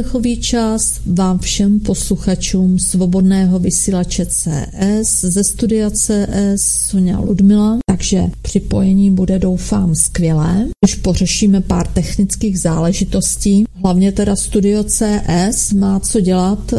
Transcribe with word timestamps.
Poslechový 0.00 0.36
čas 0.36 1.00
vám 1.06 1.38
všem 1.38 1.80
posluchačům 1.80 2.78
svobodného 2.78 3.58
vysílače 3.58 4.26
CS 4.26 5.20
ze 5.20 5.44
studia 5.44 5.90
CS 5.90 6.16
Sonja 6.56 7.18
Ludmila, 7.18 7.78
takže 7.90 8.22
připojení 8.42 9.10
bude 9.10 9.38
doufám 9.38 9.94
skvělé. 9.94 10.66
Když 10.84 10.94
pořešíme 10.94 11.60
pár 11.60 11.86
technických 11.86 12.60
záležitostí, 12.60 13.64
hlavně 13.74 14.12
teda 14.12 14.36
studio 14.36 14.84
CS 14.84 15.72
má 15.72 16.00
co 16.00 16.20
dělat 16.20 16.74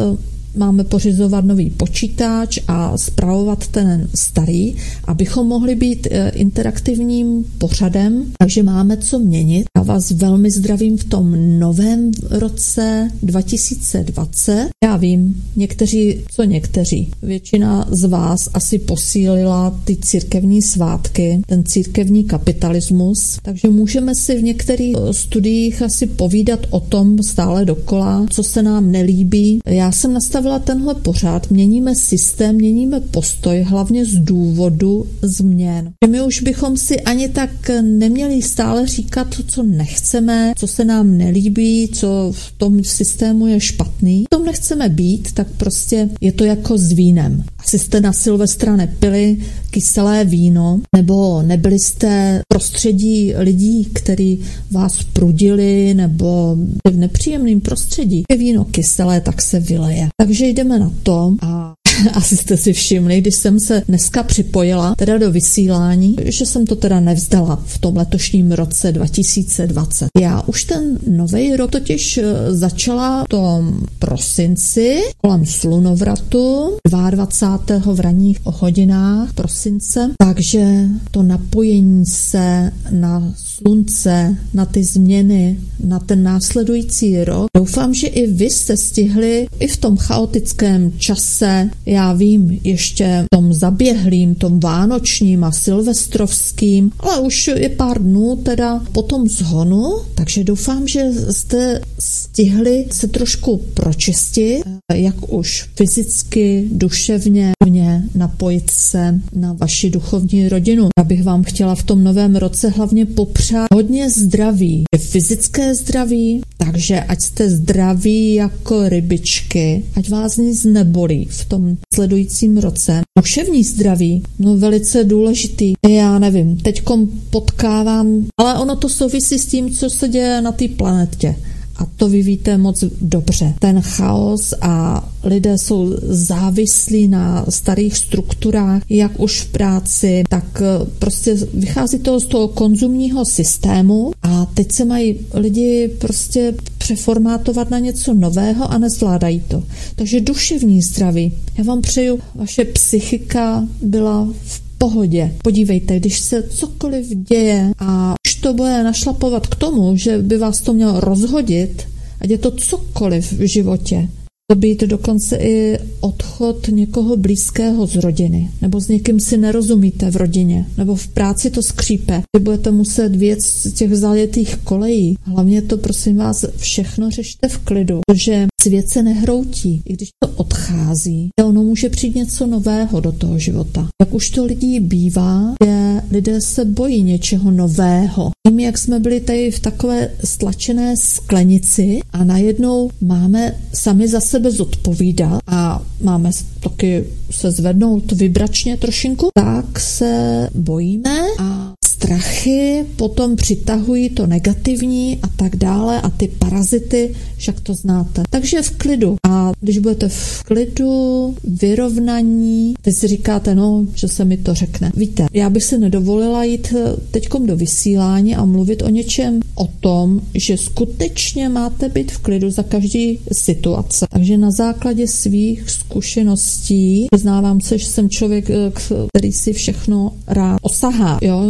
máme 0.56 0.84
pořizovat 0.84 1.44
nový 1.44 1.70
počítač 1.70 2.58
a 2.68 2.98
zpravovat 2.98 3.68
ten 3.68 4.08
starý, 4.14 4.74
abychom 5.04 5.46
mohli 5.46 5.74
být 5.74 6.08
eh, 6.10 6.28
interaktivním 6.34 7.44
pořadem, 7.58 8.24
takže 8.38 8.62
máme 8.62 8.96
co 8.96 9.18
měnit. 9.18 9.64
Já 9.76 9.82
vás 9.82 10.10
velmi 10.10 10.50
zdravím 10.50 10.96
v 10.96 11.04
tom 11.04 11.58
novém 11.58 12.10
roce 12.30 13.10
2020. 13.22 14.68
Já 14.84 14.96
vím, 14.96 15.42
někteří, 15.56 16.20
co 16.30 16.44
někteří, 16.44 17.10
většina 17.22 17.88
z 17.90 18.04
vás 18.04 18.48
asi 18.54 18.78
posílila 18.78 19.80
ty 19.84 19.96
církevní 19.96 20.62
svátky, 20.62 21.42
ten 21.46 21.64
církevní 21.64 22.24
kapitalismus, 22.24 23.38
takže 23.42 23.68
můžeme 23.68 24.14
si 24.14 24.38
v 24.38 24.42
některých 24.42 24.96
eh, 24.96 25.14
studiích 25.14 25.82
asi 25.82 26.06
povídat 26.06 26.60
o 26.70 26.80
tom 26.80 27.22
stále 27.22 27.64
dokola, 27.64 28.26
co 28.30 28.42
se 28.42 28.62
nám 28.62 28.92
nelíbí. 28.92 29.60
Já 29.66 29.92
jsem 29.92 30.12
nastavila 30.12 30.41
tenhle 30.64 30.94
pořád, 30.94 31.50
měníme 31.50 31.94
systém, 31.94 32.54
měníme 32.54 33.00
postoj, 33.00 33.62
hlavně 33.62 34.04
z 34.04 34.14
důvodu 34.14 35.06
změn. 35.22 35.92
My 36.08 36.22
už 36.22 36.42
bychom 36.42 36.76
si 36.76 37.00
ani 37.00 37.28
tak 37.28 37.50
neměli 37.82 38.42
stále 38.42 38.86
říkat 38.86 39.34
co 39.46 39.62
nechceme, 39.62 40.52
co 40.56 40.66
se 40.66 40.84
nám 40.84 41.18
nelíbí, 41.18 41.88
co 41.92 42.32
v 42.32 42.52
tom 42.52 42.84
systému 42.84 43.46
je 43.46 43.60
špatný. 43.60 44.24
V 44.24 44.36
tom 44.36 44.44
nechceme 44.44 44.88
být, 44.88 45.32
tak 45.32 45.46
prostě 45.56 46.08
je 46.20 46.32
to 46.32 46.44
jako 46.44 46.78
s 46.78 46.92
vínem. 46.92 47.44
Asi 47.58 47.78
jste 47.78 48.00
na 48.00 48.12
Silvestra 48.12 48.76
nepili 48.76 49.36
kyselé 49.70 50.24
víno, 50.24 50.80
nebo 50.96 51.42
nebyli 51.42 51.78
jste 51.78 52.40
prostředí 52.48 53.34
lidí, 53.36 53.84
který 53.84 54.38
vás 54.70 55.02
prudili, 55.12 55.94
nebo 55.94 56.56
v 56.90 56.96
nepříjemném 56.96 57.60
prostředí. 57.60 58.22
Je 58.30 58.36
víno 58.36 58.64
kyselé, 58.64 59.20
tak 59.20 59.42
se 59.42 59.60
vyleje. 59.60 60.08
Takže 60.20 60.31
jdeme 60.40 60.78
na 60.78 60.90
to 61.02 61.34
a 61.42 61.74
asi 62.12 62.36
jste 62.36 62.56
si 62.56 62.72
všimli, 62.72 63.20
když 63.20 63.34
jsem 63.34 63.60
se 63.60 63.82
dneska 63.88 64.22
připojila 64.22 64.94
teda 64.94 65.18
do 65.18 65.30
vysílání, 65.30 66.16
že 66.24 66.46
jsem 66.46 66.66
to 66.66 66.76
teda 66.76 67.00
nevzdala 67.00 67.62
v 67.66 67.78
tom 67.78 67.96
letošním 67.96 68.52
roce 68.52 68.92
2020. 68.92 70.08
Já 70.20 70.42
už 70.46 70.64
ten 70.64 70.98
nový 71.06 71.56
rok 71.56 71.70
totiž 71.70 72.18
eh, 72.18 72.24
začala 72.54 73.24
v 73.24 73.28
tom 73.28 73.80
prosinci 73.98 75.02
kolem 75.20 75.46
slunovratu 75.46 76.76
22. 76.88 77.94
v 77.94 78.00
ranních 78.00 78.38
hodinách 78.44 79.32
prosince, 79.32 80.10
takže 80.18 80.66
to 81.10 81.22
napojení 81.22 82.06
se 82.06 82.72
na 82.90 83.32
slunce, 83.36 84.36
na 84.54 84.66
ty 84.66 84.84
změny, 84.84 85.58
na 85.84 85.98
ten 85.98 86.22
následující 86.22 87.24
rok. 87.24 87.46
Doufám, 87.56 87.94
že 87.94 88.06
i 88.06 88.26
vy 88.30 88.50
jste 88.50 88.76
stihli 88.76 89.46
i 89.58 89.68
v 89.68 89.76
tom 89.76 89.96
chaotickém 89.96 90.92
čase 90.98 91.70
já 91.92 92.12
vím, 92.12 92.60
ještě 92.64 93.24
tom 93.34 93.52
zaběhlým, 93.52 94.34
tom 94.34 94.60
vánočním 94.60 95.44
a 95.44 95.52
silvestrovským, 95.52 96.90
ale 96.98 97.20
už 97.20 97.50
je 97.56 97.68
pár 97.68 98.02
dnů 98.02 98.36
teda 98.36 98.82
po 98.92 99.02
tom 99.02 99.28
zhonu, 99.28 99.96
takže 100.14 100.44
doufám, 100.44 100.88
že 100.88 101.10
jste 101.30 101.80
stihli 101.98 102.86
se 102.90 103.08
trošku 103.08 103.56
pročistit, 103.74 104.62
jak 104.94 105.32
už 105.32 105.68
fyzicky, 105.76 106.68
duševně, 106.72 107.52
mě 107.64 108.02
napojit 108.14 108.70
se 108.70 109.20
na 109.34 109.52
vaši 109.52 109.90
duchovní 109.90 110.48
rodinu. 110.48 110.88
Já 110.98 111.04
bych 111.04 111.24
vám 111.24 111.42
chtěla 111.42 111.74
v 111.74 111.82
tom 111.82 112.04
novém 112.04 112.36
roce 112.36 112.68
hlavně 112.68 113.06
popřát 113.06 113.66
hodně 113.74 114.10
zdraví. 114.10 114.84
Fyzické 114.98 115.74
zdraví, 115.74 116.42
takže 116.56 117.00
ať 117.00 117.20
jste 117.20 117.50
zdraví 117.50 118.34
jako 118.34 118.88
rybičky, 118.88 119.84
ať 119.96 120.08
vás 120.08 120.36
nic 120.36 120.64
nebolí 120.64 121.26
v 121.30 121.44
tom 121.44 121.76
sledujícím 121.94 122.58
roce. 122.58 123.00
Duševní 123.18 123.64
zdraví, 123.64 124.22
no 124.38 124.56
velice 124.56 125.04
důležitý. 125.04 125.72
Já 125.88 126.18
nevím, 126.18 126.56
teďkom 126.56 127.08
potkávám, 127.30 128.26
ale 128.40 128.58
ono 128.58 128.76
to 128.76 128.88
souvisí 128.88 129.38
s 129.38 129.46
tím, 129.46 129.70
co 129.70 129.90
se 129.90 130.08
děje 130.08 130.40
na 130.42 130.52
té 130.52 130.68
planetě. 130.68 131.36
A 131.82 131.86
to 131.96 132.08
vy 132.08 132.22
víte 132.22 132.58
moc 132.58 132.84
dobře. 133.00 133.54
Ten 133.58 133.80
chaos 133.80 134.54
a 134.60 135.04
lidé 135.24 135.58
jsou 135.58 135.94
závislí 136.02 137.08
na 137.08 137.46
starých 137.48 137.96
strukturách, 137.96 138.82
jak 138.88 139.20
už 139.20 139.40
v 139.40 139.52
práci, 139.52 140.22
tak 140.28 140.62
eh, 140.62 140.86
prostě 140.98 141.34
vychází 141.54 141.98
to 141.98 142.20
z 142.20 142.26
toho 142.26 142.48
konzumního 142.48 143.24
systému 143.24 144.12
a 144.22 144.46
teď 144.54 144.72
se 144.72 144.84
mají 144.84 145.18
lidi 145.34 145.90
prostě 145.98 146.54
přeformátovat 146.78 147.70
na 147.70 147.78
něco 147.78 148.14
nového 148.14 148.70
a 148.70 148.78
nezvládají 148.78 149.42
to. 149.48 149.62
Takže 149.96 150.20
duševní 150.20 150.82
zdraví. 150.82 151.32
Já 151.58 151.64
vám 151.64 151.82
přeju, 151.82 152.18
vaše 152.34 152.64
psychika 152.64 153.68
byla 153.82 154.28
v 154.44 154.60
pohodě. 154.78 155.34
Podívejte, 155.44 156.00
když 156.00 156.20
se 156.20 156.42
cokoliv 156.42 157.06
děje 157.08 157.72
a 157.78 158.14
to 158.42 158.54
bude 158.54 158.82
našlapovat 158.82 159.46
k 159.46 159.54
tomu, 159.54 159.96
že 159.96 160.18
by 160.18 160.38
vás 160.38 160.60
to 160.60 160.72
mělo 160.72 161.00
rozhodit, 161.00 161.88
ať 162.20 162.30
je 162.30 162.38
to 162.38 162.50
cokoliv 162.50 163.32
v 163.32 163.46
životě, 163.46 164.08
to 164.52 164.58
být 164.58 164.80
dokonce 164.82 165.36
i 165.36 165.78
odchod 166.00 166.68
někoho 166.68 167.16
blízkého 167.16 167.86
z 167.86 167.96
rodiny, 167.96 168.50
nebo 168.62 168.80
s 168.80 168.88
někým 168.88 169.20
si 169.20 169.36
nerozumíte 169.36 170.10
v 170.10 170.16
rodině, 170.16 170.66
nebo 170.78 170.94
v 170.94 171.08
práci 171.08 171.50
to 171.50 171.62
skřípe, 171.62 172.22
kdy 172.32 172.44
budete 172.44 172.70
muset 172.70 173.16
věc 173.16 173.44
z 173.44 173.72
těch 173.72 173.96
zajetých 173.96 174.56
kolejí. 174.56 175.16
Hlavně 175.22 175.62
to, 175.62 175.76
prosím 175.76 176.16
vás, 176.16 176.44
všechno 176.56 177.10
řešte 177.10 177.48
v 177.48 177.58
klidu, 177.58 178.00
protože 178.06 178.46
svět 178.62 178.88
se 178.88 179.02
nehroutí, 179.02 179.82
i 179.84 179.92
když 179.92 180.08
to 180.22 180.28
odchází, 180.28 181.28
ono 181.44 181.62
může 181.62 181.88
přijít 181.88 182.14
něco 182.14 182.46
nového 182.46 183.00
do 183.00 183.12
toho 183.12 183.38
života. 183.38 183.88
Jak 184.00 184.14
už 184.14 184.30
to 184.30 184.44
lidí 184.44 184.80
bývá, 184.80 185.54
že 185.64 186.00
lidé 186.10 186.40
se 186.40 186.64
bojí 186.64 187.02
něčeho 187.02 187.50
nového. 187.50 188.30
Tím, 188.48 188.60
jak 188.60 188.78
jsme 188.78 189.00
byli 189.00 189.20
tady 189.20 189.50
v 189.50 189.60
takové 189.60 190.10
stlačené 190.24 190.96
sklenici 190.96 192.00
a 192.12 192.24
najednou 192.24 192.90
máme 193.00 193.54
sami 193.74 194.08
za 194.08 194.20
sebe 194.20 194.41
zodpovídat 194.50 195.40
a 195.46 195.82
máme 196.02 196.30
taky 196.60 197.04
se 197.30 197.50
zvednout 197.50 198.12
vibračně 198.12 198.76
trošinku, 198.76 199.28
tak 199.34 199.80
se 199.80 200.48
bojíme 200.54 201.20
a 201.38 201.61
strachy 202.02 202.84
potom 202.96 203.36
přitahují 203.36 204.10
to 204.10 204.26
negativní 204.26 205.18
a 205.22 205.28
tak 205.36 205.56
dále 205.56 206.00
a 206.00 206.10
ty 206.10 206.28
parazity, 206.28 207.14
však 207.36 207.60
to 207.60 207.74
znáte. 207.74 208.22
Takže 208.30 208.62
v 208.62 208.70
klidu. 208.70 209.16
A 209.28 209.52
když 209.60 209.78
budete 209.78 210.08
v 210.08 210.42
klidu, 210.42 211.34
vyrovnaní, 211.44 212.74
teď 212.82 212.94
si 212.94 213.08
říkáte, 213.08 213.54
no, 213.54 213.86
že 213.94 214.08
se 214.08 214.24
mi 214.24 214.36
to 214.36 214.54
řekne. 214.54 214.92
Víte, 214.96 215.26
já 215.32 215.50
bych 215.50 215.64
si 215.64 215.78
nedovolila 215.78 216.44
jít 216.44 216.74
eh, 216.76 216.96
teďkom 217.10 217.46
do 217.46 217.56
vysílání 217.56 218.36
a 218.36 218.44
mluvit 218.44 218.82
o 218.82 218.88
něčem 218.88 219.40
o 219.54 219.66
tom, 219.80 220.20
že 220.34 220.56
skutečně 220.56 221.48
máte 221.48 221.88
být 221.88 222.12
v 222.12 222.18
klidu 222.18 222.50
za 222.50 222.62
každý 222.62 223.18
situace. 223.32 224.06
Takže 224.10 224.36
na 224.36 224.50
základě 224.50 225.06
svých 225.06 225.70
zkušeností 225.70 227.06
přiznávám 227.10 227.60
se, 227.60 227.78
že 227.78 227.86
jsem 227.86 228.10
člověk, 228.10 228.50
eh, 228.50 228.72
který 229.08 229.32
si 229.32 229.52
všechno 229.52 230.12
rád 230.26 230.58
osahá. 230.62 231.18
Jo? 231.22 231.42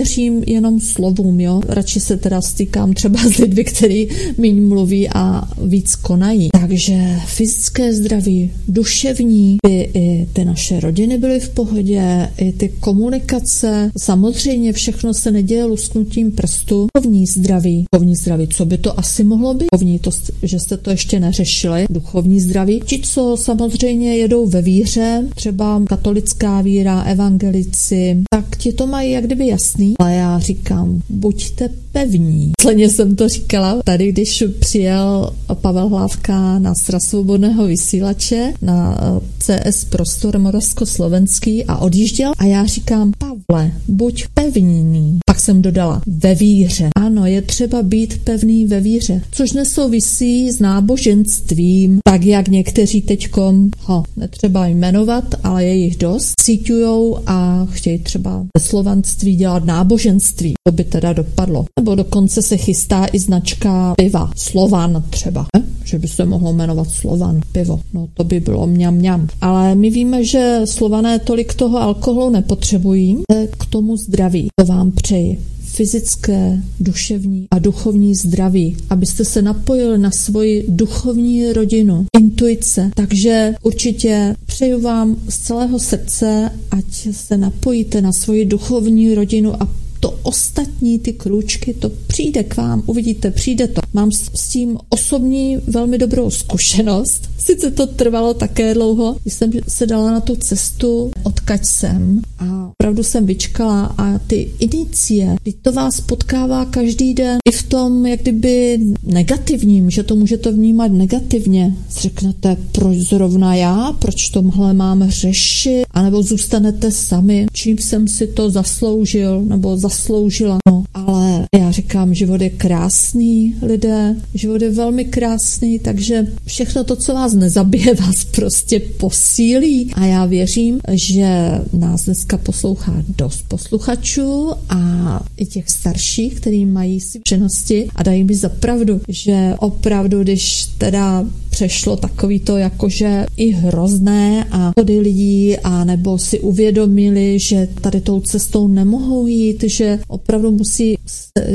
Nevěřím 0.00 0.42
jenom 0.46 0.80
slovům, 0.80 1.40
jo? 1.40 1.60
radši 1.68 2.00
se 2.00 2.16
teda 2.16 2.40
stýkám 2.40 2.92
třeba 2.92 3.18
s 3.18 3.36
lidmi, 3.36 3.64
který 3.64 4.08
méně 4.38 4.60
mluví 4.60 5.08
a 5.08 5.48
víc 5.62 5.96
konají. 5.96 6.48
Takže 6.52 7.16
fyzické 7.26 7.94
zdraví, 7.94 8.50
duševní, 8.68 9.56
by 9.66 9.90
i 9.94 10.28
ty 10.32 10.44
naše 10.44 10.80
rodiny 10.80 11.18
byly 11.18 11.40
v 11.40 11.48
pohodě, 11.48 12.28
i 12.38 12.52
ty 12.52 12.68
komunikace, 12.68 13.90
samozřejmě 13.98 14.72
všechno 14.72 15.14
se 15.14 15.30
neděje 15.30 15.64
lusknutím 15.64 16.32
prstu. 16.32 16.86
Duchovní 16.96 17.26
zdraví, 17.26 17.84
duchovní 17.94 18.16
zdraví, 18.16 18.48
co 18.48 18.64
by 18.64 18.78
to 18.78 18.98
asi 18.98 19.24
mohlo 19.24 19.54
být? 19.54 19.66
Duchovní, 19.72 19.98
to, 19.98 20.10
že 20.42 20.58
jste 20.58 20.76
to 20.76 20.90
ještě 20.90 21.20
neřešili, 21.20 21.86
duchovní 21.90 22.40
zdraví. 22.40 22.82
Ti, 22.86 23.00
co 23.02 23.36
samozřejmě 23.40 24.16
jedou 24.16 24.46
ve 24.46 24.62
víře, 24.62 25.28
třeba 25.34 25.82
katolická 25.88 26.60
víra, 26.60 27.02
evangelici, 27.02 28.16
tak 28.30 28.56
ti 28.56 28.72
to 28.72 28.86
mají 28.86 29.10
jak 29.12 29.24
kdyby 29.24 29.46
jasný, 29.46 29.89
ale 29.98 30.14
já 30.14 30.38
říkám, 30.38 31.02
buďte 31.08 31.68
pevní. 31.92 32.52
Sleně 32.60 32.88
jsem 32.88 33.16
to 33.16 33.28
říkala 33.28 33.82
tady, 33.84 34.12
když 34.12 34.44
přijel 34.58 35.32
Pavel 35.54 35.88
Hlávka 35.88 36.58
na 36.58 36.74
Sra 36.74 37.00
svobodného 37.00 37.66
vysílače 37.66 38.52
na 38.62 38.98
eh, 39.00 39.20
CS 39.38 39.84
Prostor 39.84 40.38
Moravsko-Slovenský 40.38 41.64
a 41.68 41.78
odjížděl 41.78 42.32
a 42.38 42.44
já 42.44 42.66
říkám, 42.66 43.12
Pavle, 43.18 43.72
buď 43.88 44.24
pevný. 44.34 45.18
Pak 45.26 45.40
jsem 45.40 45.62
dodala, 45.62 46.02
ve 46.06 46.34
víře. 46.34 46.88
Ano, 46.96 47.26
je 47.26 47.42
třeba 47.42 47.82
být 47.82 48.20
pevný 48.24 48.66
ve 48.66 48.80
víře, 48.80 49.22
což 49.30 49.52
nesouvisí 49.52 50.50
s 50.50 50.60
náboženstvím, 50.60 51.98
tak 52.04 52.24
jak 52.24 52.48
někteří 52.48 53.02
teďkom, 53.02 53.70
ho, 53.80 54.04
netřeba 54.16 54.66
jmenovat, 54.66 55.34
ale 55.44 55.64
je 55.64 55.74
jich 55.74 55.96
dost, 55.96 56.32
cítujou 56.40 57.18
a 57.26 57.66
chtějí 57.70 57.98
třeba 57.98 58.46
ve 58.56 58.60
slovanství 58.64 59.36
dělat 59.36 59.64
náboženství. 59.70 60.54
To 60.66 60.72
by 60.72 60.84
teda 60.84 61.12
dopadlo. 61.12 61.64
Nebo 61.78 61.94
dokonce 61.94 62.42
se 62.42 62.56
chystá 62.56 63.06
i 63.12 63.18
značka 63.18 63.94
piva, 63.96 64.30
Slovan 64.36 65.04
třeba, 65.10 65.46
ne? 65.56 65.62
že 65.84 65.98
by 65.98 66.08
se 66.08 66.26
mohlo 66.26 66.52
jmenovat 66.52 66.88
Slovan 66.90 67.40
pivo. 67.52 67.80
No 67.94 68.08
to 68.14 68.24
by 68.24 68.40
bylo 68.40 68.66
mňam 68.66 68.94
mňam. 68.94 69.28
Ale 69.40 69.74
my 69.74 69.90
víme, 69.90 70.24
že 70.24 70.60
Slované 70.64 71.18
tolik 71.18 71.54
toho 71.54 71.78
alkoholu 71.78 72.30
nepotřebují. 72.30 73.22
K 73.58 73.66
tomu 73.66 73.96
zdraví. 73.96 74.48
To 74.58 74.66
vám 74.66 74.90
přeji 74.90 75.38
fyzické, 75.72 76.62
duševní 76.80 77.46
a 77.50 77.58
duchovní 77.58 78.14
zdraví, 78.14 78.76
abyste 78.90 79.24
se 79.24 79.42
napojili 79.42 79.98
na 79.98 80.10
svoji 80.10 80.64
duchovní 80.68 81.52
rodinu, 81.52 82.06
intuice. 82.18 82.90
Takže 82.94 83.54
určitě 83.62 84.36
přeju 84.46 84.80
vám 84.80 85.16
z 85.28 85.38
celého 85.38 85.78
srdce, 85.78 86.50
ať 86.70 87.08
se 87.10 87.36
napojíte 87.36 88.00
na 88.00 88.12
svoji 88.12 88.44
duchovní 88.44 89.14
rodinu 89.14 89.62
a 89.62 89.68
to 90.00 90.18
ostatní, 90.22 90.98
ty 90.98 91.12
krůčky, 91.12 91.74
to 91.74 91.90
přijde 92.06 92.42
k 92.42 92.56
vám, 92.56 92.82
uvidíte, 92.86 93.30
přijde 93.30 93.68
to. 93.68 93.80
Mám 93.92 94.12
s 94.12 94.48
tím 94.48 94.78
osobní 94.88 95.56
velmi 95.66 95.98
dobrou 95.98 96.30
zkušenost. 96.30 97.30
Sice 97.38 97.70
to 97.70 97.86
trvalo 97.86 98.34
také 98.34 98.74
dlouho, 98.74 99.16
když 99.22 99.34
jsem 99.34 99.50
se 99.68 99.86
dala 99.86 100.10
na 100.10 100.20
tu 100.20 100.36
cestu, 100.36 101.10
odkaď 101.22 101.64
jsem 101.64 102.22
a 102.38 102.70
opravdu 102.80 103.02
jsem 103.02 103.26
vyčkala 103.26 103.94
a 103.98 104.18
ty 104.18 104.50
inicie, 104.58 105.36
to 105.62 105.72
vás 105.72 106.00
potkává 106.00 106.64
každý 106.64 107.14
den 107.14 107.38
i 107.48 107.52
v 107.52 107.62
tom, 107.62 108.06
jak 108.06 108.20
kdyby 108.20 108.80
negativním, 109.02 109.90
že 109.90 110.02
to 110.02 110.16
můžete 110.16 110.52
vnímat 110.52 110.92
negativně. 110.92 111.76
Řeknete, 111.90 112.56
proč 112.72 112.98
zrovna 112.98 113.54
já, 113.54 113.92
proč 113.98 114.28
tomhle 114.28 114.74
mám 114.74 115.10
řešit, 115.10 115.84
anebo 115.90 116.22
zůstanete 116.22 116.90
sami, 116.90 117.46
čím 117.52 117.78
jsem 117.78 118.08
si 118.08 118.26
to 118.26 118.50
zasloužil 118.50 119.42
nebo 119.42 119.76
zasloužila. 119.90 120.58
No, 120.68 120.84
ale 120.94 121.46
já 121.58 121.70
říkám, 121.70 122.14
život 122.14 122.40
je 122.40 122.50
krásný, 122.50 123.54
lidé, 123.62 124.16
život 124.34 124.62
je 124.62 124.70
velmi 124.70 125.04
krásný, 125.04 125.78
takže 125.78 126.26
všechno 126.46 126.84
to, 126.84 126.96
co 126.96 127.14
vás 127.14 127.34
nezabije, 127.34 127.94
vás 128.06 128.24
prostě 128.24 128.80
posílí. 128.80 129.92
A 129.94 130.06
já 130.06 130.26
věřím, 130.26 130.80
že 130.92 131.60
nás 131.72 132.04
dneska 132.04 132.38
poslouchá 132.38 133.02
dost 133.16 133.44
posluchačů 133.48 134.50
a 134.68 135.20
i 135.36 135.46
těch 135.46 135.70
starších, 135.70 136.34
který 136.34 136.66
mají 136.66 137.00
si 137.00 137.20
přenosti 137.20 137.88
a 137.94 138.02
dají 138.02 138.24
mi 138.24 138.34
za 138.34 138.48
pravdu, 138.48 139.00
že 139.08 139.54
opravdu, 139.58 140.22
když 140.22 140.66
teda 140.78 141.24
přešlo 141.60 141.96
takový 141.96 142.40
to 142.40 142.56
jakože 142.56 143.26
i 143.36 143.50
hrozné 143.50 144.44
a 144.50 144.72
chody 144.78 145.00
lidí 145.00 145.56
a 145.56 145.84
nebo 145.84 146.18
si 146.18 146.40
uvědomili, 146.40 147.38
že 147.38 147.68
tady 147.80 148.00
tou 148.00 148.20
cestou 148.20 148.68
nemohou 148.68 149.26
jít, 149.26 149.64
že 149.66 149.98
opravdu 150.08 150.50
musí 150.50 150.98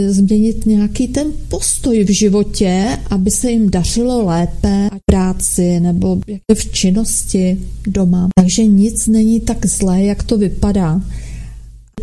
změnit 0.08 0.66
nějaký 0.66 1.08
ten 1.08 1.28
postoj 1.50 2.04
v 2.04 2.10
životě, 2.10 2.98
aby 3.10 3.32
se 3.32 3.52
jim 3.52 3.70
dařilo 3.70 4.26
lépe 4.26 4.90
a 4.92 4.98
práci 5.06 5.80
nebo 5.80 6.20
v 6.56 6.72
činnosti 6.72 7.58
doma. 7.88 8.28
Takže 8.40 8.66
nic 8.66 9.08
není 9.08 9.40
tak 9.40 9.66
zlé, 9.66 10.04
jak 10.04 10.24
to 10.24 10.38
vypadá. 10.38 11.02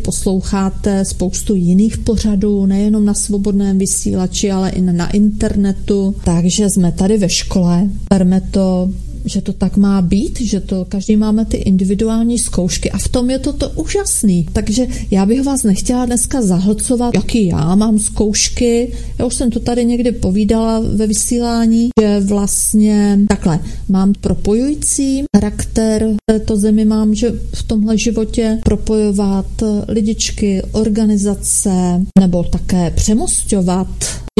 Posloucháte 0.05 1.05
spoustu 1.05 1.55
jiných 1.55 1.99
pořadů, 1.99 2.67
nejenom 2.67 3.05
na 3.05 3.15
svobodném 3.15 3.79
vysílači, 3.79 4.51
ale 4.51 4.71
i 4.71 4.81
na 4.81 5.11
internetu. 5.11 6.15
Takže 6.25 6.71
jsme 6.71 6.93
tady 6.93 7.19
ve 7.19 7.29
škole, 7.29 7.89
berme 8.11 8.41
to 8.41 8.91
že 9.25 9.43
to 9.43 9.53
tak 9.53 9.77
má 9.77 10.03
být, 10.03 10.41
že 10.41 10.61
to 10.61 10.85
každý 10.89 11.17
máme 11.17 11.45
ty 11.45 11.57
individuální 11.57 12.39
zkoušky 12.39 12.91
a 12.91 12.99
v 12.99 13.09
tom 13.09 13.31
je 13.31 13.39
to 13.39 13.53
to 13.53 13.71
úžasný. 13.71 14.47
Takže 14.53 14.87
já 15.11 15.27
bych 15.27 15.43
vás 15.43 15.63
nechtěla 15.63 16.07
dneska 16.07 16.43
zahlcovat, 16.43 17.15
jaký 17.15 17.47
já 17.47 17.75
mám 17.75 17.99
zkoušky. 17.99 18.93
Já 19.19 19.25
už 19.25 19.35
jsem 19.35 19.51
to 19.51 19.61
tady 19.61 19.85
někdy 19.85 20.13
povídala 20.13 20.81
ve 20.81 21.07
vysílání, 21.07 21.89
že 22.01 22.21
vlastně 22.21 23.19
takhle 23.29 23.61
mám 23.89 24.13
propojující 24.21 25.25
charakter 25.37 26.09
této 26.27 26.57
zemi, 26.57 26.85
mám, 26.85 27.15
že 27.15 27.33
v 27.55 27.63
tomhle 27.63 27.99
životě 27.99 28.59
propojovat 28.65 29.47
lidičky, 29.89 30.63
organizace 30.73 32.05
nebo 32.21 32.45
také 32.45 32.91
přemostovat 32.91 33.89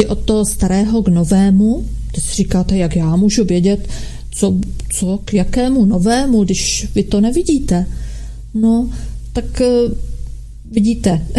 i 0.01 0.05
od 0.05 0.19
toho 0.19 0.45
starého 0.45 1.03
k 1.03 1.07
novému. 1.07 1.85
Teď 2.15 2.23
si 2.23 2.35
říkáte, 2.35 2.77
jak 2.77 2.95
já 2.95 3.15
můžu 3.15 3.43
vědět, 3.43 3.87
co, 4.35 4.55
co 4.89 5.19
k 5.25 5.33
jakému 5.33 5.85
novému, 5.85 6.43
když 6.43 6.87
vy 6.95 7.03
to 7.03 7.21
nevidíte? 7.21 7.85
No, 8.53 8.89
tak 9.33 9.61
uh, 9.61 9.91
vidíte. 10.71 11.21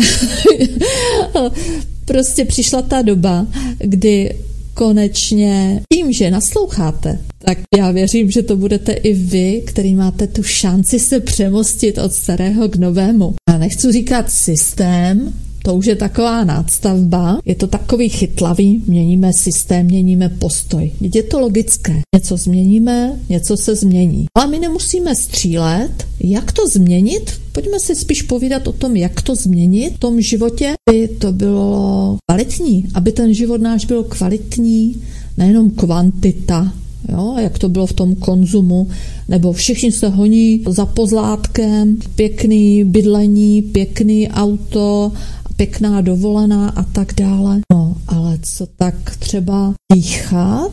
prostě 2.04 2.44
přišla 2.44 2.82
ta 2.82 3.02
doba, 3.02 3.46
kdy 3.78 4.34
konečně 4.74 5.82
tím, 5.92 6.12
že 6.12 6.30
nasloucháte, 6.30 7.18
tak 7.38 7.58
já 7.78 7.90
věřím, 7.90 8.30
že 8.30 8.42
to 8.42 8.56
budete 8.56 8.92
i 8.92 9.14
vy, 9.14 9.62
který 9.66 9.94
máte 9.94 10.26
tu 10.26 10.42
šanci 10.42 10.98
se 10.98 11.20
přemostit 11.20 11.98
od 11.98 12.12
starého 12.12 12.68
k 12.68 12.76
novému. 12.76 13.34
A 13.48 13.58
nechci 13.58 13.92
říkat 13.92 14.30
systém, 14.30 15.32
to 15.64 15.74
už 15.74 15.86
je 15.86 15.96
taková 15.96 16.44
nástavba, 16.44 17.38
je 17.44 17.54
to 17.54 17.66
takový 17.66 18.08
chytlavý, 18.08 18.82
měníme 18.86 19.32
systém, 19.32 19.86
měníme 19.86 20.28
postoj. 20.28 20.92
Je 21.00 21.22
to 21.22 21.40
logické. 21.40 22.02
Něco 22.14 22.36
změníme, 22.36 23.20
něco 23.28 23.56
se 23.56 23.76
změní. 23.76 24.26
Ale 24.34 24.46
my 24.46 24.58
nemusíme 24.58 25.14
střílet. 25.14 26.06
Jak 26.20 26.52
to 26.52 26.68
změnit? 26.68 27.32
Pojďme 27.52 27.80
si 27.80 27.96
spíš 27.96 28.22
povídat 28.22 28.68
o 28.68 28.72
tom, 28.72 28.96
jak 28.96 29.22
to 29.22 29.34
změnit 29.34 29.94
v 29.94 29.98
tom 29.98 30.20
životě, 30.20 30.74
aby 30.88 31.08
to 31.08 31.32
bylo 31.32 32.16
kvalitní, 32.30 32.84
aby 32.94 33.12
ten 33.12 33.34
život 33.34 33.60
náš 33.60 33.84
byl 33.84 34.04
kvalitní, 34.04 34.96
nejenom 35.36 35.70
kvantita, 35.70 36.72
Jo, 37.12 37.36
jak 37.40 37.58
to 37.58 37.68
bylo 37.68 37.86
v 37.86 37.92
tom 37.92 38.14
konzumu, 38.14 38.88
nebo 39.28 39.52
všichni 39.52 39.92
se 39.92 40.08
honí 40.08 40.64
za 40.68 40.86
pozlátkem, 40.86 41.96
pěkný 42.14 42.84
bydlení, 42.84 43.62
pěkný 43.62 44.28
auto 44.28 45.12
pěkná 45.56 46.00
dovolená 46.00 46.68
a 46.68 46.82
tak 46.82 47.14
dále. 47.14 47.60
No, 47.72 47.96
ale 48.06 48.38
co 48.42 48.66
tak 48.66 49.16
třeba 49.18 49.74
dýchat 49.92 50.72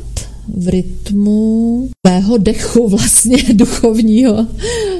v 0.58 0.68
rytmu 0.68 1.90
tvého 2.06 2.38
dechu 2.38 2.90
vlastně 2.98 3.38
duchovního, 3.54 4.48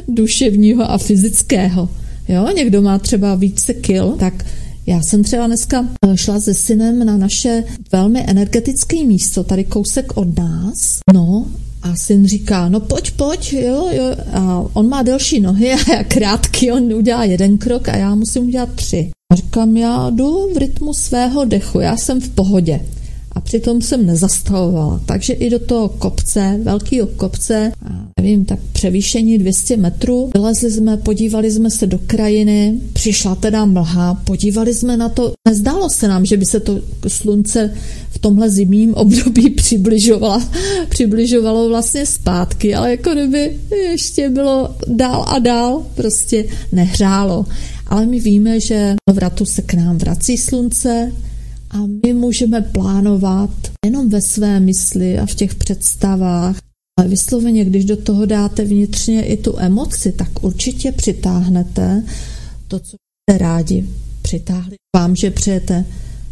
duševního 0.08 0.92
a 0.92 0.98
fyzického. 0.98 1.90
Jo, 2.30 2.48
někdo 2.56 2.82
má 2.82 3.00
třeba 3.00 3.36
více 3.36 3.74
kil, 3.74 4.16
tak 4.20 4.46
Já 4.88 5.02
jsem 5.02 5.24
třeba 5.24 5.48
dneska 5.48 5.86
eh, 6.08 6.18
šla 6.18 6.40
se 6.40 6.54
synem 6.54 7.06
na 7.06 7.18
naše 7.18 7.64
velmi 7.92 8.24
energetické 8.28 9.06
místo, 9.06 9.44
tady 9.44 9.64
kousek 9.64 10.18
od 10.18 10.38
nás. 10.38 11.00
No 11.14 11.46
a 11.82 11.96
syn 11.96 12.28
říká, 12.28 12.70
no 12.70 12.80
pojď, 12.80 13.12
pojď, 13.12 13.54
jo, 13.54 13.90
jo. 13.92 14.16
A 14.34 14.66
on 14.74 14.90
má 14.90 15.04
delší 15.04 15.40
nohy 15.40 15.74
a 15.74 15.94
já 15.94 16.04
krátký, 16.04 16.72
on 16.72 16.94
udělá 16.94 17.24
jeden 17.24 17.58
krok 17.58 17.90
a 17.90 17.98
já 17.98 18.16
musím 18.16 18.44
udělat 18.44 18.70
tři. 18.76 19.12
A 19.32 19.36
říkám, 19.36 19.78
já 19.78 20.10
jdu 20.10 20.50
v 20.54 20.58
rytmu 20.58 20.94
svého 20.94 21.46
dechu, 21.46 21.80
já 21.80 21.98
jsem 21.98 22.22
v 22.22 22.30
pohodě 22.30 22.80
a 23.32 23.42
přitom 23.42 23.82
jsem 23.82 24.06
nezastavovala. 24.06 25.02
Takže 25.06 25.34
i 25.34 25.50
do 25.50 25.60
toho 25.60 25.90
kopce, 25.90 26.60
velkého 26.64 27.08
kopce, 27.08 27.72
nevím, 28.20 28.46
tak 28.46 28.60
převýšení 28.74 29.38
200 29.38 29.78
metrů, 29.78 30.32
vylezli 30.34 30.72
jsme, 30.72 30.98
podívali 30.98 31.52
jsme 31.52 31.72
se 31.72 31.88
do 31.88 32.00
krajiny, 32.08 32.80
přišla 32.94 33.36
teda 33.36 33.66
mlha, 33.66 34.14
podívali 34.14 34.74
jsme 34.74 34.98
na 34.98 35.10
to, 35.10 35.34
nezdálo 35.48 35.90
se 35.90 36.08
nám, 36.08 36.26
že 36.26 36.38
by 36.38 36.46
se 36.46 36.60
to 36.60 36.80
slunce 37.08 37.74
v 38.10 38.20
tomhle 38.20 38.50
zimním 38.50 38.94
období 38.94 39.50
přibližovalo, 39.56 40.42
přibližovalo 40.90 41.70
vlastně 41.70 42.06
zpátky, 42.06 42.76
ale 42.76 42.92
jako 42.92 43.10
kdyby 43.14 43.58
ještě 43.72 44.30
bylo 44.30 44.76
dál 44.88 45.26
a 45.28 45.40
dál, 45.40 45.86
prostě 45.96 46.46
nehřálo. 46.72 47.46
Ale 47.91 48.05
my 48.05 48.19
víme, 48.19 48.60
že 48.60 48.95
vratu 49.13 49.45
se 49.45 49.62
k 49.62 49.74
nám 49.74 49.98
vrací 49.98 50.38
slunce, 50.38 51.12
a 51.71 51.77
my 52.05 52.13
můžeme 52.13 52.62
plánovat 52.62 53.50
jenom 53.86 54.10
ve 54.10 54.21
své 54.21 54.60
mysli 54.60 55.19
a 55.19 55.25
v 55.25 55.36
těch 55.36 55.55
představách. 55.55 56.57
Ale 57.00 57.07
vysloveně, 57.07 57.65
když 57.65 57.86
do 57.86 57.98
toho 57.98 58.25
dáte 58.25 58.65
vnitřně 58.65 59.25
i 59.25 59.38
tu 59.38 59.60
emoci, 59.60 60.12
tak 60.12 60.43
určitě 60.43 60.91
přitáhnete 60.91 62.03
to, 62.67 62.79
co 62.79 62.89
jste 62.89 63.38
rádi 63.38 63.89
přitáhli. 64.21 64.75
Vám, 64.95 65.15
že 65.15 65.31
přejete 65.31 65.86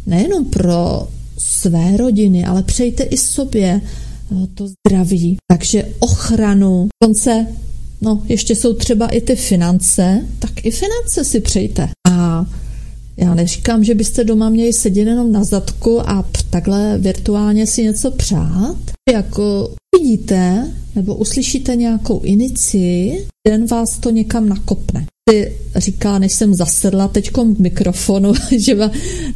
nejenom 0.06 0.44
pro 0.44 1.08
své 1.38 1.96
rodiny, 1.96 2.44
ale 2.44 2.62
přejte 2.62 3.02
i 3.02 3.16
sobě 3.16 3.80
eh, 3.80 4.46
to 4.54 4.68
zdraví. 4.68 5.36
Takže 5.50 5.88
ochranu, 5.98 6.88
konce, 7.02 7.46
no 8.00 8.22
ještě 8.28 8.54
jsou 8.54 8.74
třeba 8.74 9.06
i 9.06 9.20
ty 9.20 9.36
finance, 9.36 10.26
tak 10.38 10.64
i 10.64 10.70
finance 10.70 11.24
si 11.24 11.40
přejte. 11.40 11.88
A 12.10 12.46
já 13.16 13.34
neříkám, 13.34 13.84
že 13.84 13.94
byste 13.94 14.24
doma 14.24 14.48
měli 14.48 14.72
sedět 14.72 15.08
jenom 15.08 15.32
na 15.32 15.44
zadku 15.44 16.10
a 16.10 16.24
takhle 16.50 16.98
virtuálně 16.98 17.66
si 17.66 17.82
něco 17.84 18.10
přát. 18.10 18.76
Jako 19.12 19.74
vidíte 19.98 20.70
nebo 20.96 21.14
uslyšíte 21.14 21.76
nějakou 21.76 22.20
inici, 22.20 23.12
den 23.48 23.66
vás 23.66 23.98
to 23.98 24.10
někam 24.10 24.48
nakopne. 24.48 25.06
Ty 25.30 25.56
říká, 25.76 26.18
než 26.18 26.32
jsem 26.32 26.54
zasedla 26.54 27.08
teďkom 27.08 27.54
k 27.54 27.58
mikrofonu, 27.58 28.32
že 28.58 28.76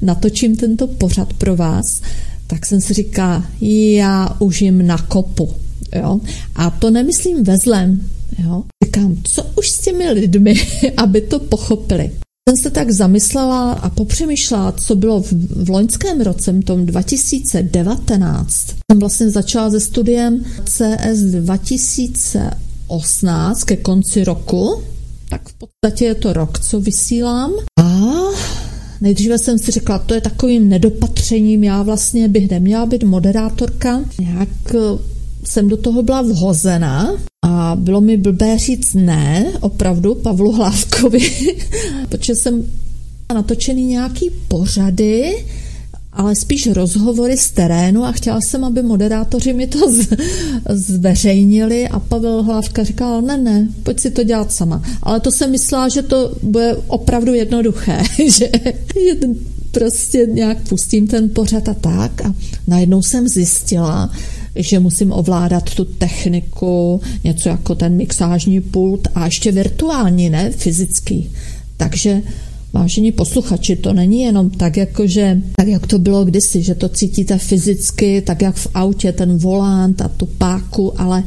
natočím 0.02 0.56
tento 0.56 0.87
pořad 0.87 1.33
pro 1.33 1.56
vás, 1.56 2.02
tak 2.47 2.66
jsem 2.66 2.80
si 2.80 2.94
říká, 2.94 3.47
já 3.61 4.37
už 4.38 4.62
jim 4.62 4.87
nakopu. 4.87 5.54
Jo? 5.97 6.21
A 6.54 6.71
to 6.71 6.90
nemyslím 6.90 7.44
ve 7.44 7.59
zlem. 7.59 8.09
Jo? 8.38 8.64
Říkám, 8.84 9.16
co 9.24 9.46
už 9.56 9.70
s 9.70 9.78
těmi 9.78 10.10
lidmi, 10.10 10.54
aby 10.96 11.20
to 11.20 11.38
pochopili 11.38 12.10
jsem 12.48 12.56
se 12.56 12.70
tak 12.70 12.90
zamyslela 12.90 13.72
a 13.72 13.90
popřemýšlela, 13.90 14.72
co 14.72 14.96
bylo 14.96 15.22
v, 15.22 15.32
v 15.64 15.70
loňském 15.70 16.20
roce, 16.20 16.52
tom 16.52 16.86
2019. 16.86 18.66
Jsem 18.90 19.00
vlastně 19.00 19.30
začala 19.30 19.70
se 19.70 19.80
studiem 19.80 20.44
CS 20.64 21.20
2018 21.20 23.64
ke 23.64 23.76
konci 23.76 24.24
roku, 24.24 24.82
tak 25.28 25.48
v 25.48 25.54
podstatě 25.54 26.04
je 26.04 26.14
to 26.14 26.32
rok, 26.32 26.58
co 26.58 26.80
vysílám. 26.80 27.52
A 27.80 28.00
nejdříve 29.00 29.38
jsem 29.38 29.58
si 29.58 29.70
řekla, 29.70 29.98
to 29.98 30.14
je 30.14 30.20
takovým 30.20 30.68
nedopatřením, 30.68 31.64
já 31.64 31.82
vlastně 31.82 32.28
bych 32.28 32.50
neměla 32.50 32.86
být 32.86 33.04
moderátorka. 33.04 34.04
Nějak 34.18 34.48
jsem 35.44 35.68
do 35.68 35.76
toho 35.76 36.02
byla 36.02 36.22
vhozena 36.22 37.16
bylo 37.74 38.00
mi 38.00 38.16
blbé 38.16 38.58
říct 38.58 38.94
ne, 38.94 39.46
opravdu, 39.60 40.14
Pavlu 40.14 40.52
Hlávkovi, 40.52 41.20
protože 42.08 42.34
jsem 42.34 42.64
natočený 43.34 43.84
nějaký 43.84 44.30
pořady, 44.48 45.44
ale 46.12 46.34
spíš 46.34 46.66
rozhovory 46.66 47.36
z 47.36 47.50
terénu 47.50 48.04
a 48.04 48.12
chtěla 48.12 48.40
jsem, 48.40 48.64
aby 48.64 48.82
moderátoři 48.82 49.52
mi 49.52 49.66
to 49.66 49.92
z, 49.92 50.08
zveřejnili 50.70 51.88
a 51.88 51.98
Pavel 51.98 52.42
Hlávka 52.42 52.84
říkal, 52.84 53.22
ne, 53.22 53.38
ne, 53.38 53.68
pojď 53.82 54.00
si 54.00 54.10
to 54.10 54.24
dělat 54.24 54.52
sama. 54.52 54.82
Ale 55.02 55.20
to 55.20 55.30
jsem 55.30 55.50
myslela, 55.50 55.88
že 55.88 56.02
to 56.02 56.32
bude 56.42 56.76
opravdu 56.86 57.34
jednoduché, 57.34 58.02
že, 58.18 58.50
že 59.04 59.16
prostě 59.70 60.26
nějak 60.32 60.68
pustím 60.68 61.06
ten 61.06 61.30
pořad 61.30 61.68
a 61.68 61.74
tak 61.74 62.24
a 62.24 62.34
najednou 62.66 63.02
jsem 63.02 63.28
zjistila, 63.28 64.10
že 64.56 64.80
musím 64.80 65.12
ovládat 65.12 65.75
tu 65.75 65.84
techniku, 65.84 67.00
něco 67.25 67.49
jako 67.49 67.75
ten 67.75 67.96
mixážní 67.96 68.61
pult 68.61 69.08
a 69.14 69.25
ještě 69.25 69.52
virtuální, 69.52 70.30
ne 70.30 70.50
fyzický. 70.50 71.30
Takže 71.76 72.23
Vážení 72.75 73.12
posluchači, 73.12 73.76
to 73.76 73.92
není 73.92 74.23
jenom 74.23 74.50
tak, 74.50 74.76
jako 74.76 75.06
že, 75.06 75.42
tak 75.56 75.68
jak 75.68 75.87
to 75.87 75.99
bylo 75.99 76.25
kdysi, 76.25 76.62
že 76.62 76.75
to 76.75 76.88
cítíte 76.88 77.38
fyzicky, 77.38 78.23
tak 78.23 78.42
jak 78.42 78.54
v 78.56 78.66
autě, 78.75 79.12
ten 79.12 79.38
volant 79.38 80.00
a 80.00 80.08
tu 80.08 80.26
páku, 80.26 81.00
ale 81.00 81.23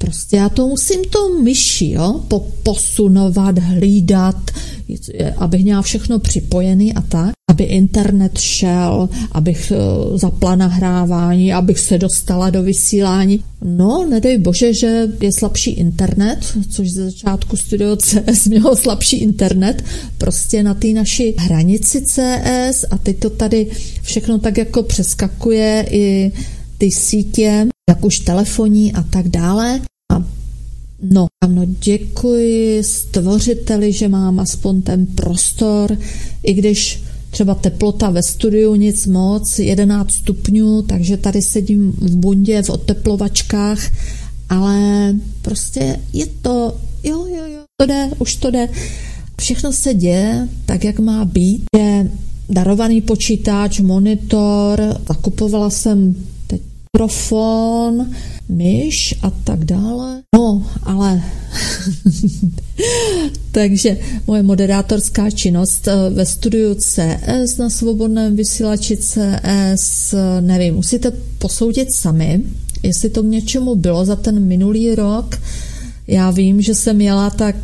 prostě 0.00 0.36
já 0.36 0.48
to 0.48 0.68
musím 0.68 1.00
to 1.04 1.28
myši, 1.42 1.90
jo, 1.90 2.20
po, 2.28 2.40
posunovat, 2.62 3.58
hlídat, 3.58 4.50
abych 5.36 5.62
měla 5.62 5.82
všechno 5.82 6.18
připojený 6.18 6.94
a 6.94 7.00
tak 7.00 7.32
aby 7.50 7.64
internet 7.64 8.38
šel, 8.38 9.08
abych 9.32 9.72
eh, 9.72 10.18
zapla 10.18 10.56
nahrávání, 10.56 11.52
abych 11.52 11.78
se 11.78 11.98
dostala 11.98 12.50
do 12.50 12.62
vysílání. 12.62 13.44
No, 13.64 14.06
nedej 14.10 14.38
bože, 14.38 14.74
že 14.74 15.08
je 15.20 15.32
slabší 15.32 15.70
internet, 15.70 16.38
což 16.70 16.90
ze 16.90 17.04
začátku 17.04 17.56
Studio 17.56 17.96
CS 17.96 18.46
mělo 18.46 18.76
slabší 18.76 19.16
internet, 19.16 19.84
prostě 20.18 20.62
na 20.62 20.74
té 20.74 20.88
naší 20.88 21.34
hranici 21.38 22.02
CS 22.02 22.84
a 22.90 22.98
teď 23.02 23.18
to 23.18 23.30
tady 23.30 23.66
všechno 24.02 24.38
tak 24.38 24.58
jako 24.58 24.82
přeskakuje 24.82 25.86
i 25.90 26.32
ty 26.78 26.90
sítě, 26.90 27.66
jak 27.88 28.04
už 28.04 28.18
telefonní 28.18 28.92
a 28.92 29.02
tak 29.02 29.28
dále. 29.28 29.80
A 30.12 30.24
No, 31.02 31.26
ano, 31.44 31.62
děkuji 31.64 32.84
stvořiteli, 32.84 33.92
že 33.92 34.08
mám 34.08 34.40
aspoň 34.40 34.82
ten 34.82 35.06
prostor, 35.06 35.98
i 36.42 36.54
když 36.54 37.02
třeba 37.30 37.54
teplota 37.54 38.10
ve 38.10 38.22
studiu 38.22 38.74
nic 38.74 39.06
moc, 39.06 39.58
11 39.58 40.12
stupňů, 40.12 40.82
takže 40.82 41.16
tady 41.16 41.42
sedím 41.42 41.92
v 41.92 42.16
bundě 42.16 42.62
v 42.62 42.70
oteplovačkách, 42.70 43.78
ale 44.48 44.78
prostě 45.42 46.00
je 46.12 46.26
to, 46.26 46.76
jo, 47.02 47.26
jo, 47.26 47.46
jo, 47.46 47.60
to 47.80 47.86
jde, 47.86 48.10
už 48.18 48.36
to 48.36 48.50
jde. 48.50 48.68
Všechno 49.40 49.72
se 49.72 49.94
děje 49.94 50.48
tak, 50.66 50.84
jak 50.84 50.98
má 50.98 51.24
být. 51.24 51.62
Je 51.76 52.10
darovaný 52.48 53.00
počítač, 53.00 53.80
monitor, 53.80 54.80
zakupovala 55.08 55.70
jsem 55.70 56.14
mikrofon, 57.00 58.10
myš 58.48 59.14
a 59.22 59.30
tak 59.30 59.64
dále. 59.64 60.22
No, 60.34 60.66
ale 60.82 61.22
takže 63.52 63.98
moje 64.26 64.42
moderátorská 64.42 65.30
činnost 65.30 65.88
eh, 65.88 66.10
ve 66.10 66.26
studiu 66.26 66.74
CS 66.74 67.56
na 67.58 67.70
svobodném 67.70 68.36
vysílači 68.36 68.96
CS, 68.96 70.14
nevím, 70.40 70.74
musíte 70.74 71.12
posoudit 71.38 71.92
sami, 71.92 72.42
jestli 72.82 73.10
to 73.10 73.22
k 73.22 73.26
něčemu 73.26 73.74
bylo 73.74 74.04
za 74.04 74.16
ten 74.16 74.40
minulý 74.40 74.94
rok. 74.94 75.40
Já 76.06 76.30
vím, 76.30 76.62
že 76.62 76.74
jsem 76.74 77.00
jela 77.00 77.30
tak 77.30 77.56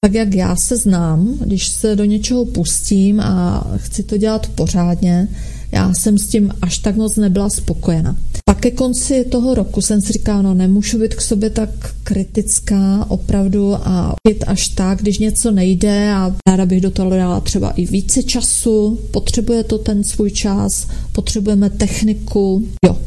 tak 0.00 0.14
jak 0.14 0.34
já 0.34 0.56
se 0.56 0.76
znám, 0.76 1.38
když 1.40 1.68
se 1.68 1.96
do 1.96 2.04
něčeho 2.04 2.44
pustím 2.44 3.20
a 3.20 3.64
chci 3.76 4.02
to 4.02 4.16
dělat 4.16 4.46
pořádně, 4.46 5.28
já 5.72 5.94
jsem 5.94 6.18
s 6.18 6.26
tím 6.26 6.52
až 6.62 6.78
tak 6.78 6.96
moc 6.96 7.16
nebyla 7.16 7.50
spokojena. 7.50 8.16
Pak 8.48 8.60
ke 8.60 8.70
konci 8.70 9.24
toho 9.24 9.54
roku 9.54 9.80
jsem 9.80 10.00
si 10.00 10.12
říkala, 10.12 10.42
no 10.42 10.54
nemůžu 10.54 10.98
být 10.98 11.14
k 11.14 11.20
sobě 11.20 11.50
tak 11.50 11.70
kritická 12.02 13.06
opravdu 13.08 13.74
a 13.74 14.14
být 14.28 14.44
až 14.46 14.68
tak, 14.68 14.98
když 14.98 15.18
něco 15.18 15.50
nejde 15.50 16.12
a 16.12 16.36
ráda 16.48 16.66
bych 16.66 16.80
do 16.80 16.90
toho 16.90 17.10
dala 17.10 17.40
třeba 17.40 17.70
i 17.70 17.86
více 17.86 18.22
času, 18.22 19.00
potřebuje 19.10 19.64
to 19.64 19.78
ten 19.78 20.04
svůj 20.04 20.30
čas, 20.30 20.88
potřebujeme 21.12 21.70
techniku, 21.70 22.68
jo, 22.86 22.98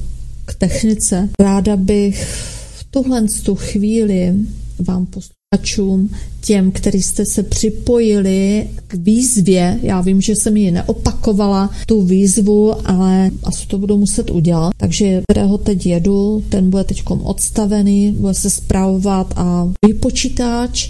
k 0.46 0.54
technice. 0.54 1.30
Ráda 1.40 1.76
bych 1.76 2.26
v 2.80 2.84
tuhle 2.92 3.22
tu 3.44 3.56
chvíli 3.56 4.36
vám 4.80 5.06
posluchačům, 5.06 6.10
těm, 6.48 6.72
kteří 6.72 7.02
jste 7.02 7.26
se 7.26 7.44
připojili 7.44 8.68
k 8.88 8.94
výzvě. 8.94 9.80
Já 9.82 10.02
vím, 10.02 10.22
že 10.22 10.36
jsem 10.36 10.58
ji 10.58 10.72
neopakovala, 10.72 11.70
tu 11.86 12.02
výzvu, 12.02 12.88
ale 12.88 13.32
asi 13.44 13.68
to 13.68 13.78
budu 13.78 13.98
muset 13.98 14.32
udělat. 14.32 14.74
Takže 14.78 15.22
kterého 15.32 15.58
teď 15.58 15.86
jedu, 15.86 16.44
ten 16.50 16.70
bude 16.70 16.84
teď 16.84 17.04
odstavený, 17.08 18.12
bude 18.12 18.34
se 18.34 18.50
zpravovat 18.50 19.34
a 19.36 19.72
počítač 20.02 20.90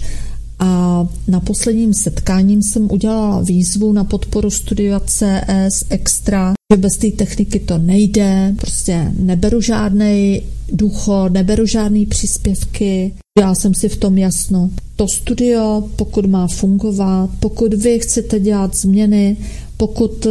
a 0.58 1.06
na 1.28 1.40
posledním 1.40 1.94
setkáním 1.94 2.62
jsem 2.62 2.92
udělala 2.92 3.40
výzvu 3.40 3.92
na 3.92 4.04
podporu 4.04 4.50
studia 4.50 5.00
CS 5.00 5.84
Extra, 5.88 6.52
že 6.72 6.76
bez 6.76 6.96
té 6.96 7.10
techniky 7.10 7.60
to 7.60 7.78
nejde, 7.78 8.54
prostě 8.60 9.12
neberu 9.18 9.60
žádný 9.60 10.42
důchod, 10.72 11.32
neberu 11.32 11.66
žádný 11.66 12.06
příspěvky, 12.06 13.14
já 13.40 13.54
jsem 13.54 13.74
si 13.74 13.88
v 13.88 13.96
tom 13.96 14.18
jasno. 14.18 14.70
To 14.98 15.08
studio, 15.08 15.88
pokud 15.96 16.26
má 16.26 16.46
fungovat, 16.46 17.30
pokud 17.40 17.74
vy 17.74 17.98
chcete 17.98 18.40
dělat 18.40 18.76
změny, 18.76 19.36
pokud 19.76 20.26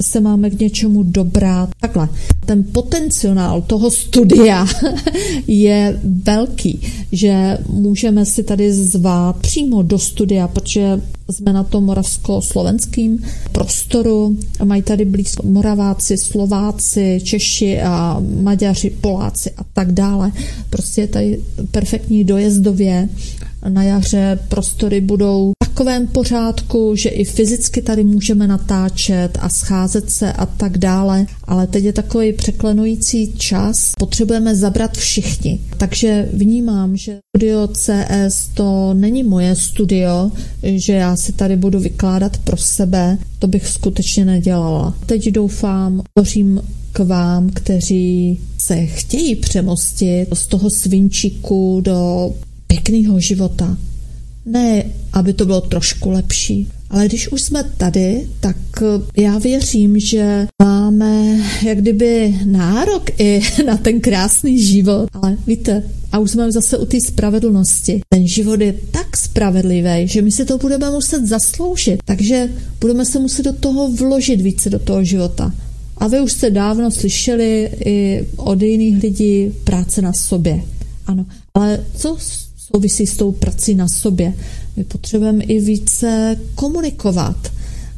se 0.00 0.20
máme 0.20 0.50
k 0.50 0.60
něčemu 0.60 1.02
dobrát. 1.02 1.68
Takhle, 1.80 2.08
ten 2.46 2.64
potenciál 2.72 3.62
toho 3.62 3.90
studia 3.90 4.66
je 5.46 6.00
velký, 6.04 6.80
že 7.12 7.58
můžeme 7.68 8.26
si 8.26 8.42
tady 8.42 8.72
zvát 8.72 9.36
přímo 9.36 9.82
do 9.82 9.98
studia, 9.98 10.48
protože 10.48 11.00
jsme 11.30 11.52
na 11.52 11.64
tom 11.64 11.84
moravsko-slovenským 11.84 13.24
prostoru. 13.52 14.36
Mají 14.64 14.82
tady 14.82 15.04
blízko 15.04 15.46
Moraváci, 15.46 16.18
Slováci, 16.18 17.20
Češi 17.22 17.80
a 17.80 18.22
Maďaři, 18.42 18.90
Poláci 18.90 19.50
a 19.50 19.64
tak 19.72 19.92
dále. 19.92 20.32
Prostě 20.70 21.00
je 21.00 21.06
tady 21.06 21.40
perfektní 21.70 22.24
dojezdově 22.24 23.08
na 23.68 23.82
jaře 23.82 24.38
prostory 24.48 25.00
budou 25.00 25.52
v 25.64 25.68
takovém 25.68 26.06
pořádku, 26.06 26.96
že 26.96 27.08
i 27.08 27.24
fyzicky 27.24 27.82
tady 27.82 28.04
můžeme 28.04 28.46
natáčet 28.46 29.38
a 29.40 29.48
scházet 29.48 30.10
se 30.10 30.32
a 30.32 30.46
tak 30.46 30.78
dále, 30.78 31.26
ale 31.44 31.66
teď 31.66 31.84
je 31.84 31.92
takový 31.92 32.32
překlenující 32.32 33.32
čas, 33.32 33.92
potřebujeme 33.98 34.56
zabrat 34.56 34.96
všichni. 34.96 35.60
Takže 35.76 36.28
vnímám, 36.32 36.96
že 36.96 37.18
studio 37.36 37.68
CS 37.68 38.48
to 38.54 38.94
není 38.94 39.22
moje 39.22 39.54
studio, 39.54 40.30
že 40.62 40.92
já 40.92 41.16
si 41.16 41.32
tady 41.32 41.56
budu 41.56 41.80
vykládat 41.80 42.38
pro 42.38 42.56
sebe, 42.56 43.18
to 43.38 43.46
bych 43.46 43.68
skutečně 43.68 44.24
nedělala. 44.24 44.94
Teď 45.06 45.30
doufám, 45.30 46.02
hořím 46.18 46.62
k 46.92 46.98
vám, 46.98 47.50
kteří 47.50 48.40
se 48.58 48.86
chtějí 48.86 49.36
přemostit 49.36 50.28
z 50.32 50.46
toho 50.46 50.70
svinčíku 50.70 51.80
do 51.84 52.32
pěkného 52.66 53.20
života. 53.20 53.76
Ne, 54.46 54.84
aby 55.12 55.32
to 55.32 55.46
bylo 55.46 55.60
trošku 55.60 56.10
lepší, 56.10 56.68
ale 56.90 57.06
když 57.06 57.32
už 57.32 57.42
jsme 57.42 57.64
tady, 57.76 58.28
tak 58.40 58.56
eh, 58.82 59.22
já 59.22 59.38
věřím, 59.38 59.98
že 59.98 60.46
máme 60.62 61.40
jak 61.62 61.78
kdyby 61.78 62.34
nárok 62.44 63.20
i 63.20 63.42
na 63.66 63.76
ten 63.76 64.00
krásný 64.00 64.62
život. 64.62 65.08
Ale 65.12 65.36
víte, 65.46 65.82
a 66.12 66.18
už 66.18 66.30
jsme 66.30 66.52
zase 66.52 66.78
u 66.78 66.86
té 66.86 67.00
spravedlnosti. 67.00 68.00
Ten 68.08 68.26
život 68.26 68.60
je 68.60 68.74
tak 68.90 69.16
spravedlivý, 69.16 70.08
že 70.08 70.22
my 70.22 70.32
si 70.32 70.44
to 70.44 70.58
budeme 70.58 70.90
muset 70.90 71.26
zasloužit. 71.26 72.00
Takže 72.04 72.50
budeme 72.80 73.04
se 73.04 73.18
muset 73.18 73.42
do 73.42 73.52
toho 73.52 73.92
vložit 73.92 74.40
více 74.40 74.70
do 74.70 74.78
toho 74.78 75.04
života. 75.04 75.52
A 75.98 76.08
vy 76.08 76.20
už 76.20 76.32
jste 76.32 76.50
dávno 76.50 76.90
slyšeli 76.90 77.70
i 77.84 78.26
od 78.36 78.62
jiných 78.62 79.02
lidí 79.02 79.52
práce 79.64 80.02
na 80.02 80.12
sobě. 80.12 80.62
Ano, 81.06 81.26
ale 81.54 81.84
co 81.96 82.16
souvisí 82.72 83.06
s 83.06 83.16
tou 83.16 83.32
prací 83.32 83.74
na 83.74 83.88
sobě. 83.88 84.34
My 84.76 84.84
potřebujeme 84.84 85.44
i 85.44 85.60
více 85.60 86.36
komunikovat, 86.54 87.36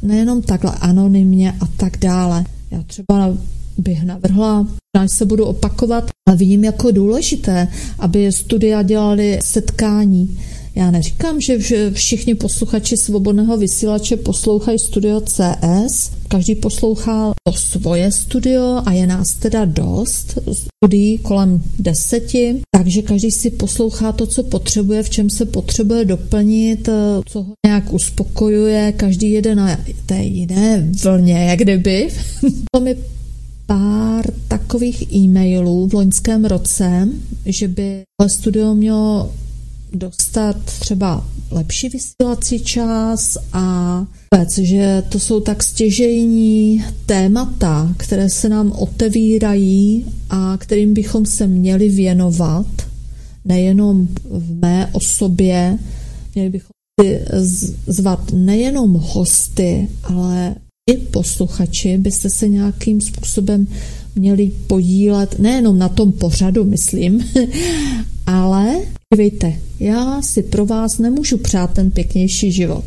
nejenom 0.01 0.41
takhle 0.41 0.71
anonymně 0.71 1.51
a 1.51 1.65
tak 1.77 1.97
dále. 1.97 2.45
Já 2.71 2.83
třeba 2.83 3.37
bych 3.77 4.03
navrhla, 4.03 4.67
až 4.97 5.11
se 5.11 5.25
budu 5.25 5.45
opakovat, 5.45 6.09
a 6.29 6.33
vidím 6.33 6.63
jako 6.63 6.91
důležité, 6.91 7.67
aby 7.99 8.31
studia 8.31 8.81
dělali 8.83 9.39
setkání 9.43 10.39
já 10.75 10.91
neříkám, 10.91 11.41
že 11.41 11.57
všichni 11.91 12.35
posluchači 12.35 12.97
svobodného 12.97 13.57
vysílače 13.57 14.17
poslouchají 14.17 14.79
studio 14.79 15.21
CS, 15.21 16.11
každý 16.27 16.55
poslouchá 16.55 17.33
to 17.43 17.53
svoje 17.53 18.11
studio 18.11 18.81
a 18.85 18.91
je 18.91 19.07
nás 19.07 19.33
teda 19.33 19.65
dost, 19.65 20.37
studií 20.51 21.17
kolem 21.17 21.63
deseti, 21.79 22.61
takže 22.71 23.01
každý 23.01 23.31
si 23.31 23.49
poslouchá 23.49 24.11
to, 24.11 24.27
co 24.27 24.43
potřebuje, 24.43 25.03
v 25.03 25.09
čem 25.09 25.29
se 25.29 25.45
potřebuje 25.45 26.05
doplnit, 26.05 26.89
co 27.25 27.41
ho 27.41 27.53
nějak 27.65 27.93
uspokojuje, 27.93 28.93
každý 28.97 29.31
jede 29.31 29.55
na 29.55 29.79
té 30.05 30.23
jiné 30.23 30.91
vlně, 31.03 31.33
jak 31.33 31.59
kdyby. 31.59 32.09
to 32.73 32.79
mi 32.79 32.95
pár 33.65 34.25
takových 34.47 35.13
e-mailů 35.13 35.87
v 35.87 35.93
loňském 35.93 36.45
roce, 36.45 37.09
že 37.45 37.67
by 37.67 38.01
studio 38.27 38.73
mělo 38.73 39.31
dostat 39.93 40.57
třeba 40.79 41.27
lepší 41.51 41.89
vysílací 41.89 42.59
čas 42.59 43.37
a 43.53 43.99
vůbec, 44.33 44.57
že 44.57 45.03
to 45.09 45.19
jsou 45.19 45.39
tak 45.39 45.63
stěžejní 45.63 46.83
témata, 47.05 47.93
které 47.97 48.29
se 48.29 48.49
nám 48.49 48.71
otevírají 48.71 50.05
a 50.29 50.57
kterým 50.57 50.93
bychom 50.93 51.25
se 51.25 51.47
měli 51.47 51.89
věnovat, 51.89 52.67
nejenom 53.45 54.07
v 54.29 54.59
mé 54.61 54.89
osobě, 54.91 55.79
měli 56.35 56.49
bychom 56.49 56.69
si 57.01 57.25
zvat 57.87 58.31
nejenom 58.33 58.93
hosty, 58.93 59.87
ale 60.03 60.55
i 60.89 60.97
posluchači 60.97 61.97
byste 61.97 62.29
se 62.29 62.47
nějakým 62.47 63.01
způsobem 63.01 63.67
měli 64.15 64.51
podílet 64.67 65.39
nejenom 65.39 65.79
na 65.79 65.89
tom 65.89 66.11
pořadu, 66.11 66.63
myslím, 66.63 67.25
ale 68.25 68.75
Dívejte, 69.13 69.53
já 69.79 70.21
si 70.21 70.43
pro 70.43 70.65
vás 70.65 70.97
nemůžu 70.97 71.37
přát 71.37 71.73
ten 71.73 71.91
pěknější 71.91 72.51
život. 72.51 72.85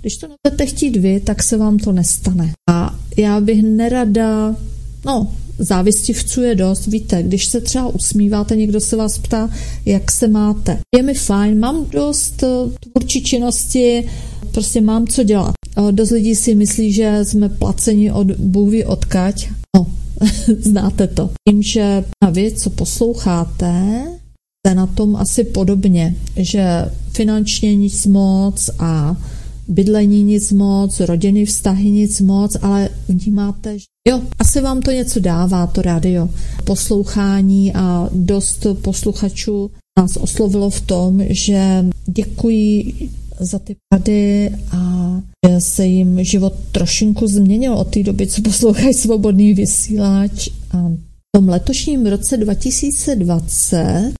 Když 0.00 0.16
to 0.16 0.26
nebudete 0.28 0.66
chtít 0.66 0.96
vy, 0.96 1.20
tak 1.20 1.42
se 1.42 1.56
vám 1.56 1.78
to 1.78 1.92
nestane. 1.92 2.52
A 2.70 2.98
já 3.16 3.40
bych 3.40 3.62
nerada, 3.62 4.56
no, 5.04 5.32
závistivců 5.58 6.42
je 6.42 6.54
dost, 6.54 6.86
víte, 6.86 7.22
když 7.22 7.46
se 7.46 7.60
třeba 7.60 7.86
usmíváte, 7.88 8.56
někdo 8.56 8.80
se 8.80 8.96
vás 8.96 9.18
ptá, 9.18 9.50
jak 9.84 10.10
se 10.10 10.28
máte. 10.28 10.78
Je 10.96 11.02
mi 11.02 11.14
fajn, 11.14 11.58
mám 11.58 11.86
dost 11.90 12.42
eh, 12.42 12.46
tvůrčí 12.80 13.22
činnosti, 13.22 14.08
prostě 14.50 14.80
mám 14.80 15.06
co 15.06 15.22
dělat. 15.22 15.52
Dost 15.90 16.10
lidí 16.10 16.34
si 16.34 16.54
myslí, 16.54 16.92
že 16.92 17.20
jsme 17.22 17.48
placeni 17.48 18.12
od 18.12 18.30
bůhví 18.30 18.84
odkaď. 18.84 19.48
No, 19.76 19.86
znáte 20.58 21.06
to. 21.06 21.30
Tím, 21.48 21.62
že 21.62 22.04
na 22.24 22.30
vy, 22.30 22.52
co 22.52 22.70
posloucháte, 22.70 24.02
jste 24.66 24.74
na 24.74 24.86
tom 24.86 25.16
asi 25.16 25.44
podobně, 25.44 26.14
že 26.36 26.90
finančně 27.12 27.76
nic 27.76 28.06
moc 28.06 28.70
a 28.78 29.16
bydlení 29.68 30.22
nic 30.22 30.52
moc, 30.52 31.00
rodiny 31.00 31.44
vztahy 31.44 31.90
nic 31.90 32.20
moc, 32.20 32.56
ale 32.62 32.88
vnímáte, 33.08 33.78
že 33.78 33.84
jo, 34.08 34.20
asi 34.38 34.60
vám 34.60 34.80
to 34.80 34.90
něco 34.90 35.20
dává, 35.20 35.66
to 35.66 35.82
rádio. 35.82 36.28
Poslouchání 36.64 37.72
a 37.74 38.08
dost 38.12 38.66
posluchačů 38.82 39.70
nás 39.98 40.16
oslovilo 40.16 40.70
v 40.70 40.80
tom, 40.80 41.22
že 41.28 41.84
děkují 42.06 42.94
za 43.44 43.58
ty 43.58 43.76
pady 43.94 44.50
a 44.70 45.12
že 45.48 45.60
se 45.60 45.86
jim 45.86 46.24
život 46.24 46.54
trošinku 46.72 47.26
změnil 47.26 47.74
od 47.74 47.84
té 47.84 48.02
doby, 48.02 48.26
co 48.26 48.42
poslouchají 48.42 48.94
svobodný 48.94 49.54
vysílač 49.54 50.48
a 50.70 50.92
tom 51.36 51.48
letošním 51.48 52.06
roce 52.06 52.36
2020 52.36 54.12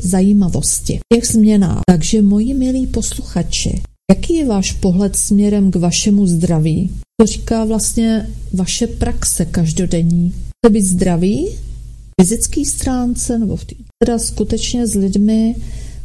zajímavosti 0.00 0.98
těch 1.14 1.26
změnách. 1.26 1.80
Takže 1.86 2.22
moji 2.22 2.54
milí 2.54 2.86
posluchači, 2.86 3.82
jaký 4.10 4.34
je 4.34 4.46
váš 4.46 4.72
pohled 4.72 5.16
směrem 5.16 5.70
k 5.70 5.76
vašemu 5.76 6.26
zdraví? 6.26 6.90
To 7.20 7.26
říká 7.26 7.64
vlastně 7.64 8.28
vaše 8.52 8.86
praxe 8.86 9.44
každodenní. 9.44 10.30
Chcete 10.30 10.72
být 10.72 10.82
zdraví? 10.82 11.48
Fyzický 12.20 12.64
stránce 12.64 13.38
nebo 13.38 13.56
v 13.56 13.64
tý, 13.64 13.76
teda 14.04 14.18
skutečně 14.18 14.86
s 14.86 14.94
lidmi, 14.94 15.54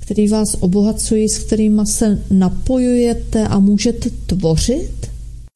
který 0.04 0.28
vás 0.28 0.56
obohacují, 0.60 1.30
s 1.30 1.38
kterými 1.38 1.82
se 1.86 2.24
napojujete 2.32 3.48
a 3.48 3.60
můžete 3.60 4.10
tvořit? 4.10 4.92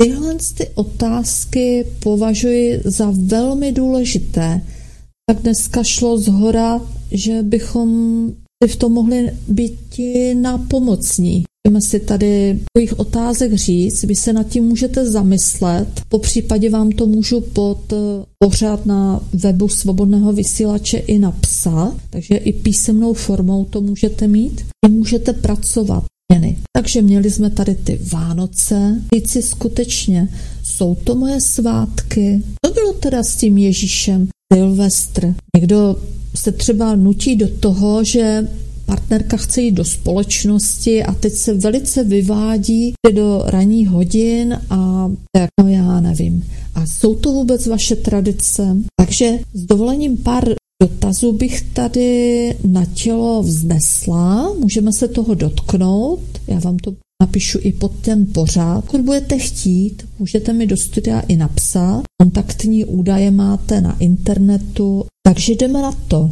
Tyhle 0.03 0.35
ty 0.57 0.67
otázky 0.75 1.85
považuji 1.99 2.81
za 2.85 3.13
velmi 3.15 3.71
důležité, 3.71 4.61
tak 5.29 5.41
dneska 5.41 5.83
šlo 5.83 6.17
z 6.17 6.27
hora, 6.27 6.81
že 7.11 7.43
bychom 7.43 7.89
v 8.67 8.75
tom 8.75 8.93
mohli 8.93 9.31
být 9.47 9.99
na 10.33 10.57
Můžeme 11.67 11.81
si 11.81 11.99
tady 11.99 12.59
takových 12.73 12.99
otázek 12.99 13.53
říct, 13.53 14.03
vy 14.03 14.15
se 14.15 14.33
nad 14.33 14.47
tím 14.47 14.63
můžete 14.63 15.05
zamyslet, 15.11 15.87
po 16.09 16.19
případě 16.19 16.69
vám 16.69 16.91
to 16.91 17.05
můžu 17.05 17.41
pod 17.41 17.93
eh, 17.93 18.25
pořád 18.43 18.85
na 18.85 19.21
webu 19.33 19.67
Svobodného 19.67 20.33
vysílače 20.33 20.97
i 20.97 21.19
napsat, 21.19 21.93
takže 22.09 22.35
i 22.35 22.53
písemnou 22.53 23.13
formou 23.13 23.65
to 23.65 23.81
můžete 23.81 24.27
mít. 24.27 24.65
I 24.87 24.89
můžete 24.89 25.33
pracovat. 25.33 26.03
Takže 26.75 27.01
měli 27.01 27.31
jsme 27.31 27.49
tady 27.49 27.75
ty 27.75 27.99
Vánoce. 28.11 29.01
Říct 29.15 29.29
si 29.29 29.41
skutečně, 29.41 30.29
jsou 30.63 30.95
to 30.95 31.15
moje 31.15 31.41
svátky. 31.41 32.43
To 32.65 32.73
bylo 32.73 32.93
teda 32.93 33.23
s 33.23 33.35
tím 33.35 33.57
Ježíšem. 33.57 34.27
Silvestr. 34.53 35.33
Někdo 35.55 35.95
se 36.35 36.51
třeba 36.51 36.95
nutí 36.95 37.35
do 37.35 37.47
toho, 37.47 38.03
že 38.03 38.47
partnerka 38.87 39.37
chce 39.37 39.61
jít 39.61 39.71
do 39.71 39.85
společnosti 39.85 41.03
a 41.03 41.13
teď 41.13 41.33
se 41.33 41.53
velice 41.53 42.03
vyvádí 42.03 42.93
do 43.13 43.43
ranních 43.45 43.89
hodin 43.89 44.59
a 44.69 45.11
tak, 45.35 45.49
no 45.61 45.67
já 45.67 45.99
nevím. 45.99 46.43
A 46.75 46.85
jsou 46.85 47.15
to 47.15 47.31
vůbec 47.31 47.67
vaše 47.67 47.95
tradice? 47.95 48.77
Takže 48.99 49.39
s 49.53 49.65
dovolením 49.65 50.17
pár 50.17 50.43
dotazů 50.83 51.33
bych 51.33 51.61
tady 51.61 52.55
na 52.67 52.85
tělo 52.85 53.43
vznesla. 53.43 54.53
Můžeme 54.59 54.93
se 54.93 55.07
toho 55.07 55.33
dotknout. 55.33 56.19
Já 56.47 56.59
vám 56.59 56.77
to 56.77 56.93
napíšu 57.21 57.59
i 57.61 57.71
pod 57.71 57.91
ten 58.01 58.25
pořád. 58.25 58.85
Pokud 58.85 59.01
budete 59.01 59.37
chtít, 59.37 60.07
můžete 60.19 60.53
mi 60.53 60.67
do 60.67 60.77
studia 60.77 61.19
i 61.19 61.35
napsat. 61.35 62.01
Kontaktní 62.21 62.85
údaje 62.85 63.31
máte 63.31 63.81
na 63.81 63.97
internetu. 63.99 65.05
Takže 65.27 65.53
jdeme 65.53 65.81
na 65.81 65.91
to. 66.07 66.31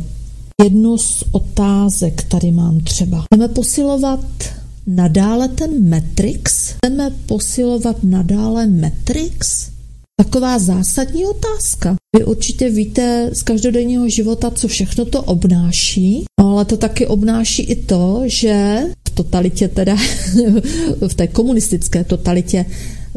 Jednu 0.63 0.97
z 0.97 1.23
otázek 1.31 2.23
tady 2.23 2.51
mám 2.51 2.79
třeba. 2.79 3.23
Chceme 3.31 3.47
posilovat 3.47 4.25
nadále 4.87 5.47
ten 5.47 5.89
Matrix? 5.89 6.69
Chceme 6.69 7.11
posilovat 7.25 8.03
nadále 8.03 8.67
Matrix? 8.67 9.69
Taková 10.21 10.59
zásadní 10.59 11.25
otázka. 11.25 11.95
Vy 12.17 12.25
určitě 12.25 12.69
víte 12.69 13.29
z 13.33 13.43
každodenního 13.43 14.09
života, 14.09 14.51
co 14.51 14.67
všechno 14.67 15.05
to 15.05 15.21
obnáší, 15.21 16.25
no 16.39 16.51
ale 16.51 16.65
to 16.65 16.77
taky 16.77 17.07
obnáší 17.07 17.63
i 17.63 17.75
to, 17.75 18.21
že 18.25 18.81
v 19.07 19.09
totalitě 19.09 19.67
teda, 19.67 19.95
v 21.07 21.13
té 21.13 21.27
komunistické 21.27 22.03
totalitě 22.03 22.65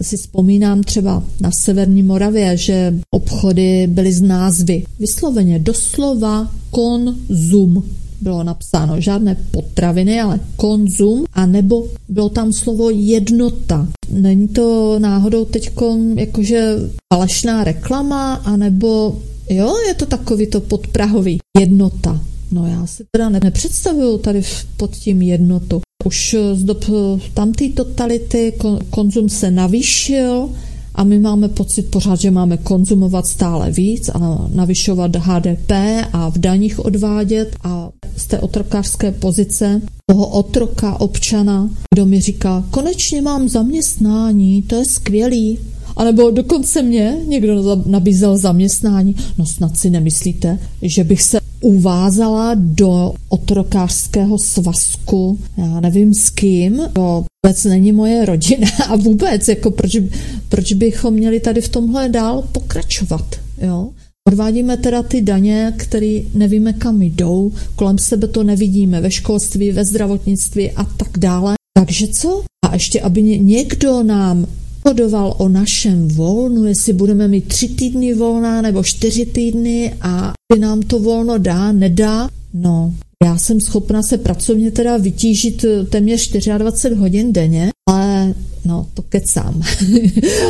si 0.02 0.16
vzpomínám 0.16 0.82
třeba 0.82 1.22
na 1.40 1.50
Severní 1.50 2.02
Moravě, 2.02 2.56
že 2.56 2.94
obchody 3.10 3.86
byly 3.86 4.12
z 4.12 4.22
názvy 4.22 4.84
vysloveně 4.98 5.58
doslova 5.58 6.50
konzum 6.70 7.84
bylo 8.20 8.44
napsáno 8.44 9.00
žádné 9.00 9.36
potraviny, 9.50 10.20
ale 10.20 10.40
konzum, 10.56 11.24
a 11.32 11.46
nebo 11.46 11.86
bylo 12.08 12.28
tam 12.28 12.52
slovo 12.52 12.90
jednota. 12.90 13.88
Není 14.10 14.48
to 14.48 14.98
náhodou 14.98 15.44
teď 15.44 15.70
jakože 16.14 16.76
falešná 17.14 17.64
reklama, 17.64 18.34
anebo 18.34 19.18
jo, 19.50 19.74
je 19.88 19.94
to 19.94 20.06
takový 20.06 20.46
to 20.46 20.60
podprahový 20.60 21.38
jednota. 21.58 22.20
No 22.52 22.66
já 22.66 22.86
si 22.86 23.04
teda 23.10 23.28
nepředstavuju 23.28 24.18
tady 24.18 24.42
pod 24.76 24.96
tím 24.96 25.22
jednotu. 25.22 25.80
Už 26.04 26.36
z 26.52 26.64
dob 26.64 26.84
tamté 27.34 27.68
totality 27.68 28.52
konzum 28.90 29.28
se 29.28 29.50
navýšil, 29.50 30.50
a 30.94 31.04
my 31.04 31.18
máme 31.18 31.48
pocit 31.48 31.90
pořád, 31.90 32.20
že 32.20 32.30
máme 32.30 32.56
konzumovat 32.56 33.26
stále 33.26 33.70
víc 33.70 34.08
a 34.08 34.48
navyšovat 34.54 35.16
HDP 35.16 35.72
a 36.12 36.30
v 36.30 36.38
daních 36.38 36.84
odvádět. 36.84 37.56
A 37.64 37.88
z 38.16 38.26
té 38.26 38.40
otrokářské 38.40 39.12
pozice 39.12 39.82
toho 40.10 40.26
otroka 40.26 41.00
občana, 41.00 41.70
kdo 41.94 42.06
mi 42.06 42.20
říká, 42.20 42.64
konečně 42.70 43.22
mám 43.22 43.48
zaměstnání, 43.48 44.62
to 44.62 44.74
je 44.74 44.84
skvělý, 44.84 45.58
a 45.98 46.04
nebo 46.04 46.30
dokonce 46.30 46.82
mě 46.82 47.16
někdo 47.26 47.82
nabízel 47.86 48.38
zaměstnání. 48.38 49.16
No 49.38 49.46
snad 49.46 49.78
si 49.78 49.90
nemyslíte, 49.90 50.58
že 50.82 51.04
bych 51.04 51.22
se 51.22 51.38
uvázala 51.60 52.54
do 52.54 53.12
otrokářského 53.28 54.38
svazku, 54.38 55.38
já 55.56 55.80
nevím 55.80 56.14
s 56.14 56.30
kým, 56.30 56.80
to 56.92 57.24
vůbec 57.44 57.64
není 57.64 57.92
moje 57.92 58.26
rodina 58.26 58.68
a 58.88 58.96
vůbec, 58.96 59.48
jako 59.48 59.70
proč, 59.70 59.96
proč 60.48 60.72
bychom 60.72 61.14
měli 61.14 61.40
tady 61.40 61.60
v 61.60 61.68
tomhle 61.68 62.08
dál 62.08 62.44
pokračovat, 62.52 63.36
jo? 63.62 63.88
Odvádíme 64.28 64.76
teda 64.76 65.02
ty 65.02 65.20
daně, 65.20 65.74
které 65.76 66.20
nevíme, 66.34 66.72
kam 66.72 67.02
jdou, 67.02 67.52
kolem 67.76 67.98
sebe 67.98 68.28
to 68.28 68.42
nevidíme, 68.42 69.00
ve 69.00 69.10
školství, 69.10 69.72
ve 69.72 69.84
zdravotnictví 69.84 70.70
a 70.70 70.84
tak 70.84 71.18
dále. 71.18 71.54
Takže 71.78 72.08
co? 72.08 72.44
A 72.66 72.74
ještě, 72.74 73.00
aby 73.00 73.22
někdo 73.22 74.02
nám 74.02 74.46
rozhodoval 74.88 75.34
o 75.38 75.48
našem 75.48 76.08
volnu, 76.08 76.64
jestli 76.64 76.92
budeme 76.92 77.28
mít 77.28 77.48
tři 77.48 77.68
týdny 77.68 78.14
volná 78.14 78.62
nebo 78.62 78.82
čtyři 78.82 79.26
týdny 79.26 79.94
a 80.00 80.32
by 80.52 80.60
nám 80.60 80.82
to 80.82 80.98
volno 80.98 81.38
dá, 81.38 81.72
nedá, 81.72 82.28
no, 82.54 82.94
já 83.24 83.38
jsem 83.38 83.60
schopna 83.60 84.02
se 84.02 84.18
pracovně 84.18 84.70
teda 84.70 84.96
vytížit 84.96 85.64
téměř 85.90 86.32
24 86.58 86.94
hodin 86.94 87.32
denně, 87.32 87.70
ale 87.88 88.34
no, 88.64 88.86
to 88.94 89.02
kecám. 89.02 89.62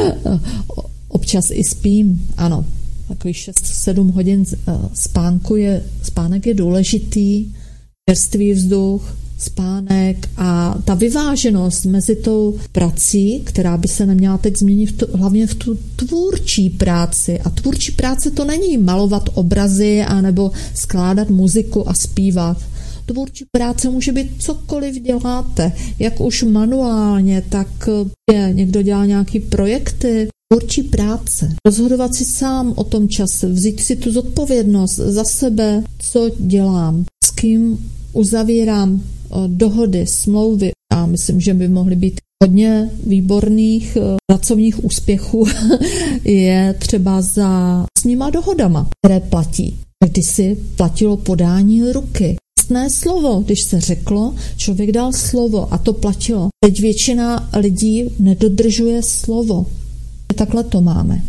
Občas 1.08 1.50
i 1.50 1.64
spím, 1.64 2.26
ano. 2.36 2.64
Takových 3.08 3.36
6-7 3.36 4.12
hodin 4.12 4.44
eh, 4.52 4.72
spánku 4.94 5.56
je, 5.56 5.82
spánek 6.02 6.46
je 6.46 6.54
důležitý, 6.54 7.46
čerstvý 8.10 8.52
vzduch, 8.52 9.16
spánek 9.38 10.28
a 10.36 10.78
ta 10.84 10.94
vyváženost 10.94 11.84
mezi 11.84 12.16
tou 12.16 12.58
prací, 12.72 13.40
která 13.44 13.76
by 13.76 13.88
se 13.88 14.06
neměla 14.06 14.38
teď 14.38 14.56
změnit 14.56 14.86
v 14.86 14.92
tu, 14.92 15.06
hlavně 15.14 15.46
v 15.46 15.54
tu 15.54 15.78
tvůrčí 15.96 16.70
práci. 16.70 17.40
A 17.40 17.50
tvůrčí 17.50 17.92
práce 17.92 18.30
to 18.30 18.44
není 18.44 18.78
malovat 18.78 19.28
obrazy 19.34 20.02
a 20.02 20.20
nebo 20.20 20.50
skládat 20.74 21.30
muziku 21.30 21.88
a 21.88 21.94
zpívat. 21.94 22.58
Tvůrčí 23.06 23.44
práce 23.56 23.90
může 23.90 24.12
být 24.12 24.30
cokoliv 24.38 25.02
děláte, 25.02 25.72
jak 25.98 26.20
už 26.20 26.42
manuálně, 26.42 27.42
tak 27.48 27.88
je, 28.32 28.50
někdo 28.52 28.82
dělá 28.82 29.06
nějaký 29.06 29.40
projekty, 29.40 30.28
tvůrčí 30.52 30.82
práce. 30.82 31.54
Rozhodovat 31.66 32.14
si 32.14 32.24
sám 32.24 32.72
o 32.76 32.84
tom 32.84 33.08
čase, 33.08 33.48
vzít 33.48 33.80
si 33.80 33.96
tu 33.96 34.12
zodpovědnost 34.12 34.96
za 34.96 35.24
sebe, 35.24 35.82
co 35.98 36.30
dělám, 36.38 37.04
s 37.24 37.30
kým 37.30 37.90
uzavírám 38.12 39.02
dohody, 39.46 40.06
smlouvy 40.06 40.70
a 40.92 41.06
myslím, 41.06 41.40
že 41.40 41.54
by 41.54 41.68
mohly 41.68 41.96
být 41.96 42.20
hodně 42.44 42.90
výborných 43.06 43.96
eh, 43.96 44.16
pracovních 44.26 44.84
úspěchů 44.84 45.46
je 46.24 46.74
třeba 46.78 47.22
za 47.22 47.84
s 47.98 48.04
nima 48.04 48.30
dohodama, 48.30 48.88
které 49.00 49.20
platí. 49.20 49.76
Když 50.10 50.26
si 50.26 50.56
platilo 50.76 51.16
podání 51.16 51.92
ruky, 51.92 52.36
jasné 52.58 52.90
slovo, 52.90 53.42
když 53.44 53.62
se 53.62 53.80
řeklo, 53.80 54.34
člověk 54.56 54.92
dal 54.92 55.12
slovo 55.12 55.72
a 55.74 55.78
to 55.78 55.92
platilo. 55.92 56.48
Teď 56.64 56.80
většina 56.80 57.48
lidí 57.56 58.04
nedodržuje 58.18 59.02
slovo. 59.02 59.66
Takhle 60.34 60.64
to 60.64 60.80
máme. 60.80 61.22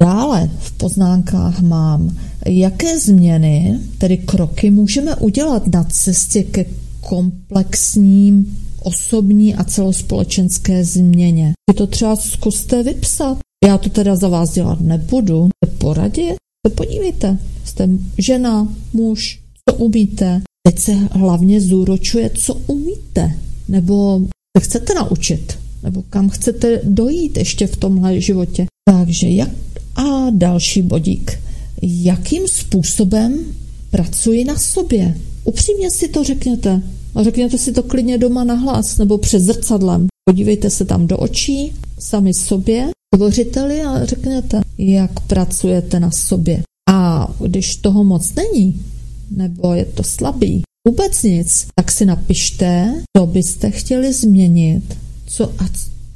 Dále 0.00 0.50
v 0.58 0.72
poznámkách 0.72 1.60
mám, 1.60 2.16
jaké 2.46 2.98
změny, 2.98 3.78
tedy 3.98 4.16
kroky, 4.16 4.70
můžeme 4.70 5.16
udělat 5.16 5.66
na 5.66 5.84
cestě 5.84 6.42
ke 6.42 6.64
komplexním 7.00 8.58
osobní 8.82 9.54
a 9.54 9.64
celospolečenské 9.64 10.84
změně. 10.84 11.52
Vy 11.70 11.74
to 11.74 11.86
třeba 11.86 12.16
zkuste 12.16 12.82
vypsat. 12.82 13.38
Já 13.64 13.78
to 13.78 13.88
teda 13.88 14.16
za 14.16 14.28
vás 14.28 14.52
dělat 14.52 14.80
nebudu. 14.80 15.48
Poradit? 15.78 16.36
Se 16.66 16.74
podívejte. 16.74 17.38
Jste 17.64 17.88
žena, 18.18 18.68
muž, 18.92 19.40
co 19.68 19.76
umíte. 19.76 20.42
Teď 20.68 20.78
se 20.78 20.92
hlavně 20.94 21.60
zúročuje, 21.60 22.30
co 22.34 22.54
umíte. 22.54 23.34
Nebo 23.68 24.20
se 24.58 24.64
chcete 24.64 24.94
naučit. 24.94 25.58
Nebo 25.82 26.02
kam 26.10 26.28
chcete 26.28 26.80
dojít 26.84 27.36
ještě 27.36 27.66
v 27.66 27.76
tomhle 27.76 28.20
životě. 28.20 28.66
Takže 28.88 29.28
jak 29.28 29.50
a 29.96 30.30
další 30.30 30.82
bodík. 30.82 31.40
Jakým 31.82 32.48
způsobem 32.48 33.44
pracuji 33.90 34.44
na 34.44 34.58
sobě? 34.58 35.14
Upřímně 35.50 35.90
si 35.90 36.08
to 36.08 36.24
řekněte. 36.24 36.82
A 37.14 37.22
řekněte 37.22 37.58
si 37.58 37.72
to 37.72 37.82
klidně 37.82 38.18
doma 38.18 38.44
na 38.44 38.54
hlas 38.54 38.98
nebo 38.98 39.18
před 39.18 39.40
zrcadlem. 39.40 40.06
Podívejte 40.30 40.70
se 40.70 40.84
tam 40.84 41.06
do 41.06 41.18
očí, 41.18 41.72
sami 41.98 42.34
sobě, 42.34 42.90
tvořiteli 43.14 43.82
a 43.82 44.04
řekněte, 44.04 44.60
jak 44.78 45.20
pracujete 45.20 46.00
na 46.00 46.10
sobě. 46.10 46.62
A 46.90 47.28
když 47.40 47.76
toho 47.76 48.04
moc 48.04 48.34
není, 48.34 48.82
nebo 49.30 49.74
je 49.74 49.84
to 49.84 50.02
slabý, 50.02 50.62
vůbec 50.88 51.22
nic, 51.22 51.66
tak 51.74 51.90
si 51.90 52.04
napište, 52.04 52.94
co 53.16 53.26
byste 53.26 53.70
chtěli 53.70 54.12
změnit, 54.12 54.96
co 55.26 55.44
a 55.44 55.68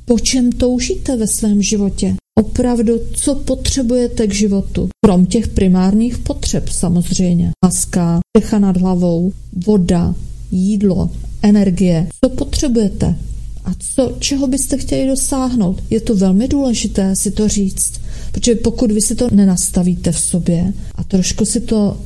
po 0.05 0.18
čem 0.18 0.53
toužíte 0.53 1.16
ve 1.16 1.27
svém 1.27 1.62
životě. 1.62 2.16
Opravdu, 2.40 3.01
co 3.12 3.35
potřebujete 3.35 4.27
k 4.27 4.35
životu. 4.35 4.88
Krom 5.05 5.27
těch 5.27 5.49
primárních 5.49 6.18
potřeb 6.18 6.68
samozřejmě. 6.68 7.51
Láska, 7.64 8.20
decha 8.37 8.59
nad 8.59 8.77
hlavou, 8.77 9.33
voda, 9.66 10.14
jídlo, 10.51 11.11
energie, 11.42 12.09
co 12.25 12.31
potřebujete 12.31 13.16
a 13.64 13.70
co, 13.79 14.16
čeho 14.18 14.47
byste 14.47 14.79
chtěli 14.79 15.09
dosáhnout. 15.09 15.83
Je 15.90 16.01
to 16.01 16.14
velmi 16.14 16.49
důležité 16.49 17.16
si 17.16 17.31
to 17.31 17.49
říct, 17.49 17.92
protože 18.33 18.55
pokud 18.55 18.90
vy 18.92 19.01
si 19.01 19.14
to 19.14 19.29
nenastavíte 19.33 20.12
v 20.12 20.18
sobě 20.18 20.73
a 20.94 21.05
trošku 21.05 21.44
si 21.44 21.61
to 21.61 21.97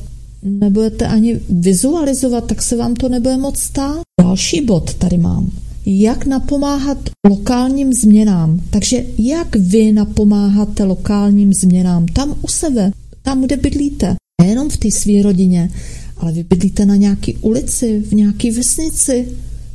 nebudete 0.43 1.07
ani 1.07 1.39
vizualizovat, 1.49 2.45
tak 2.45 2.61
se 2.61 2.77
vám 2.77 2.95
to 2.95 3.09
nebude 3.09 3.37
moc 3.37 3.59
stát. 3.59 4.01
Další 4.21 4.61
bod 4.61 4.93
tady 4.93 5.17
mám. 5.17 5.51
Jak 5.91 6.25
napomáhat 6.25 7.09
lokálním 7.29 7.93
změnám. 7.93 8.59
Takže 8.69 9.05
jak 9.17 9.55
vy 9.55 9.91
napomáháte 9.91 10.83
lokálním 10.83 11.53
změnám 11.53 12.05
tam 12.05 12.35
u 12.41 12.47
sebe, 12.47 12.91
tam, 13.21 13.41
kde 13.41 13.57
bydlíte, 13.57 14.15
nejenom 14.41 14.69
v 14.69 14.77
té 14.77 14.91
své 14.91 15.21
rodině, 15.21 15.69
ale 16.17 16.31
vy 16.31 16.43
bydlíte 16.43 16.85
na 16.85 16.95
nějaký 16.95 17.35
ulici, 17.35 17.99
v 17.99 18.13
nějaký 18.13 18.51
vesnici. 18.51 19.27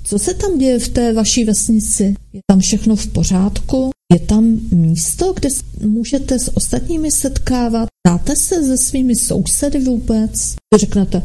Co 0.04 0.18
se 0.18 0.34
tam 0.34 0.58
děje 0.58 0.78
v 0.78 0.88
té 0.88 1.12
vaší 1.12 1.44
vesnici? 1.44 2.14
Je 2.32 2.40
tam 2.50 2.60
všechno 2.60 2.96
v 2.96 3.06
pořádku? 3.06 3.90
Je 4.12 4.18
tam 4.20 4.60
místo, 4.70 5.32
kde 5.32 5.48
můžete 5.86 6.38
s 6.38 6.56
ostatními 6.56 7.10
setkávat? 7.10 7.88
Dáte 8.06 8.36
se 8.36 8.62
se 8.62 8.78
svými 8.78 9.16
sousedy 9.16 9.78
vůbec? 9.78 10.54
Řeknete, 10.78 11.22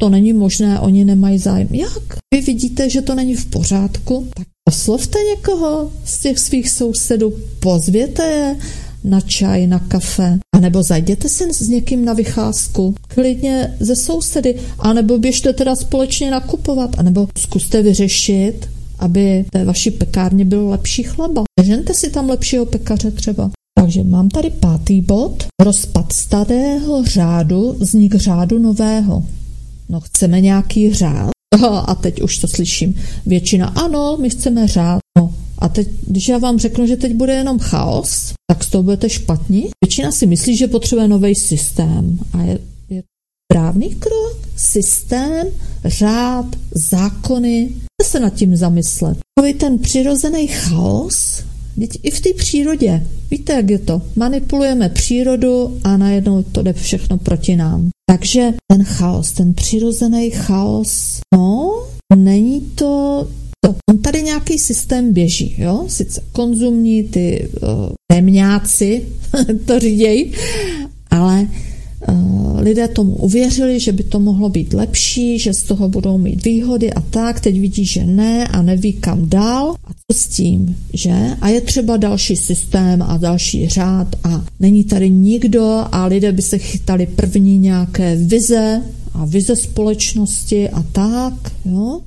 to 0.00 0.08
není 0.08 0.32
možné, 0.32 0.80
oni 0.80 1.04
nemají 1.04 1.38
zájem. 1.38 1.68
Jak? 1.70 2.02
Vy 2.34 2.40
vidíte, 2.40 2.90
že 2.90 3.02
to 3.02 3.14
není 3.14 3.36
v 3.36 3.46
pořádku? 3.46 4.28
Tak 4.36 4.46
oslovte 4.68 5.18
někoho 5.36 5.92
z 6.04 6.18
těch 6.18 6.38
svých 6.38 6.70
sousedů, 6.70 7.32
pozvěte 7.60 8.22
je 8.22 8.56
na 9.04 9.20
čaj, 9.20 9.66
na 9.66 9.78
kafe, 9.78 10.38
anebo 10.54 10.82
zajděte 10.82 11.28
si 11.28 11.52
s 11.52 11.68
někým 11.68 12.04
na 12.04 12.12
vycházku, 12.12 12.94
klidně 13.08 13.76
ze 13.80 13.96
sousedy, 13.96 14.54
anebo 14.78 15.18
běžte 15.18 15.52
teda 15.52 15.76
společně 15.76 16.30
nakupovat, 16.30 16.98
anebo 16.98 17.28
zkuste 17.38 17.82
vyřešit, 17.82 18.68
aby 18.98 19.44
té 19.52 19.64
vaší 19.64 19.90
pekárně 19.90 20.44
bylo 20.44 20.70
lepší 20.70 21.02
chleba. 21.02 21.44
Nežente 21.60 21.94
si 21.94 22.10
tam 22.10 22.30
lepšího 22.30 22.66
pekaře 22.66 23.10
třeba. 23.10 23.50
Takže 23.78 24.04
mám 24.04 24.28
tady 24.28 24.50
pátý 24.50 25.00
bod. 25.00 25.46
Rozpad 25.62 26.12
starého 26.12 27.04
řádu, 27.04 27.76
vznik 27.78 28.14
řádu 28.14 28.58
nového. 28.58 29.22
No 29.90 30.00
chceme 30.00 30.40
nějaký 30.40 30.92
řád? 30.94 31.30
A 31.86 31.94
teď 31.94 32.22
už 32.22 32.38
to 32.38 32.48
slyším. 32.48 32.94
Většina 33.26 33.66
ano, 33.66 34.16
my 34.20 34.30
chceme 34.30 34.68
řád. 34.68 34.98
No 35.18 35.34
a 35.58 35.68
teď, 35.68 35.88
když 36.06 36.28
já 36.28 36.38
vám 36.38 36.58
řeknu, 36.58 36.86
že 36.86 36.96
teď 36.96 37.14
bude 37.14 37.32
jenom 37.32 37.58
chaos, 37.58 38.32
tak 38.50 38.64
z 38.64 38.70
toho 38.70 38.82
budete 38.82 39.08
špatní. 39.10 39.68
Většina 39.84 40.12
si 40.12 40.26
myslí, 40.26 40.56
že 40.56 40.66
potřebuje 40.66 41.08
nový 41.08 41.34
systém. 41.34 42.18
A 42.32 42.42
je, 42.42 42.58
je 42.90 43.02
správný 43.52 43.94
krok? 43.94 44.38
Systém, 44.56 45.46
řád, 45.84 46.46
zákony. 46.74 47.68
se 48.02 48.20
nad 48.20 48.34
tím 48.34 48.56
zamyslet. 48.56 49.18
Takový 49.38 49.54
ten 49.54 49.78
přirozený 49.78 50.46
chaos, 50.46 51.42
Teď 51.80 51.98
i 52.02 52.10
v 52.10 52.20
té 52.20 52.32
přírodě, 52.32 53.06
víte, 53.30 53.52
jak 53.52 53.70
je 53.70 53.78
to? 53.78 54.02
Manipulujeme 54.16 54.88
přírodu 54.88 55.80
a 55.84 55.96
najednou 55.96 56.42
to 56.42 56.62
jde 56.62 56.72
všechno 56.72 57.18
proti 57.18 57.56
nám. 57.56 57.88
Takže 58.10 58.54
ten 58.66 58.84
chaos, 58.84 59.32
ten 59.32 59.54
přirozený 59.54 60.30
chaos, 60.30 61.20
no, 61.34 61.72
není 62.16 62.60
to 62.60 63.26
to. 63.64 63.74
On 63.90 63.98
tady 63.98 64.22
nějaký 64.22 64.58
systém 64.58 65.12
běží, 65.12 65.54
jo? 65.58 65.84
Sice 65.88 66.22
konzumní, 66.32 67.02
ty 67.02 67.48
uh, 67.62 67.68
temňáci 68.12 69.08
to 69.66 69.78
řídějí, 69.78 70.32
ale 71.10 71.48
lidé 72.60 72.88
tomu 72.88 73.14
uvěřili, 73.14 73.80
že 73.80 73.92
by 73.92 74.02
to 74.02 74.20
mohlo 74.20 74.48
být 74.48 74.72
lepší, 74.72 75.38
že 75.38 75.54
z 75.54 75.62
toho 75.62 75.88
budou 75.88 76.18
mít 76.18 76.44
výhody 76.44 76.92
a 76.92 77.00
tak. 77.00 77.40
Teď 77.40 77.60
vidí, 77.60 77.84
že 77.84 78.04
ne 78.04 78.48
a 78.48 78.62
neví 78.62 78.92
kam 78.92 79.28
dál. 79.28 79.74
A 79.84 79.90
co 79.92 80.18
s 80.18 80.28
tím, 80.28 80.76
že? 80.92 81.12
A 81.40 81.48
je 81.48 81.60
třeba 81.60 81.96
další 81.96 82.36
systém 82.36 83.02
a 83.02 83.16
další 83.16 83.68
řád 83.68 84.16
a 84.24 84.44
není 84.60 84.84
tady 84.84 85.10
nikdo 85.10 85.84
a 85.92 86.06
lidé 86.06 86.32
by 86.32 86.42
se 86.42 86.58
chytali 86.58 87.06
první 87.06 87.58
nějaké 87.58 88.16
vize 88.16 88.82
a 89.14 89.24
vize 89.24 89.56
společnosti 89.56 90.68
a 90.68 90.82
tak, 90.82 91.52
jo? 91.64 92.00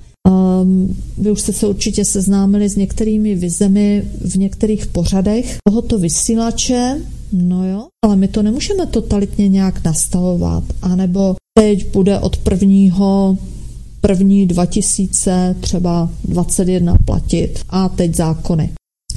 Um, 0.61 0.95
vy 1.17 1.31
už 1.31 1.41
jste 1.41 1.53
se 1.53 1.67
určitě 1.67 2.05
seznámili 2.05 2.69
s 2.69 2.75
některými 2.75 3.35
vizemi 3.35 4.03
v 4.21 4.35
některých 4.35 4.87
pořadech 4.87 5.57
tohoto 5.67 5.99
vysílače, 5.99 7.01
no 7.33 7.69
jo, 7.69 7.87
ale 8.05 8.15
my 8.15 8.27
to 8.27 8.43
nemůžeme 8.43 8.85
totalitně 8.85 9.49
nějak 9.49 9.83
nastavovat, 9.83 10.63
anebo 10.81 11.35
teď 11.59 11.93
bude 11.93 12.19
od 12.19 12.37
prvního 12.37 13.37
první 14.01 14.47
2000 14.47 15.55
třeba 15.59 16.09
21 16.23 16.95
platit 17.05 17.59
a 17.69 17.89
teď 17.89 18.15
zákony. 18.15 18.69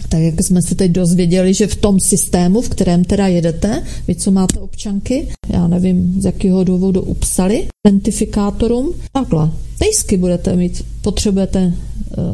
Tak 0.09 0.21
jak 0.21 0.43
jsme 0.43 0.63
se 0.63 0.75
teď 0.75 0.93
dozvěděli, 0.93 1.55
že 1.55 1.67
v 1.67 1.77
tom 1.77 2.01
systému, 2.01 2.61
v 2.61 2.69
kterém 2.69 3.05
teda 3.05 3.27
jedete, 3.27 3.83
vy 4.09 4.15
co 4.15 4.31
máte 4.31 4.61
občanky, 4.61 5.29
já 5.49 5.69
nevím, 5.69 6.23
z 6.23 6.25
jakého 6.25 6.65
důvodu 6.65 7.03
upsali 7.03 7.69
identifikátorům, 7.87 8.95
takhle, 9.13 9.51
tejsky 9.79 10.17
budete 10.17 10.57
mít, 10.57 10.85
potřebujete 11.03 11.67
uh, 11.67 12.25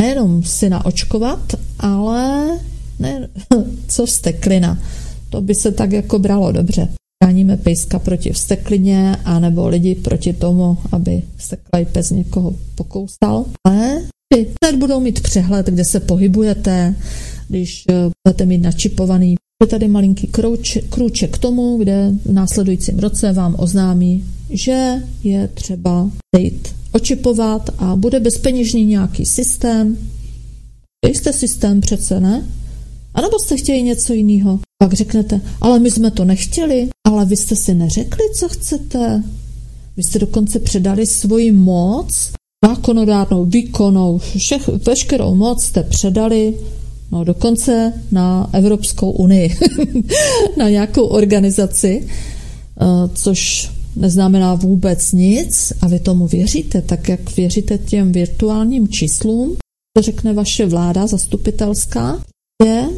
nejenom 0.00 0.42
si 0.42 0.70
naočkovat, 0.70 1.54
ale 1.78 2.48
ne, 2.98 3.28
co 3.88 4.06
vsteklina. 4.06 4.78
To 5.30 5.40
by 5.40 5.54
se 5.54 5.72
tak 5.72 5.92
jako 5.92 6.18
bralo 6.18 6.52
dobře. 6.52 6.88
Chráníme 7.24 7.56
pejska 7.56 7.98
proti 7.98 8.32
vsteklině, 8.32 9.16
anebo 9.24 9.68
lidi 9.68 9.94
proti 9.94 10.32
tomu, 10.32 10.78
aby 10.92 11.22
vsteklý 11.36 11.84
pes 11.84 12.10
někoho 12.10 12.54
pokousal. 12.74 13.44
Ale 13.66 14.02
Teď 14.34 14.76
budou 14.76 15.00
mít 15.00 15.20
přehled, 15.20 15.66
kde 15.66 15.84
se 15.84 16.00
pohybujete, 16.00 16.94
když 17.48 17.84
eh, 17.90 17.94
budete 18.26 18.46
mít 18.46 18.58
načipovaný. 18.58 19.34
Je 19.62 19.66
tady 19.66 19.88
malinký 19.88 20.26
krouč, 20.26 20.78
krůček 20.88 21.34
k 21.34 21.38
tomu, 21.38 21.78
kde 21.78 22.12
v 22.24 22.32
následujícím 22.32 22.98
roce 22.98 23.32
vám 23.32 23.54
oznámí, 23.58 24.24
že 24.50 24.92
je 25.24 25.48
třeba 25.48 26.10
jít 26.38 26.68
očipovat 26.92 27.70
a 27.78 27.96
bude 27.96 28.20
bezpeněžný 28.20 28.84
nějaký 28.84 29.26
systém. 29.26 29.96
Jste 31.06 31.32
systém 31.32 31.80
přece, 31.80 32.20
ne? 32.20 32.44
A 33.14 33.20
nebo 33.20 33.38
jste 33.38 33.56
chtěli 33.56 33.82
něco 33.82 34.12
jiného? 34.12 34.60
Pak 34.82 34.92
řeknete, 34.92 35.40
ale 35.60 35.78
my 35.78 35.90
jsme 35.90 36.10
to 36.10 36.24
nechtěli, 36.24 36.88
ale 37.06 37.24
vy 37.24 37.36
jste 37.36 37.56
si 37.56 37.74
neřekli, 37.74 38.24
co 38.34 38.48
chcete. 38.48 39.22
Vy 39.96 40.02
jste 40.02 40.18
dokonce 40.18 40.58
předali 40.58 41.06
svoji 41.06 41.52
moc 41.52 42.32
zákonodárnou, 42.64 43.44
výkonnou, 43.44 44.18
všech, 44.18 44.68
veškerou 44.68 45.34
moc 45.34 45.64
jste 45.64 45.82
předali 45.82 46.54
no 47.12 47.24
dokonce 47.24 47.92
na 48.10 48.50
Evropskou 48.52 49.10
unii, 49.10 49.56
na 50.56 50.68
nějakou 50.68 51.02
organizaci, 51.06 52.06
eh, 52.06 52.84
což 53.14 53.70
neznamená 53.96 54.54
vůbec 54.54 55.12
nic 55.12 55.72
a 55.80 55.88
vy 55.88 55.98
tomu 55.98 56.26
věříte, 56.26 56.82
tak 56.82 57.08
jak 57.08 57.36
věříte 57.36 57.78
těm 57.78 58.12
virtuálním 58.12 58.88
číslům, 58.88 59.56
to 59.96 60.02
řekne 60.02 60.32
vaše 60.32 60.66
vláda 60.66 61.06
zastupitelská, 61.06 62.22
je 62.64 62.88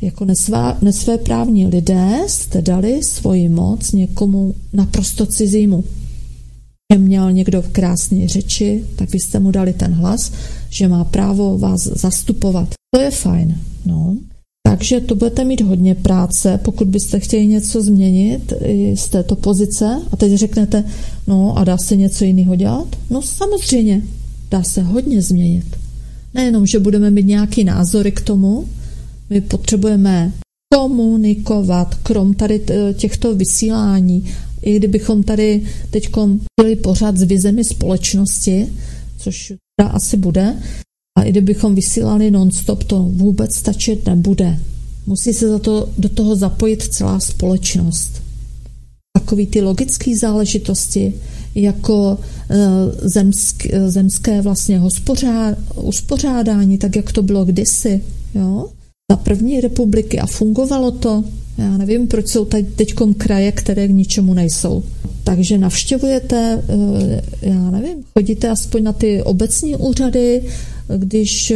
jako 0.00 0.24
nesvá, 0.24 0.78
nesvéprávní 0.82 1.66
lidé 1.66 2.18
jste 2.26 2.62
dali 2.62 3.02
svoji 3.02 3.48
moc 3.48 3.92
někomu 3.92 4.54
naprosto 4.72 5.26
cizímu 5.26 5.84
že 6.92 6.98
měl 6.98 7.32
někdo 7.32 7.64
krásné 7.72 8.28
řeči, 8.28 8.84
tak 8.96 9.10
vy 9.10 9.20
jste 9.20 9.38
mu 9.38 9.50
dali 9.50 9.72
ten 9.72 9.92
hlas, 9.92 10.32
že 10.70 10.88
má 10.88 11.04
právo 11.04 11.58
vás 11.58 11.80
zastupovat. 11.82 12.68
To 12.94 13.00
je 13.00 13.10
fajn, 13.10 13.58
no. 13.86 14.16
Takže 14.62 15.00
to 15.00 15.14
budete 15.14 15.44
mít 15.44 15.60
hodně 15.60 15.94
práce, 15.94 16.60
pokud 16.64 16.88
byste 16.88 17.20
chtěli 17.20 17.46
něco 17.46 17.82
změnit 17.82 18.52
z 18.94 19.08
této 19.08 19.36
pozice 19.36 20.02
a 20.12 20.16
teď 20.16 20.32
řeknete, 20.32 20.84
no 21.26 21.58
a 21.58 21.64
dá 21.64 21.78
se 21.78 21.96
něco 21.96 22.24
jiného 22.24 22.56
dělat? 22.56 22.88
No 23.10 23.22
samozřejmě, 23.22 24.02
dá 24.50 24.62
se 24.62 24.82
hodně 24.82 25.22
změnit. 25.22 25.66
Nejenom, 26.34 26.66
že 26.66 26.78
budeme 26.78 27.10
mít 27.10 27.26
nějaký 27.26 27.64
názory 27.64 28.12
k 28.12 28.20
tomu, 28.20 28.64
my 29.30 29.40
potřebujeme 29.40 30.32
komunikovat, 30.74 31.94
krom 31.94 32.34
tady 32.34 32.60
těchto 32.94 33.34
vysílání 33.34 34.24
i 34.62 34.76
kdybychom 34.76 35.22
tady 35.22 35.62
teď 35.90 36.08
chtěli 36.08 36.76
pořád 36.76 37.16
s 37.16 37.22
vizemi 37.22 37.64
společnosti, 37.64 38.68
což 39.18 39.52
teda 39.80 39.90
asi 39.90 40.16
bude, 40.16 40.54
a 41.18 41.22
i 41.22 41.30
kdybychom 41.30 41.74
vysílali 41.74 42.30
non-stop, 42.30 42.84
to 42.84 43.02
vůbec 43.02 43.54
stačit 43.54 44.06
nebude. 44.06 44.58
Musí 45.06 45.32
se 45.32 45.48
za 45.48 45.58
to, 45.58 45.88
do 45.98 46.08
toho 46.08 46.36
zapojit 46.36 46.82
celá 46.82 47.20
společnost. 47.20 48.22
Takový 49.18 49.46
ty 49.46 49.60
logické 49.60 50.16
záležitosti, 50.16 51.14
jako 51.54 52.18
e, 52.50 52.56
zemsk, 53.08 53.66
e, 53.66 53.90
zemské 53.90 54.42
vlastně 54.42 54.82
uspořádání, 55.74 56.78
tak 56.78 56.96
jak 56.96 57.12
to 57.12 57.22
bylo 57.22 57.44
kdysi, 57.44 58.02
jo? 58.34 58.68
Za 59.12 59.16
první 59.16 59.60
republiky 59.60 60.18
a 60.18 60.26
fungovalo 60.26 60.90
to, 60.90 61.24
já 61.58 61.76
nevím, 61.76 62.06
proč 62.06 62.28
jsou 62.28 62.44
tady 62.44 62.62
teď 62.62 62.94
kraje, 63.16 63.52
které 63.52 63.88
k 63.88 63.90
ničemu 63.90 64.34
nejsou. 64.34 64.82
Takže 65.24 65.58
navštěvujete, 65.58 66.62
eh, 66.68 67.22
já 67.42 67.70
nevím, 67.70 68.04
chodíte 68.12 68.48
aspoň 68.48 68.82
na 68.82 68.92
ty 68.92 69.22
obecní 69.22 69.76
úřady, 69.76 70.42
když 70.96 71.52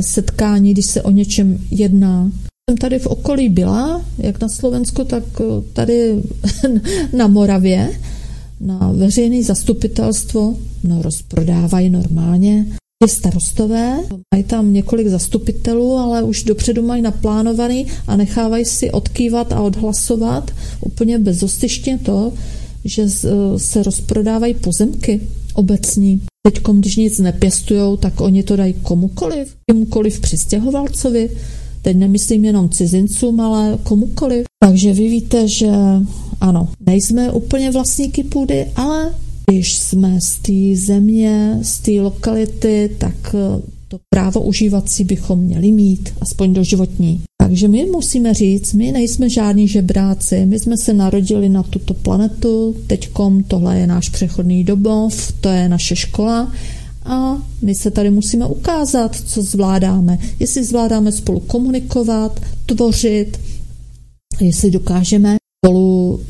setkání, 0.00 0.72
když 0.72 0.86
se 0.86 1.02
o 1.02 1.10
něčem 1.10 1.58
jedná. 1.70 2.30
Jsem 2.70 2.76
tady 2.76 2.98
v 2.98 3.06
okolí 3.06 3.48
byla, 3.48 4.04
jak 4.18 4.40
na 4.40 4.48
Slovensku, 4.48 5.04
tak 5.04 5.24
eh, 5.40 5.44
tady 5.72 6.14
na 7.16 7.26
Moravě, 7.26 7.90
na 8.60 8.92
veřejné 8.92 9.42
zastupitelstvo, 9.42 10.56
no 10.84 11.02
rozprodávají 11.02 11.90
normálně 11.90 12.66
ty 13.02 13.08
starostové, 13.10 14.00
mají 14.34 14.44
tam 14.44 14.72
několik 14.72 15.08
zastupitelů, 15.08 15.92
ale 15.92 16.22
už 16.22 16.42
dopředu 16.42 16.82
mají 16.82 17.02
naplánovaný 17.02 17.86
a 18.06 18.16
nechávají 18.16 18.64
si 18.64 18.90
odkývat 18.90 19.52
a 19.52 19.60
odhlasovat 19.60 20.50
úplně 20.80 21.18
bezostyšně 21.18 21.98
to, 21.98 22.32
že 22.84 23.08
se 23.56 23.82
rozprodávají 23.82 24.54
pozemky 24.54 25.20
obecní. 25.54 26.20
Teď, 26.46 26.62
když 26.72 26.96
nic 26.96 27.18
nepěstujou, 27.18 27.96
tak 27.96 28.20
oni 28.20 28.42
to 28.42 28.56
dají 28.56 28.72
komukoliv, 28.72 29.54
komukoliv 29.70 30.20
přistěhovalcovi. 30.20 31.30
Teď 31.82 31.96
nemyslím 31.96 32.44
jenom 32.44 32.68
cizincům, 32.68 33.40
ale 33.40 33.78
komukoliv. 33.82 34.46
Takže 34.64 34.92
vy 34.92 35.08
víte, 35.08 35.48
že 35.48 35.70
ano, 36.40 36.68
nejsme 36.86 37.32
úplně 37.32 37.70
vlastníky 37.70 38.24
půdy, 38.24 38.66
ale 38.76 39.14
když 39.46 39.78
jsme 39.78 40.20
z 40.20 40.36
té 40.38 40.76
země, 40.86 41.58
z 41.62 41.78
té 41.78 41.90
lokality, 41.90 42.90
tak 42.98 43.34
eh, 43.34 43.62
to 43.88 43.98
právo 44.10 44.40
užívací 44.40 45.04
bychom 45.04 45.38
měli 45.38 45.72
mít, 45.72 46.14
aspoň 46.20 46.54
do 46.54 46.64
životní. 46.64 47.20
Takže 47.42 47.68
my 47.68 47.86
musíme 47.92 48.34
říct, 48.34 48.72
my 48.72 48.92
nejsme 48.92 49.28
žádní 49.28 49.68
žebráci, 49.68 50.46
my 50.46 50.58
jsme 50.58 50.76
se 50.76 50.92
narodili 50.92 51.48
na 51.48 51.62
tuto 51.62 51.94
planetu, 51.94 52.76
teďkom 52.86 53.42
tohle 53.42 53.78
je 53.78 53.86
náš 53.86 54.08
přechodný 54.08 54.64
dobov, 54.64 55.32
to 55.32 55.48
je 55.48 55.68
naše 55.68 55.96
škola 55.96 56.52
a 57.04 57.42
my 57.62 57.74
se 57.74 57.90
tady 57.90 58.10
musíme 58.10 58.46
ukázat, 58.46 59.16
co 59.16 59.42
zvládáme. 59.42 60.18
Jestli 60.40 60.64
zvládáme 60.64 61.12
spolu 61.12 61.40
komunikovat, 61.40 62.40
tvořit, 62.66 63.40
jestli 64.40 64.70
dokážeme 64.70 65.36
spolu, 65.64 66.20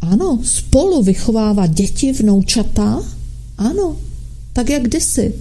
ano, 0.00 0.38
spolu 0.42 1.02
vychovávat 1.02 1.70
děti, 1.70 2.12
vnoučata, 2.12 3.02
ano, 3.58 3.96
tak 4.52 4.70
jak 4.70 4.82
kdysi, 4.82 5.34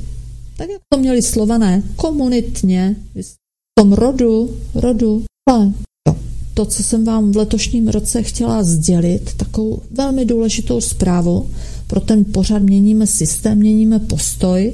tak 0.57 0.69
jak 0.69 0.81
to 0.93 0.99
měli 0.99 1.21
slované, 1.21 1.83
komunitně, 1.95 2.95
v 3.21 3.35
tom 3.79 3.93
rodu, 3.93 4.57
rodu, 4.75 5.23
ale 5.49 5.73
to, 6.07 6.15
to, 6.53 6.65
co 6.65 6.83
jsem 6.83 7.05
vám 7.05 7.31
v 7.31 7.37
letošním 7.37 7.87
roce 7.87 8.23
chtěla 8.23 8.63
sdělit, 8.63 9.33
takovou 9.37 9.81
velmi 9.91 10.25
důležitou 10.25 10.81
zprávu, 10.81 11.49
pro 11.87 11.99
ten 11.99 12.25
pořad 12.25 12.61
měníme 12.61 13.07
systém, 13.07 13.57
měníme 13.57 13.99
postoj, 13.99 14.73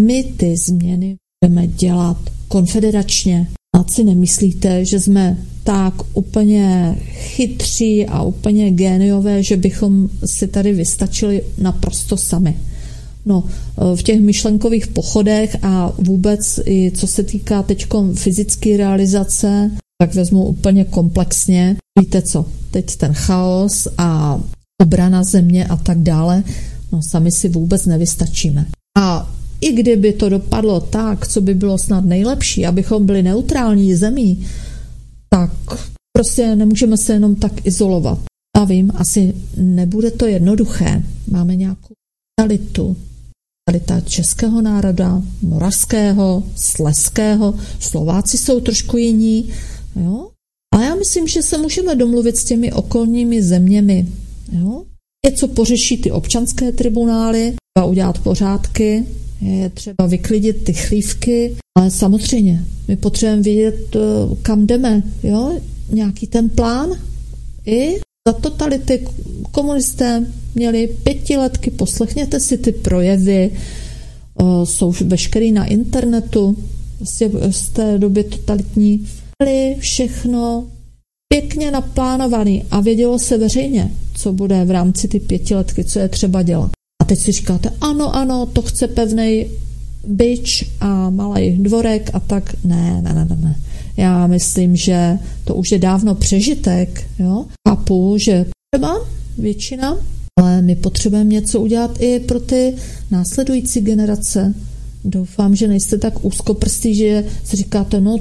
my 0.00 0.24
ty 0.36 0.56
změny 0.56 1.16
budeme 1.44 1.66
dělat 1.66 2.18
konfederačně. 2.48 3.48
Si 3.86 4.04
nemyslíte, 4.04 4.84
že 4.84 5.00
jsme 5.00 5.38
tak 5.64 5.94
úplně 6.14 6.96
chytří 7.10 8.06
a 8.06 8.22
úplně 8.22 8.70
géniové, 8.70 9.42
že 9.42 9.56
bychom 9.56 10.08
si 10.24 10.48
tady 10.48 10.72
vystačili 10.72 11.42
naprosto 11.58 12.16
sami. 12.16 12.56
No, 13.26 13.44
v 13.94 14.02
těch 14.02 14.20
myšlenkových 14.20 14.86
pochodech 14.86 15.56
a 15.62 15.92
vůbec 15.98 16.60
i 16.64 16.92
co 16.94 17.06
se 17.06 17.22
týká 17.22 17.62
teď 17.62 17.86
fyzické 18.14 18.76
realizace, 18.76 19.70
tak 20.02 20.14
vezmu 20.14 20.44
úplně 20.44 20.84
komplexně. 20.84 21.76
Víte 22.00 22.22
co, 22.22 22.46
teď 22.70 22.96
ten 22.96 23.12
chaos 23.12 23.88
a 23.98 24.40
obrana 24.82 25.24
země 25.24 25.66
a 25.66 25.76
tak 25.76 25.98
dále, 25.98 26.44
no 26.92 27.00
sami 27.02 27.32
si 27.32 27.48
vůbec 27.48 27.86
nevystačíme. 27.86 28.66
A 28.98 29.31
i 29.62 29.72
kdyby 29.72 30.12
to 30.12 30.28
dopadlo 30.28 30.80
tak, 30.80 31.28
co 31.28 31.40
by 31.40 31.54
bylo 31.54 31.78
snad 31.78 32.04
nejlepší, 32.04 32.66
abychom 32.66 33.06
byli 33.06 33.22
neutrální 33.22 33.94
zemí, 33.94 34.46
tak 35.28 35.50
prostě 36.16 36.56
nemůžeme 36.56 36.96
se 36.96 37.12
jenom 37.12 37.34
tak 37.34 37.66
izolovat. 37.66 38.18
Já 38.56 38.64
vím, 38.64 38.92
asi 38.94 39.34
nebude 39.56 40.10
to 40.10 40.26
jednoduché. 40.26 41.02
Máme 41.30 41.56
nějakou 41.56 41.94
mentalitu, 42.40 42.96
mentalita 43.70 44.00
českého 44.00 44.62
národa, 44.62 45.22
moravského, 45.42 46.42
sleského, 46.56 47.54
Slováci 47.80 48.38
jsou 48.38 48.60
trošku 48.60 48.96
jiní, 48.96 49.48
jo? 49.96 50.28
Ale 50.74 50.84
já 50.84 50.94
myslím, 50.94 51.28
že 51.28 51.42
se 51.42 51.58
můžeme 51.58 51.94
domluvit 51.94 52.36
s 52.36 52.44
těmi 52.44 52.72
okolními 52.72 53.42
zeměmi, 53.42 54.08
jo? 54.52 54.84
Něco 55.26 55.48
pořeší 55.48 55.98
ty 55.98 56.10
občanské 56.10 56.72
tribunály, 56.72 57.54
a 57.78 57.84
udělat 57.84 58.18
pořádky, 58.18 59.06
je 59.42 59.70
třeba 59.70 60.06
vyklidit 60.06 60.64
ty 60.64 60.72
chlívky, 60.72 61.56
ale 61.78 61.90
samozřejmě 61.90 62.64
my 62.88 62.96
potřebujeme 62.96 63.42
vědět, 63.42 63.96
eh, 63.96 64.00
kam 64.42 64.66
jdeme, 64.66 65.02
jo? 65.22 65.60
nějaký 65.92 66.26
ten 66.26 66.48
plán. 66.48 66.90
I 67.66 68.00
za 68.28 68.32
totality 68.32 69.06
komunisté 69.50 70.26
měli 70.54 70.88
pětiletky, 71.02 71.70
poslechněte 71.70 72.40
si 72.40 72.58
ty 72.58 72.72
projevy, 72.72 73.50
eh, 73.52 74.66
jsou 74.66 74.94
veškerý 75.04 75.52
na 75.52 75.64
internetu, 75.64 76.56
vlastně 76.98 77.30
z 77.50 77.68
té 77.68 77.98
doby 77.98 78.24
totalitní, 78.24 79.06
měli 79.38 79.76
všechno 79.78 80.66
pěkně 81.28 81.70
naplánovaný 81.70 82.64
a 82.70 82.80
vědělo 82.80 83.18
se 83.18 83.38
veřejně, 83.38 83.90
co 84.14 84.32
bude 84.32 84.64
v 84.64 84.70
rámci 84.70 85.08
ty 85.08 85.20
pětiletky, 85.20 85.84
co 85.84 85.98
je 85.98 86.08
třeba 86.08 86.42
dělat. 86.42 86.70
Teď 87.12 87.20
si 87.20 87.32
říkáte, 87.32 87.70
ano, 87.80 88.16
ano, 88.16 88.46
to 88.46 88.62
chce 88.62 88.88
pevný 88.88 89.46
byč 90.06 90.64
a 90.80 91.10
malý 91.10 91.52
dvorek 91.52 92.10
a 92.12 92.20
tak. 92.20 92.64
Ne, 92.64 93.02
ne, 93.02 93.14
ne, 93.14 93.36
ne. 93.40 93.56
Já 93.96 94.26
myslím, 94.26 94.76
že 94.76 95.18
to 95.44 95.54
už 95.54 95.72
je 95.72 95.78
dávno 95.78 96.14
přežitek. 96.14 97.04
Jo? 97.18 97.46
Chápu, 97.68 98.14
že 98.18 98.46
třeba 98.74 99.06
většina, 99.38 99.96
ale 100.40 100.62
my 100.62 100.76
potřebujeme 100.76 101.30
něco 101.30 101.60
udělat 101.60 102.02
i 102.02 102.20
pro 102.20 102.40
ty 102.40 102.74
následující 103.10 103.80
generace. 103.80 104.54
Doufám, 105.04 105.56
že 105.56 105.68
nejste 105.68 105.98
tak 105.98 106.24
úzkoprstý, 106.24 106.94
že 106.94 107.24
si 107.44 107.56
říkáte, 107.56 108.00
no 108.00 108.16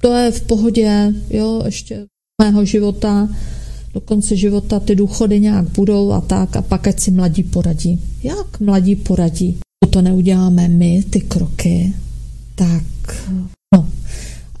to 0.00 0.14
je 0.14 0.30
v 0.30 0.42
pohodě, 0.42 1.12
jo, 1.30 1.62
ještě 1.64 2.06
mého 2.42 2.64
života, 2.64 3.28
do 3.94 4.00
konce 4.00 4.36
života 4.36 4.80
ty 4.80 4.94
důchody 4.94 5.40
nějak 5.40 5.68
budou 5.68 6.12
a 6.12 6.20
tak 6.20 6.56
a 6.56 6.62
pak 6.62 6.86
ať 6.86 7.00
si 7.00 7.10
mladí 7.10 7.42
poradí. 7.42 8.00
Jak 8.22 8.60
mladí 8.60 8.96
poradí? 8.96 9.58
To 9.90 10.02
neuděláme 10.02 10.68
my, 10.68 11.04
ty 11.10 11.20
kroky, 11.20 11.94
tak 12.54 12.84
no, 13.74 13.88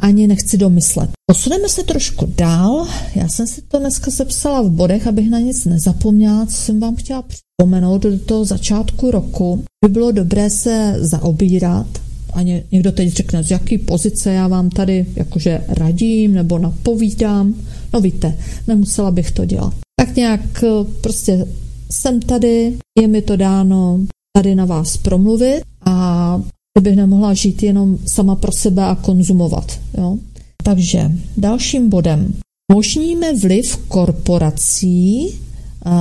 ani 0.00 0.26
nechci 0.26 0.58
domyslet. 0.58 1.10
Posuneme 1.30 1.68
se 1.68 1.82
trošku 1.82 2.32
dál. 2.36 2.86
Já 3.14 3.28
jsem 3.28 3.46
si 3.46 3.62
to 3.62 3.78
dneska 3.78 4.10
sepsala 4.10 4.62
v 4.62 4.70
bodech, 4.70 5.06
abych 5.06 5.30
na 5.30 5.38
nic 5.38 5.64
nezapomněla, 5.64 6.46
co 6.46 6.56
jsem 6.56 6.80
vám 6.80 6.96
chtěla 6.96 7.22
připomenout 7.22 8.02
do 8.02 8.18
toho 8.18 8.44
začátku 8.44 9.10
roku. 9.10 9.64
By 9.84 9.92
bylo 9.92 10.12
dobré 10.12 10.50
se 10.50 10.96
zaobírat 10.98 11.86
a 12.34 12.42
někdo 12.72 12.92
teď 12.92 13.12
řekne, 13.12 13.44
z 13.44 13.50
jaký 13.50 13.78
pozice 13.78 14.32
já 14.32 14.48
vám 14.48 14.70
tady 14.70 15.06
jakože 15.16 15.64
radím 15.68 16.34
nebo 16.34 16.58
napovídám. 16.58 17.54
No 17.92 18.00
víte, 18.00 18.38
nemusela 18.66 19.10
bych 19.10 19.30
to 19.30 19.44
dělat. 19.44 19.74
Tak 20.00 20.16
nějak 20.16 20.64
eh, 20.64 20.84
prostě 21.00 21.46
jsem 21.90 22.20
tady, 22.20 22.78
je 23.00 23.08
mi 23.08 23.22
to 23.22 23.36
dáno 23.36 24.00
tady 24.36 24.54
na 24.54 24.64
vás 24.64 24.96
promluvit 24.96 25.62
a 25.84 26.42
bych 26.82 26.96
nemohla 26.96 27.34
žít 27.34 27.62
jenom 27.62 27.98
sama 28.06 28.36
pro 28.36 28.52
sebe 28.52 28.84
a 28.84 28.94
konzumovat. 28.94 29.80
Jo? 29.98 30.18
Takže 30.64 31.10
dalším 31.36 31.88
bodem. 31.88 32.34
Možníme 32.72 33.32
vliv 33.32 33.76
korporací 33.76 35.34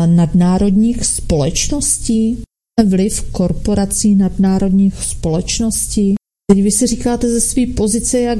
nadnárodních 0.05 1.05
společností, 1.05 2.37
vliv 2.85 3.21
korporací 3.31 4.15
nadnárodních 4.15 5.03
společností. 5.03 6.15
Teď 6.51 6.63
vy 6.63 6.71
si 6.71 6.87
říkáte 6.87 7.29
ze 7.29 7.41
své 7.41 7.65
pozice, 7.65 8.19
jak 8.19 8.39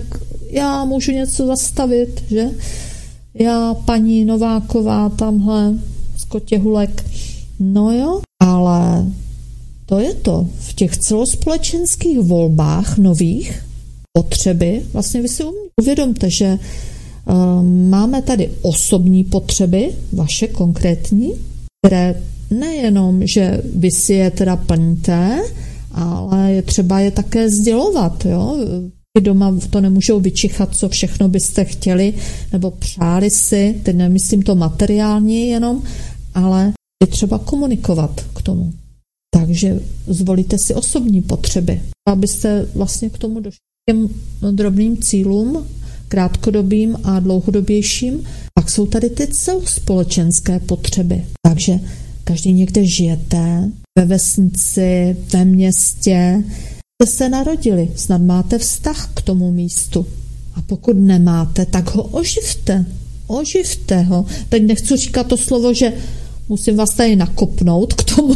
já 0.50 0.86
můžu 0.86 1.12
něco 1.12 1.48
zastavit, 1.48 2.24
že? 2.30 2.50
Já, 3.34 3.74
paní 3.74 4.26
Nováková, 4.26 5.10
tamhle 5.10 5.74
z 6.18 6.24
Kotěhulek. 6.26 7.06
No 7.60 7.92
jo, 7.92 8.22
ale 8.44 9.06
to 9.86 10.00
je 10.00 10.14
to. 10.14 10.48
V 10.60 10.74
těch 10.74 10.98
celospolečenských 10.98 12.20
volbách 12.20 12.98
nových 12.98 13.64
potřeby, 14.18 14.82
vlastně 14.94 15.22
vy 15.22 15.28
si 15.28 15.44
uvědomte, 15.82 16.30
že 16.30 16.60
um, 16.60 17.90
máme 17.90 18.22
tady 18.22 18.52
osobní 18.62 19.24
potřeby, 19.24 19.96
vaše 20.14 20.48
konkrétní, 20.48 21.34
které 21.86 22.22
nejenom, 22.52 23.28
že 23.28 23.62
vy 23.76 23.92
si 23.92 24.14
je 24.14 24.32
teda 24.32 24.56
plníte, 24.56 25.42
ale 25.94 26.54
je 26.54 26.62
třeba 26.62 27.00
je 27.00 27.12
také 27.12 27.50
sdělovat, 27.50 28.26
jo. 28.26 28.58
Doma 29.22 29.58
to 29.70 29.82
nemůžou 29.82 30.20
vyčichat, 30.20 30.76
co 30.76 30.90
všechno 30.90 31.30
byste 31.30 31.66
chtěli 31.66 32.14
nebo 32.52 32.72
přáli 32.72 33.30
si, 33.30 33.82
teď 33.84 33.96
nemyslím 33.96 34.42
to 34.42 34.56
materiálně 34.56 35.46
jenom, 35.46 35.84
ale 36.34 36.74
je 37.04 37.08
třeba 37.08 37.40
komunikovat 37.40 38.26
k 38.36 38.42
tomu. 38.42 38.74
Takže 39.36 39.80
zvolíte 40.08 40.58
si 40.58 40.76
osobní 40.76 41.22
potřeby, 41.22 41.82
abyste 42.10 42.66
vlastně 42.76 43.10
k 43.10 43.18
tomu 43.18 43.40
došli 43.40 43.58
těm 43.90 44.10
drobným 44.52 44.98
cílům, 44.98 45.68
krátkodobým 46.08 46.98
a 47.04 47.20
dlouhodobějším. 47.20 48.24
Pak 48.60 48.70
jsou 48.70 48.86
tady 48.88 49.10
ty 49.10 49.28
celospolečenské 49.28 50.60
potřeby. 50.60 51.26
Takže 51.48 51.80
každý 52.24 52.54
někde 52.54 52.86
žijete, 52.86 53.72
ve 54.00 54.06
vesnici, 54.06 55.18
ve 55.34 55.46
městě, 55.46 56.44
jste 57.02 57.12
se 57.12 57.30
narodili, 57.30 57.90
snad 57.96 58.22
máte 58.22 58.58
vztah 58.58 59.12
k 59.14 59.22
tomu 59.22 59.52
místu. 59.52 60.06
A 60.56 60.62
pokud 60.62 60.98
nemáte, 60.98 61.66
tak 61.66 61.96
ho 61.96 62.04
oživte. 62.04 62.86
Oživte 63.28 64.02
ho. 64.02 64.26
Teď 64.50 64.64
nechci 64.64 64.98
říkat 64.98 65.28
to 65.28 65.38
slovo, 65.38 65.74
že 65.74 65.94
musím 66.50 66.78
vás 66.78 66.90
tady 66.90 67.16
nakopnout 67.16 67.94
k 67.94 68.04
tomu. 68.16 68.36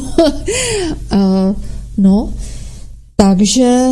no, 1.98 2.34
takže 3.16 3.86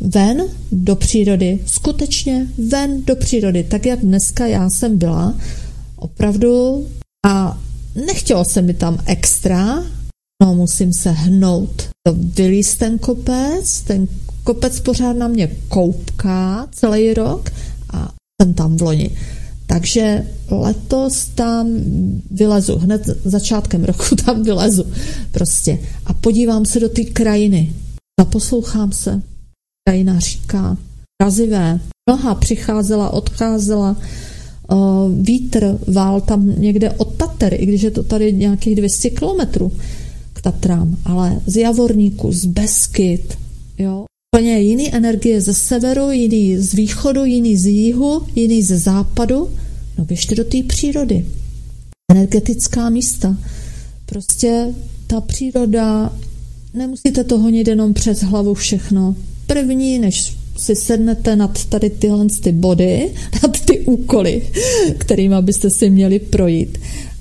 ven 0.00 0.42
do 0.72 0.96
přírody, 0.96 1.58
skutečně 1.66 2.46
ven 2.68 3.04
do 3.04 3.16
přírody, 3.16 3.64
tak 3.64 3.86
jak 3.86 4.00
dneska 4.00 4.46
já 4.46 4.70
jsem 4.70 4.98
byla, 4.98 5.34
opravdu 5.96 6.86
a 7.26 7.58
nechtělo 8.06 8.44
se 8.44 8.62
mi 8.62 8.74
tam 8.74 8.98
extra, 9.06 9.84
no 10.42 10.54
musím 10.54 10.92
se 10.92 11.10
hnout, 11.10 11.88
vylíst 12.14 12.78
ten 12.78 12.98
kopec, 12.98 13.80
ten 13.80 14.08
kopec 14.44 14.80
pořád 14.80 15.12
na 15.12 15.28
mě 15.28 15.50
koupká 15.68 16.68
celý 16.72 17.14
rok 17.14 17.50
a 17.92 18.12
jsem 18.42 18.54
tam 18.54 18.76
v 18.76 18.82
loni. 18.82 19.10
Takže 19.66 20.26
letos 20.50 21.26
tam 21.26 21.66
vylezu, 22.30 22.78
hned 22.78 23.06
začátkem 23.24 23.84
roku 23.84 24.16
tam 24.24 24.42
vylezu 24.42 24.84
prostě 25.30 25.78
a 26.06 26.12
podívám 26.12 26.64
se 26.64 26.80
do 26.80 26.88
té 26.88 27.04
krajiny. 27.04 27.72
Zaposlouchám 28.20 28.92
se. 28.92 29.22
Krajina 29.88 30.18
říká, 30.18 30.76
razivé. 31.22 31.80
Noha 32.10 32.34
přicházela, 32.34 33.10
odcházela, 33.10 33.96
vítr 35.20 35.78
vál 35.86 36.20
tam 36.20 36.60
někde 36.60 36.90
od 36.90 37.16
Tater, 37.16 37.54
i 37.54 37.66
když 37.66 37.82
je 37.82 37.90
to 37.90 38.02
tady 38.02 38.32
nějakých 38.32 38.76
200 38.76 39.10
kilometrů 39.10 39.72
Tatrám, 40.46 40.96
ale 41.04 41.40
z 41.46 41.56
Javorníku, 41.56 42.32
z 42.32 42.44
Beskyt, 42.44 43.38
jo, 43.78 44.04
úplně 44.36 44.58
jiný 44.58 44.94
energie 44.94 45.40
ze 45.40 45.54
severu, 45.54 46.10
jiný 46.10 46.58
z 46.58 46.74
východu, 46.74 47.24
jiný 47.24 47.56
z 47.56 47.66
jihu, 47.66 48.22
jiný 48.34 48.62
ze 48.62 48.78
západu. 48.78 49.50
No 49.98 50.04
běžte 50.04 50.34
do 50.34 50.44
té 50.44 50.62
přírody. 50.62 51.26
Energetická 52.12 52.90
místa. 52.90 53.36
Prostě 54.06 54.74
ta 55.06 55.20
příroda, 55.20 56.16
nemusíte 56.74 57.24
to 57.24 57.38
honit 57.38 57.68
jenom 57.68 57.94
přes 57.94 58.22
hlavu 58.22 58.54
všechno. 58.54 59.16
První, 59.46 59.98
než 59.98 60.36
si 60.56 60.76
sednete 60.76 61.36
nad 61.36 61.64
tady 61.64 61.90
tyhle 61.90 62.26
ty 62.42 62.52
body, 62.52 63.14
nad 63.42 63.60
ty 63.60 63.80
úkoly, 63.80 64.42
kterými 64.98 65.36
byste 65.40 65.70
si 65.70 65.90
měli 65.90 66.18
projít 66.18 66.78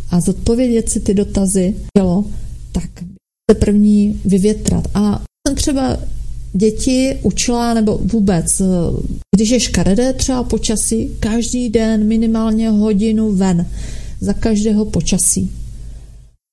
a 0.10 0.20
zodpovědět 0.20 0.90
si 0.90 1.00
ty 1.00 1.14
dotazy, 1.14 1.76
tělo, 1.98 2.26
tak 2.72 3.15
se 3.52 3.56
první 3.60 4.22
vyvětrat. 4.26 4.88
A 4.94 5.24
jsem 5.48 5.56
třeba 5.56 5.98
děti 6.54 7.20
učila, 7.22 7.74
nebo 7.74 8.00
vůbec, 8.04 8.62
když 9.36 9.50
je 9.50 9.60
škaredé 9.60 10.14
třeba 10.14 10.44
počasí, 10.44 11.12
každý 11.20 11.70
den 11.70 12.08
minimálně 12.08 12.70
hodinu 12.70 13.32
ven, 13.32 13.70
za 14.20 14.34
každého 14.34 14.86
počasí. 14.86 15.52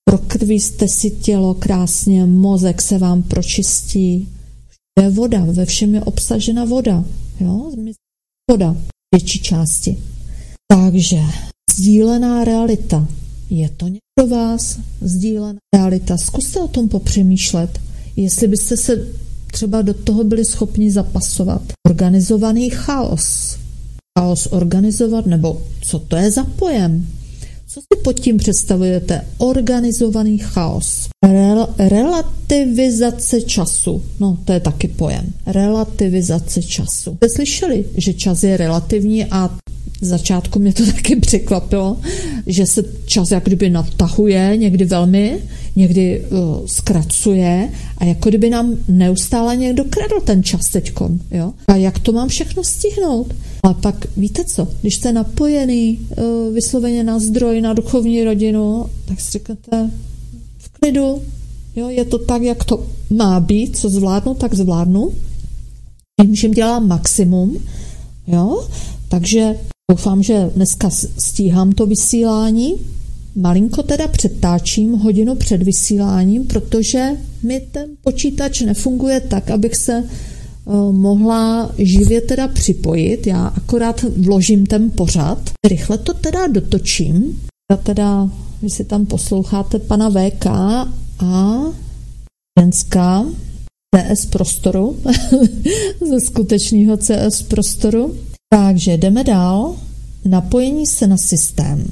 Prokrvíste 0.05 0.89
si 0.89 1.11
tělo 1.11 1.55
krásně, 1.55 2.27
mozek 2.27 2.83
se 2.83 2.99
vám 2.99 3.23
pročistí, 3.23 4.29
je 5.01 5.11
voda, 5.11 5.45
ve 5.45 5.67
všem 5.67 5.95
je 5.95 6.01
obsažena 6.01 6.65
voda. 6.65 7.05
Jo? 7.41 7.73
Voda 8.51 8.77
větší 9.15 9.39
části. 9.39 9.99
Takže 10.69 11.21
sdílená 11.77 12.45
realita. 12.45 13.09
Je 13.55 13.69
to 13.69 13.87
pro 14.15 14.27
vás 14.27 14.79
sdílená 15.01 15.59
realita? 15.75 16.17
Zkuste 16.17 16.61
o 16.61 16.69
tom 16.69 16.89
popřemýšlet, 16.89 17.81
jestli 18.17 18.49
byste 18.49 18.77
se 18.77 19.09
třeba 19.53 19.83
do 19.83 19.95
toho 19.95 20.25
byli 20.25 20.45
schopni 20.45 20.91
zapasovat. 20.91 21.63
Organizovaný 21.87 22.71
chaos. 22.71 23.57
Chaos 24.19 24.49
organizovat, 24.51 25.27
nebo 25.27 25.63
co 25.81 25.99
to 25.99 26.17
je 26.17 26.31
za 26.31 26.45
pojem? 26.45 27.07
Co 27.67 27.81
si 27.81 28.03
pod 28.05 28.21
tím 28.21 28.37
představujete? 28.37 29.25
Organizovaný 29.39 30.39
chaos. 30.39 31.09
Rel- 31.25 31.69
relativizace 31.79 33.41
času. 33.41 34.03
No, 34.21 34.39
to 34.45 34.53
je 34.53 34.61
taky 34.61 34.89
pojem. 34.89 35.33
Relativizace 35.47 36.63
času. 36.63 37.15
Jste 37.17 37.29
slyšeli, 37.29 37.85
že 37.97 38.15
čas 38.15 38.43
je 38.43 38.57
relativní 38.57 39.25
a 39.25 39.59
v 40.03 40.05
začátku 40.05 40.59
mě 40.59 40.73
to 40.73 40.87
taky 40.93 41.17
překvapilo, 41.17 41.97
že 42.47 42.67
se 42.67 42.85
čas 43.07 43.31
jak 43.31 43.45
kdyby 43.45 43.71
natahuje, 43.71 44.57
někdy 44.57 44.85
velmi, 44.85 45.39
někdy 45.77 46.25
uh, 46.31 46.67
zkracuje 46.67 47.71
a 47.99 48.05
jako 48.05 48.29
kdyby 48.29 48.51
nám 48.51 48.77
neustále 48.89 49.57
někdo 49.57 49.85
kradl 49.85 50.21
ten 50.25 50.43
čas 50.43 50.69
teďkon, 50.69 51.21
jo? 51.31 51.53
A 51.69 51.77
jak 51.77 51.99
to 51.99 52.13
mám 52.13 52.29
všechno 52.29 52.65
stihnout? 52.65 53.35
Ale 53.63 53.75
pak 53.75 54.07
víte 54.17 54.45
co, 54.45 54.69
když 54.81 54.95
jste 54.95 55.13
napojený 55.13 55.99
uh, 55.99 56.55
vysloveně 56.55 57.05
na 57.05 57.19
zdroj, 57.19 57.61
na 57.61 57.73
duchovní 57.73 58.25
rodinu, 58.25 58.87
tak 59.05 59.21
si 59.21 59.31
řeknete 59.31 59.91
v 60.59 60.69
klidu, 60.69 61.23
jo, 61.77 61.89
je 61.89 62.05
to 62.05 62.19
tak, 62.19 62.43
jak 62.43 62.65
to 62.65 62.87
má 63.11 63.41
být, 63.41 63.77
co 63.77 63.89
zvládnu, 63.89 64.35
tak 64.35 64.55
zvládnu. 64.55 65.13
Vím, 66.23 66.35
že 66.35 66.49
dělám 66.49 66.89
maximum, 66.89 67.59
jo, 68.27 68.69
takže 69.09 69.55
doufám, 69.93 70.23
že 70.23 70.51
dneska 70.55 70.91
stíhám 71.19 71.73
to 71.73 71.87
vysílání, 71.87 72.75
Malinko 73.35 73.83
teda 73.83 74.09
přetáčím 74.09 74.93
hodinu 74.93 75.35
před 75.35 75.63
vysíláním, 75.63 76.45
protože 76.45 77.09
mi 77.43 77.61
ten 77.61 77.91
počítač 78.03 78.61
nefunguje 78.61 79.21
tak, 79.21 79.51
abych 79.51 79.77
se 79.77 80.05
Eh, 80.67 80.93
mohla 80.93 81.71
živě 81.79 82.21
teda 82.21 82.49
připojit. 82.49 83.27
Já 83.27 83.47
akorát 83.47 84.03
vložím 84.03 84.67
ten 84.67 84.91
pořad. 84.91 85.51
Rychle 85.69 85.99
to 85.99 86.15
teda 86.15 86.47
dotočím. 86.47 87.41
Já 87.71 87.77
teda, 87.77 88.31
vy 88.63 88.71
si 88.71 88.85
tam 88.85 89.07
posloucháte 89.07 89.79
pana 89.79 90.11
VK 90.11 90.47
a 91.19 91.61
ženská 92.61 93.27
CS 93.97 94.27
prostoru, 94.27 94.97
ze 96.11 96.21
skutečného 96.21 96.97
CS 96.97 97.43
prostoru. 97.43 98.17
Takže 98.53 98.97
jdeme 98.97 99.25
dál. 99.25 99.77
Napojení 100.25 100.87
se 100.87 101.07
na 101.07 101.17
systém. 101.17 101.85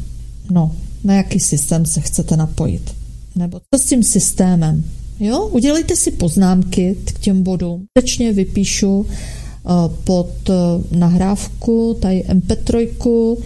No, 0.50 0.72
na 1.04 1.14
jaký 1.14 1.40
systém 1.40 1.86
se 1.86 2.00
chcete 2.00 2.36
napojit? 2.36 2.90
Nebo 3.36 3.60
co 3.74 3.82
s 3.82 3.86
tím 3.86 4.02
systémem? 4.02 4.84
Jo, 5.20 5.46
udělejte 5.46 5.96
si 5.96 6.10
poznámky 6.10 6.96
k 7.04 7.18
těm 7.18 7.42
bodům. 7.42 7.84
Skutečně 7.90 8.32
vypíšu 8.32 9.06
eh, 9.06 9.70
pod 10.04 10.30
eh, 10.50 10.54
nahrávku, 10.96 11.96
tady 12.00 12.24
MP3, 12.28 13.36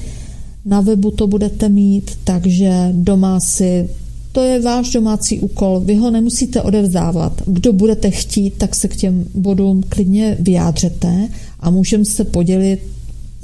na 0.65 0.81
webu 0.81 1.11
to 1.11 1.27
budete 1.27 1.69
mít, 1.69 2.19
takže 2.25 2.89
doma 2.93 3.41
si 3.41 3.89
to 4.33 4.43
je 4.43 4.61
váš 4.61 4.91
domácí 4.91 5.41
úkol, 5.41 5.81
vy 5.81 5.95
ho 5.95 6.11
nemusíte 6.11 6.63
odevzdávat. 6.63 7.43
Kdo 7.47 7.73
budete 7.73 8.11
chtít, 8.11 8.55
tak 8.59 8.75
se 8.75 8.89
k 8.89 8.97
těm 8.97 9.25
bodům 9.35 9.83
klidně 9.89 10.37
vyjádřete 10.41 11.29
a 11.61 11.71
můžeme 11.71 12.05
se 12.05 12.25
podělit, 12.25 12.94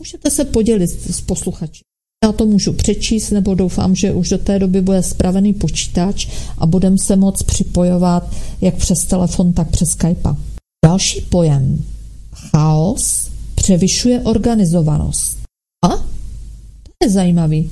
můžete 0.00 0.30
se 0.30 0.44
podělit 0.44 0.90
s 0.90 1.20
posluchači. 1.20 1.80
Já 2.24 2.32
to 2.32 2.46
můžu 2.46 2.72
přečíst, 2.72 3.30
nebo 3.30 3.54
doufám, 3.54 3.94
že 3.94 4.12
už 4.12 4.28
do 4.28 4.38
té 4.38 4.58
doby 4.58 4.80
bude 4.80 5.02
spravený 5.02 5.52
počítač 5.52 6.28
a 6.58 6.66
budeme 6.66 6.98
se 6.98 7.16
moc 7.16 7.42
připojovat 7.42 8.34
jak 8.60 8.74
přes 8.74 9.04
telefon, 9.04 9.52
tak 9.52 9.70
přes 9.70 9.90
Skype. 9.90 10.28
Další 10.84 11.20
pojem. 11.20 11.84
Chaos 12.32 13.30
převyšuje 13.54 14.20
organizovanost. 14.20 15.38
A? 15.84 15.88
To 15.88 17.04
je 17.04 17.10
zajímavý. 17.10 17.70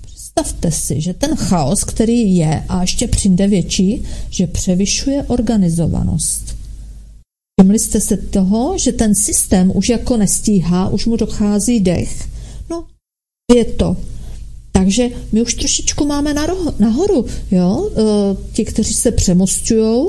Představte 0.00 0.70
si, 0.70 1.00
že 1.00 1.14
ten 1.14 1.36
chaos, 1.36 1.84
který 1.84 2.36
je 2.36 2.64
a 2.68 2.80
ještě 2.80 3.08
přijde 3.08 3.48
větší, 3.48 4.02
že 4.30 4.46
převyšuje 4.46 5.24
organizovanost. 5.24 6.59
Všimli 7.60 7.78
jste 7.78 8.00
se 8.00 8.16
toho, 8.16 8.78
že 8.78 8.92
ten 8.92 9.14
systém 9.14 9.72
už 9.74 9.88
jako 9.88 10.16
nestíhá, 10.16 10.88
už 10.88 11.06
mu 11.06 11.16
dochází 11.16 11.80
dech, 11.80 12.28
je 13.54 13.64
to. 13.64 13.96
Takže 14.72 15.08
my 15.32 15.42
už 15.42 15.54
trošičku 15.54 16.06
máme 16.06 16.34
nahoru, 16.78 17.26
jo, 17.50 17.90
e, 17.90 18.02
ti, 18.52 18.64
kteří 18.64 18.94
se 18.94 19.10
přemostují, 19.10 20.06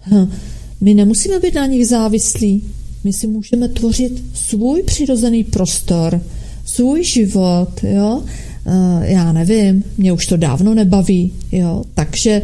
hm, 0.00 0.32
my 0.80 0.94
nemusíme 0.94 1.40
být 1.40 1.54
na 1.54 1.66
nich 1.66 1.86
závislí, 1.86 2.64
my 3.04 3.12
si 3.12 3.26
můžeme 3.26 3.68
tvořit 3.68 4.22
svůj 4.34 4.82
přirozený 4.82 5.44
prostor, 5.44 6.20
svůj 6.64 7.04
život, 7.04 7.70
jo, 7.82 8.22
e, 8.66 9.12
já 9.12 9.32
nevím, 9.32 9.84
mě 9.98 10.12
už 10.12 10.26
to 10.26 10.36
dávno 10.36 10.74
nebaví, 10.74 11.32
jo, 11.52 11.84
takže 11.94 12.30
e, 12.30 12.42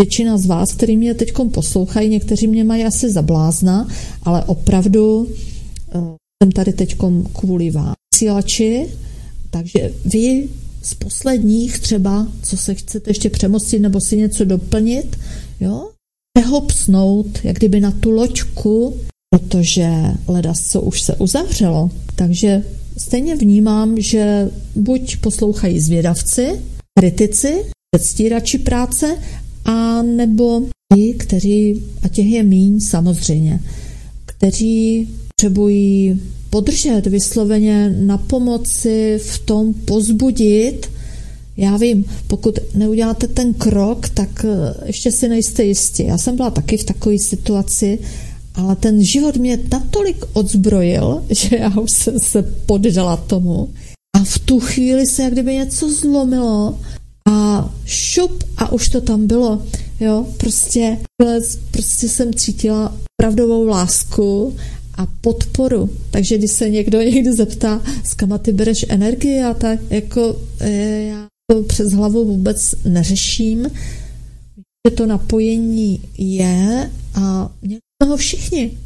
většina 0.00 0.38
z 0.38 0.46
vás, 0.46 0.72
který 0.72 0.96
mě 0.96 1.14
teď 1.14 1.32
poslouchají, 1.52 2.08
někteří 2.08 2.46
mě 2.46 2.64
mají 2.64 2.84
asi 2.84 3.10
za 3.10 3.22
blázna, 3.22 3.88
ale 4.22 4.44
opravdu 4.44 5.28
jsem 6.42 6.52
tady 6.52 6.72
teď 6.72 6.96
kvůli 7.32 7.70
vám 7.70 7.94
vysílači, 8.14 8.88
takže 9.50 9.92
vy 10.04 10.48
z 10.82 10.94
posledních 10.94 11.78
třeba, 11.78 12.26
co 12.42 12.56
se 12.56 12.74
chcete 12.74 13.10
ještě 13.10 13.30
přemostit 13.30 13.82
nebo 13.82 14.00
si 14.00 14.16
něco 14.16 14.44
doplnit, 14.44 15.16
jo, 15.60 15.90
přehopsnout, 16.38 17.44
jak 17.44 17.56
kdyby 17.56 17.80
na 17.80 17.90
tu 17.90 18.10
loďku, 18.10 18.96
protože 19.34 19.90
leda 20.28 20.54
co 20.54 20.80
už 20.80 21.02
se 21.02 21.14
uzavřelo. 21.14 21.90
Takže 22.16 22.62
stejně 22.98 23.36
vnímám, 23.36 24.00
že 24.00 24.50
buď 24.74 25.16
poslouchají 25.16 25.80
zvědavci, 25.80 26.60
kritici, 26.98 27.64
předstírači 27.96 28.58
práce, 28.58 29.18
a 29.64 30.02
nebo 30.02 30.62
ti, 30.94 31.14
kteří, 31.14 31.82
a 32.02 32.08
těch 32.08 32.26
je 32.26 32.42
míň 32.42 32.80
samozřejmě, 32.80 33.60
kteří 34.26 35.08
potřebují 35.28 36.20
podržet, 36.50 37.06
vysloveně 37.06 37.90
na 37.90 38.18
pomoci 38.18 39.20
v 39.22 39.38
tom 39.38 39.74
pozbudit. 39.74 40.90
Já 41.56 41.76
vím, 41.76 42.04
pokud 42.26 42.58
neuděláte 42.74 43.26
ten 43.28 43.54
krok, 43.54 44.08
tak 44.08 44.44
eh, 44.44 44.74
ještě 44.86 45.12
si 45.12 45.28
nejste 45.28 45.64
jistí. 45.64 46.06
Já 46.06 46.18
jsem 46.18 46.36
byla 46.36 46.50
taky 46.50 46.76
v 46.76 46.84
takové 46.84 47.18
situaci, 47.18 47.98
ale 48.54 48.76
ten 48.76 49.02
život 49.02 49.36
mě 49.36 49.58
natolik 49.72 50.24
odzbrojil, 50.32 51.24
že 51.30 51.56
já 51.56 51.80
už 51.80 51.90
jsem 51.90 52.18
se 52.18 52.42
poddala 52.42 53.16
tomu. 53.16 53.68
A 54.16 54.24
v 54.24 54.38
tu 54.38 54.60
chvíli 54.60 55.06
se 55.06 55.22
jak 55.22 55.32
kdyby 55.32 55.54
něco 55.54 55.92
zlomilo 55.92 56.78
a 57.28 57.70
šup 57.84 58.44
a 58.56 58.72
už 58.72 58.88
to 58.88 59.00
tam 59.00 59.26
bylo. 59.26 59.62
Jo, 60.00 60.26
prostě, 60.36 60.98
prostě 61.70 62.08
jsem 62.08 62.34
cítila 62.34 62.96
pravdovou 63.16 63.66
lásku 63.66 64.56
a 64.94 65.06
podporu. 65.20 65.90
Takže 66.10 66.38
když 66.38 66.50
se 66.50 66.70
někdo 66.70 67.02
někdy 67.02 67.32
zeptá, 67.32 67.82
z 68.04 68.14
kam 68.14 68.38
ty 68.38 68.52
bereš 68.52 68.86
energii 68.88 69.42
a 69.42 69.54
tak, 69.54 69.80
jako 69.90 70.36
e, 70.60 70.70
já 71.02 71.26
to 71.50 71.62
přes 71.62 71.92
hlavu 71.92 72.24
vůbec 72.24 72.74
neřeším, 72.84 73.70
že 74.88 74.96
to 74.96 75.06
napojení 75.06 76.02
je 76.18 76.90
a 77.14 77.52
měli 77.62 77.80
toho 78.02 78.16
všichni. 78.16 78.78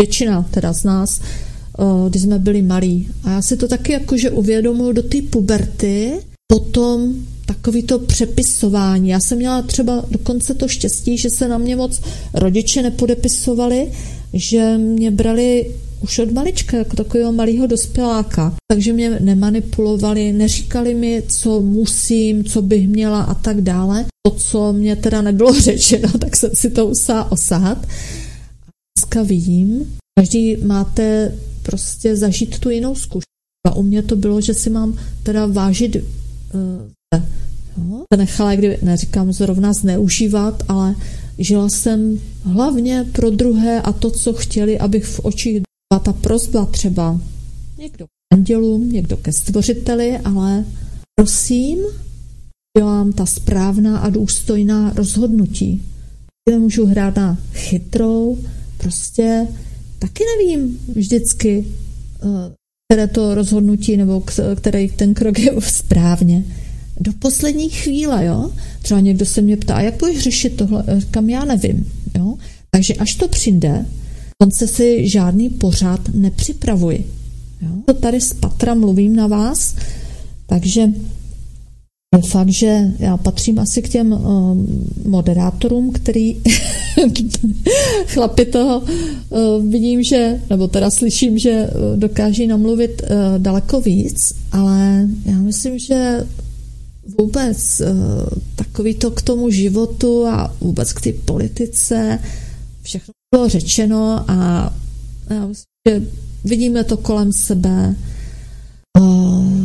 Většina 0.00 0.42
teda 0.42 0.72
z 0.72 0.84
nás, 0.84 1.20
když 2.08 2.22
jsme 2.22 2.38
byli 2.38 2.62
malí. 2.62 3.08
A 3.24 3.30
já 3.30 3.42
si 3.42 3.56
to 3.56 3.68
taky 3.68 3.92
jakože 3.92 4.30
uvědomuji 4.30 4.92
do 4.92 5.02
té 5.02 5.22
puberty, 5.22 6.20
potom 6.50 7.14
takový 7.46 7.82
to 7.82 7.98
přepisování. 7.98 9.08
Já 9.08 9.20
jsem 9.20 9.38
měla 9.38 9.62
třeba 9.62 10.04
dokonce 10.10 10.54
to 10.54 10.68
štěstí, 10.68 11.18
že 11.18 11.30
se 11.30 11.48
na 11.48 11.58
mě 11.58 11.76
moc 11.76 12.00
rodiče 12.34 12.82
nepodepisovali, 12.82 13.92
že 14.32 14.78
mě 14.78 15.10
brali 15.10 15.74
už 16.02 16.18
od 16.18 16.32
malička, 16.32 16.76
jako 16.76 16.96
takového 16.96 17.32
malého 17.32 17.66
dospěláka. 17.66 18.54
Takže 18.72 18.92
mě 18.92 19.10
nemanipulovali, 19.20 20.32
neříkali 20.32 20.94
mi, 20.94 21.22
co 21.28 21.60
musím, 21.60 22.44
co 22.44 22.62
bych 22.62 22.88
měla 22.88 23.22
a 23.22 23.34
tak 23.34 23.60
dále. 23.60 24.04
To, 24.26 24.34
co 24.34 24.72
mě 24.72 24.96
teda 24.96 25.22
nebylo 25.22 25.54
řečeno, 25.60 26.08
tak 26.20 26.36
jsem 26.36 26.50
si 26.54 26.70
to 26.70 26.88
musela 26.88 27.32
osahat. 27.32 27.86
Dneska 28.98 29.22
vidím, 29.22 29.98
každý 30.18 30.56
máte 30.56 31.34
prostě 31.62 32.16
zažít 32.16 32.58
tu 32.58 32.70
jinou 32.70 32.94
zkušenost. 32.94 33.24
A 33.66 33.74
u 33.76 33.82
mě 33.82 34.02
to 34.02 34.16
bylo, 34.16 34.40
že 34.40 34.54
si 34.54 34.70
mám 34.70 34.98
teda 35.22 35.46
vážit 35.46 35.96
uh, 36.54 36.90
No, 37.76 38.04
to 38.12 38.16
nechala, 38.16 38.54
kdy 38.54 38.78
neříkám 38.82 39.32
zrovna 39.32 39.72
zneužívat, 39.72 40.62
ale 40.68 40.94
žila 41.38 41.68
jsem 41.68 42.20
hlavně 42.44 43.06
pro 43.12 43.30
druhé 43.30 43.82
a 43.82 43.92
to, 43.92 44.10
co 44.10 44.32
chtěli, 44.32 44.78
abych 44.78 45.04
v 45.04 45.20
očích 45.24 45.62
byla 45.92 46.00
ta 46.00 46.12
prozba 46.12 46.66
třeba 46.66 47.20
někdo 47.78 48.06
k 48.06 48.34
andělům, 48.34 48.92
někdo 48.92 49.16
ke 49.16 49.32
stvořiteli, 49.32 50.18
ale 50.18 50.64
prosím, 51.14 51.78
dělám 52.78 53.12
ta 53.12 53.26
správná 53.26 53.98
a 53.98 54.10
důstojná 54.10 54.92
rozhodnutí. 54.96 55.82
Nemůžu 56.50 56.86
hrát 56.86 57.16
na 57.16 57.38
chytrou, 57.52 58.38
prostě 58.76 59.48
taky 59.98 60.24
nevím 60.36 60.78
vždycky, 60.94 61.66
eh, 62.22 62.54
které 62.90 63.06
to 63.06 63.34
rozhodnutí 63.34 63.96
nebo 63.96 64.22
který 64.54 64.88
ten 64.88 65.14
krok 65.14 65.38
je 65.38 65.52
správně 65.58 66.44
do 67.00 67.12
poslední 67.18 67.68
chvíle, 67.68 68.24
jo. 68.24 68.50
Třeba 68.82 69.00
někdo 69.00 69.26
se 69.26 69.42
mě 69.42 69.56
ptá, 69.56 69.80
jak 69.80 69.98
budeš 69.98 70.18
řešit 70.18 70.56
tohle, 70.56 70.84
kam 71.10 71.30
já 71.30 71.44
nevím, 71.44 71.92
jo. 72.18 72.34
Takže 72.70 72.94
až 72.94 73.14
to 73.14 73.28
přijde, 73.28 73.86
on 74.42 74.50
se 74.50 74.66
si 74.66 75.08
žádný 75.08 75.48
pořád 75.48 76.00
nepřipravuji. 76.14 77.06
Jo? 77.62 77.70
To 77.84 77.94
tady 77.94 78.20
z 78.20 78.32
patra 78.32 78.74
mluvím 78.74 79.16
na 79.16 79.26
vás, 79.26 79.76
takže 80.46 80.88
fakt, 82.18 82.48
že 82.48 82.92
já 82.98 83.16
patřím 83.16 83.58
asi 83.58 83.82
k 83.82 83.88
těm 83.88 84.12
uh, 84.12 84.56
moderátorům, 85.04 85.92
který 85.92 86.36
chlapi 88.06 88.44
toho 88.44 88.80
uh, 88.80 89.66
vidím, 89.70 90.02
že, 90.02 90.40
nebo 90.50 90.68
teda 90.68 90.90
slyším, 90.90 91.38
že 91.38 91.66
uh, 91.66 91.98
dokáží 92.00 92.46
namluvit 92.46 93.02
uh, 93.02 93.38
daleko 93.38 93.80
víc, 93.80 94.34
ale 94.52 95.08
já 95.24 95.38
myslím, 95.38 95.78
že 95.78 96.26
vůbec 97.18 97.82
takový 98.56 98.94
to 98.94 99.10
k 99.10 99.22
tomu 99.22 99.50
životu 99.50 100.26
a 100.26 100.54
vůbec 100.60 100.92
k 100.92 101.00
té 101.00 101.12
politice, 101.12 102.18
všechno 102.82 103.14
bylo 103.34 103.48
řečeno 103.48 104.24
a 104.30 104.70
já 105.30 105.46
myslím, 105.46 105.64
že 105.88 106.02
vidíme 106.44 106.84
to 106.84 106.96
kolem 106.96 107.32
sebe, 107.32 107.94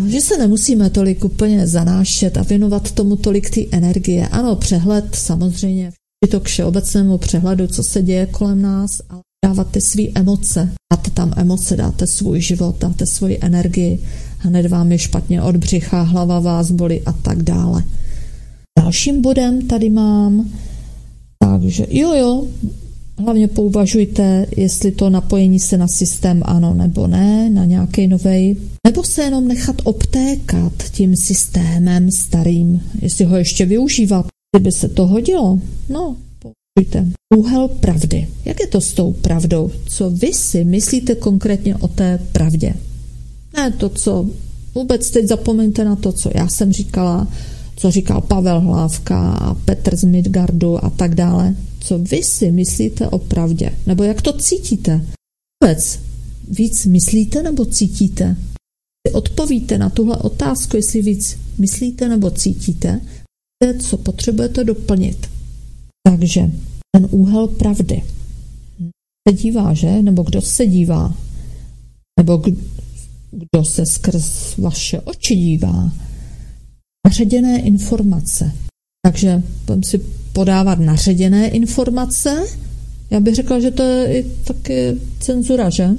že 0.08 0.22
se 0.22 0.38
nemusíme 0.38 0.90
tolik 0.90 1.26
úplně 1.26 1.68
zanášet 1.68 2.38
a 2.38 2.44
věnovat 2.44 2.92
tomu 2.92 3.16
tolik 3.16 3.50
té 3.50 3.62
energie. 3.78 4.28
Ano, 4.28 4.56
přehled 4.56 5.06
samozřejmě, 5.16 5.92
je 6.26 6.28
to 6.28 6.40
k 6.40 6.44
všeobecnému 6.44 7.18
přehledu, 7.18 7.68
co 7.68 7.84
se 7.84 8.02
děje 8.02 8.26
kolem 8.26 8.62
nás, 8.62 9.02
ale 9.10 9.22
dávat 9.46 9.72
ty 9.72 9.82
své 9.82 10.04
emoce, 10.16 10.72
dáte 10.94 11.12
tam 11.12 11.34
emoce, 11.38 11.76
dáte 11.76 12.08
svůj 12.08 12.42
život, 12.42 12.76
dáte 12.80 13.06
svoji 13.06 13.40
energii, 13.42 14.00
hned 14.38 14.66
vám 14.66 14.92
je 14.92 15.00
špatně 15.00 15.42
od 15.42 15.58
břicha, 15.58 16.02
hlava 16.02 16.40
vás 16.40 16.72
bolí 16.72 17.02
a 17.02 17.12
tak 17.12 17.44
dále. 17.44 17.84
Dalším 18.80 19.22
bodem 19.22 19.68
tady 19.68 19.90
mám, 19.90 20.50
takže 21.40 21.88
jo, 21.90 22.14
jo, 22.14 22.48
hlavně 23.18 23.48
pouvažujte, 23.48 24.46
jestli 24.58 24.92
to 24.92 25.10
napojení 25.10 25.60
se 25.60 25.78
na 25.78 25.88
systém 25.88 26.42
ano 26.46 26.74
nebo 26.74 27.08
ne, 27.08 27.50
na 27.50 27.66
nějaký 27.66 28.08
novej, 28.08 28.56
nebo 28.88 29.04
se 29.04 29.24
jenom 29.24 29.48
nechat 29.48 29.76
obtékat 29.84 30.74
tím 30.92 31.16
systémem 31.16 32.12
starým, 32.12 32.82
jestli 33.02 33.26
ho 33.26 33.38
ještě 33.38 33.66
využívat, 33.66 34.26
kdyby 34.56 34.72
se 34.72 34.90
to 34.90 35.08
hodilo. 35.08 35.60
No, 35.90 36.18
pouvažujte. 36.40 37.12
Úhel 37.36 37.68
pravdy. 37.68 38.28
Jak 38.46 38.60
je 38.60 38.68
to 38.68 38.82
s 38.82 38.94
tou 38.94 39.14
pravdou? 39.14 39.72
Co 39.88 40.10
vy 40.10 40.34
si 40.34 40.64
myslíte 40.64 41.16
konkrétně 41.16 41.76
o 41.76 41.88
té 41.88 42.20
pravdě? 42.32 42.74
Ne 43.58 43.72
to, 43.72 43.90
co 43.90 44.30
vůbec 44.76 45.10
teď 45.10 45.28
zapomeňte 45.28 45.86
na 45.86 45.96
to, 45.96 46.12
co 46.12 46.30
já 46.36 46.48
jsem 46.48 46.72
říkala, 46.72 47.28
co 47.76 47.92
říkal 47.92 48.22
Pavel 48.22 48.62
Hlávka 48.62 49.32
a 49.32 49.54
Petr 49.54 49.96
z 49.96 50.04
Midgardu 50.04 50.86
a 50.86 50.90
tak 50.90 51.16
dále. 51.16 51.56
Co 51.80 52.00
vy 52.00 52.24
si 52.24 52.52
myslíte 52.52 53.08
o 53.08 53.20
pravdě? 53.20 53.72
Nebo 53.86 54.04
jak 54.04 54.22
to 54.22 54.34
cítíte? 54.34 55.06
Vůbec 55.64 56.00
víc 56.48 56.86
myslíte 56.86 57.44
nebo 57.44 57.66
cítíte? 57.66 58.38
Odpovíte 59.14 59.78
na 59.78 59.90
tuhle 59.90 60.18
otázku, 60.18 60.78
jestli 60.78 61.02
víc 61.02 61.38
myslíte 61.58 62.10
nebo 62.10 62.32
cítíte, 62.32 63.02
co 63.80 63.98
potřebujete 63.98 64.64
doplnit. 64.64 65.30
Takže 66.08 66.52
ten 66.96 67.08
úhel 67.12 67.48
pravdy. 67.48 68.04
Se 69.30 69.34
dívá, 69.34 69.74
že? 69.74 70.02
Nebo 70.02 70.24
kdo 70.24 70.42
se 70.42 70.68
dívá? 70.68 71.16
Nebo 72.20 72.38
kdo 73.32 73.66
se 73.66 73.86
skrz 73.86 74.58
vaše 74.58 75.02
oči 75.02 75.36
dívá. 75.36 75.92
Naředěné 77.06 77.60
informace. 77.62 78.52
Takže 79.06 79.44
budeme 79.66 79.84
si 79.84 80.02
podávat 80.34 80.80
naředěné 80.80 81.48
informace. 81.50 82.44
Já 83.12 83.20
bych 83.20 83.36
řekla, 83.36 83.60
že 83.60 83.72
to 83.72 83.84
je 83.84 84.20
i 84.20 84.32
taky 84.44 84.98
cenzura, 85.20 85.70
že? 85.70 85.90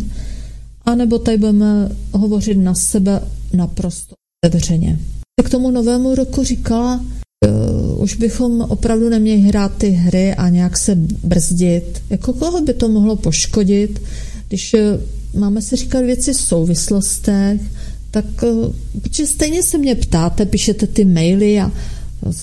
A 0.84 0.94
nebo 0.94 1.18
tady 1.18 1.38
budeme 1.38 1.88
hovořit 2.12 2.54
na 2.54 2.74
sebe 2.74 3.20
naprosto 3.52 4.14
otevřeně. 4.46 4.98
K 5.44 5.50
tomu 5.50 5.70
novému 5.70 6.14
roku 6.14 6.44
říkala, 6.44 7.04
uh, 7.46 8.02
už 8.02 8.16
bychom 8.16 8.60
opravdu 8.60 9.08
neměli 9.08 9.40
hrát 9.40 9.76
ty 9.78 9.88
hry 9.88 10.34
a 10.34 10.48
nějak 10.48 10.76
se 10.76 10.94
brzdit. 11.24 12.02
Jako 12.10 12.32
koho 12.32 12.60
by 12.60 12.74
to 12.74 12.88
mohlo 12.88 13.16
poškodit, 13.16 14.02
když 14.48 14.74
máme 15.34 15.62
si 15.62 15.76
říkat 15.76 16.00
věci 16.00 16.32
v 16.32 16.40
souvislostech, 16.40 17.60
tak 18.16 18.44
eh, 18.44 19.00
protože 19.00 19.26
stejně 19.26 19.62
se 19.62 19.78
mě 19.78 19.94
ptáte, 19.94 20.46
píšete 20.46 20.86
ty 20.86 21.04
maily 21.04 21.60
a 21.60 21.72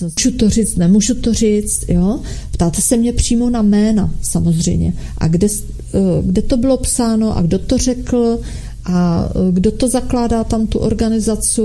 můžu 0.02 0.36
to 0.36 0.50
říct, 0.50 0.76
nemůžu 0.76 1.14
to 1.14 1.34
říct, 1.34 1.84
jo? 1.88 2.20
Ptáte 2.50 2.80
se 2.80 2.96
mě 2.96 3.12
přímo 3.12 3.50
na 3.50 3.62
jména, 3.62 4.14
samozřejmě. 4.22 4.94
A 5.18 5.28
kde, 5.28 5.46
eh, 5.94 5.98
kde 6.22 6.42
to 6.42 6.56
bylo 6.56 6.76
psáno 6.76 7.36
a 7.36 7.42
kdo 7.42 7.58
to 7.58 7.78
řekl 7.78 8.40
a 8.84 9.28
eh, 9.30 9.52
kdo 9.52 9.70
to 9.70 9.88
zakládá 9.88 10.44
tam 10.44 10.66
tu 10.66 10.78
organizaci, 10.78 11.60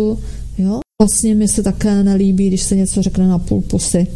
jo? 0.58 0.80
Vlastně 1.02 1.36
mi 1.36 1.48
se 1.48 1.64
také 1.64 2.04
nelíbí, 2.04 2.48
když 2.48 2.62
se 2.62 2.76
něco 2.76 3.02
řekne 3.02 3.28
na 3.28 3.40
půl 3.40 3.62
pusy. 3.62 4.08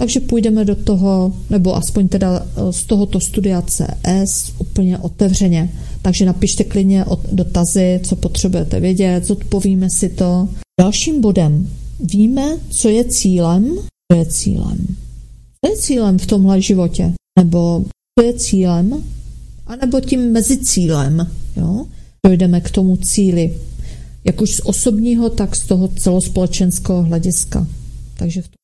Takže 0.00 0.20
půjdeme 0.20 0.64
do 0.64 0.74
toho, 0.74 1.32
nebo 1.50 1.76
aspoň 1.76 2.08
teda 2.08 2.46
z 2.70 2.84
tohoto 2.84 3.20
studia 3.20 3.62
CS 3.62 4.52
úplně 4.58 4.98
otevřeně. 4.98 5.72
Takže 6.02 6.24
napište 6.24 6.64
klidně 6.64 7.04
dotazy, 7.32 8.00
co 8.04 8.16
potřebujete 8.16 8.80
vědět, 8.80 9.24
zodpovíme 9.24 9.90
si 9.90 10.08
to. 10.08 10.48
Dalším 10.80 11.20
bodem 11.20 11.70
víme, 12.00 12.56
co 12.70 12.88
je 12.88 13.04
cílem, 13.04 13.78
co 14.12 14.18
je 14.18 14.26
cílem. 14.26 14.86
Co 15.64 15.70
je 15.70 15.76
cílem 15.76 16.18
v 16.18 16.26
tomhle 16.26 16.62
životě? 16.62 17.12
Nebo 17.38 17.84
co 18.18 18.24
je 18.24 18.34
cílem? 18.34 19.04
A 19.66 19.76
nebo 19.76 20.00
tím 20.00 20.32
mezi 20.32 20.56
cílem, 20.56 21.30
jo? 21.56 21.86
Dojdeme 22.26 22.60
k 22.60 22.70
tomu 22.70 22.96
cíli, 22.96 23.56
jak 24.24 24.40
už 24.40 24.54
z 24.54 24.60
osobního, 24.64 25.30
tak 25.30 25.56
z 25.56 25.66
toho 25.66 25.88
celospolečenského 25.88 27.02
hlediska. 27.02 27.66
Takže 28.18 28.42
v 28.42 28.48
tom... 28.48 28.57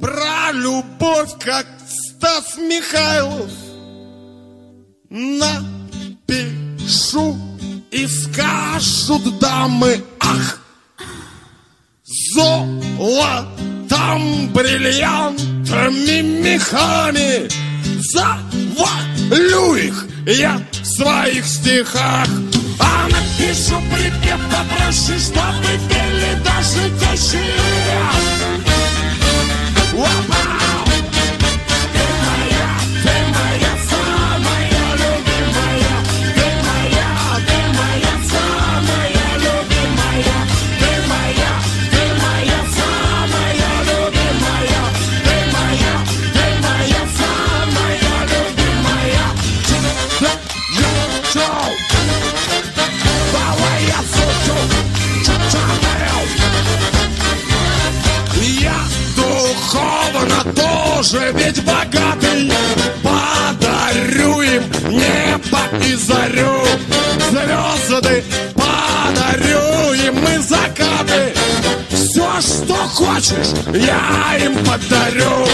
Про 0.00 0.52
любовь, 0.52 1.32
как 1.38 1.66
Стас 1.88 2.56
Михайлов. 2.58 3.50
Напишу 5.08 6.18
и 7.90 8.06
скажут 8.06 9.38
дамы 9.38 10.04
Ах, 10.20 10.60
золотом, 12.34 13.48
бриллиантами, 14.52 16.20
мехами 16.42 17.48
Завалю 18.12 19.76
их 19.76 20.06
я 20.26 20.60
в 20.72 20.84
своих 20.84 21.46
стихах 21.46 22.28
А 22.80 23.08
напишу 23.08 23.80
припев, 23.92 24.40
попрошу, 24.50 25.16
чтобы 25.18 25.78
пели 25.88 26.34
даже 26.44 26.90
тещи 26.98 27.40
Wapa! 29.96 30.75
Я 73.76 74.38
им 74.44 74.54
подарю 74.64 75.46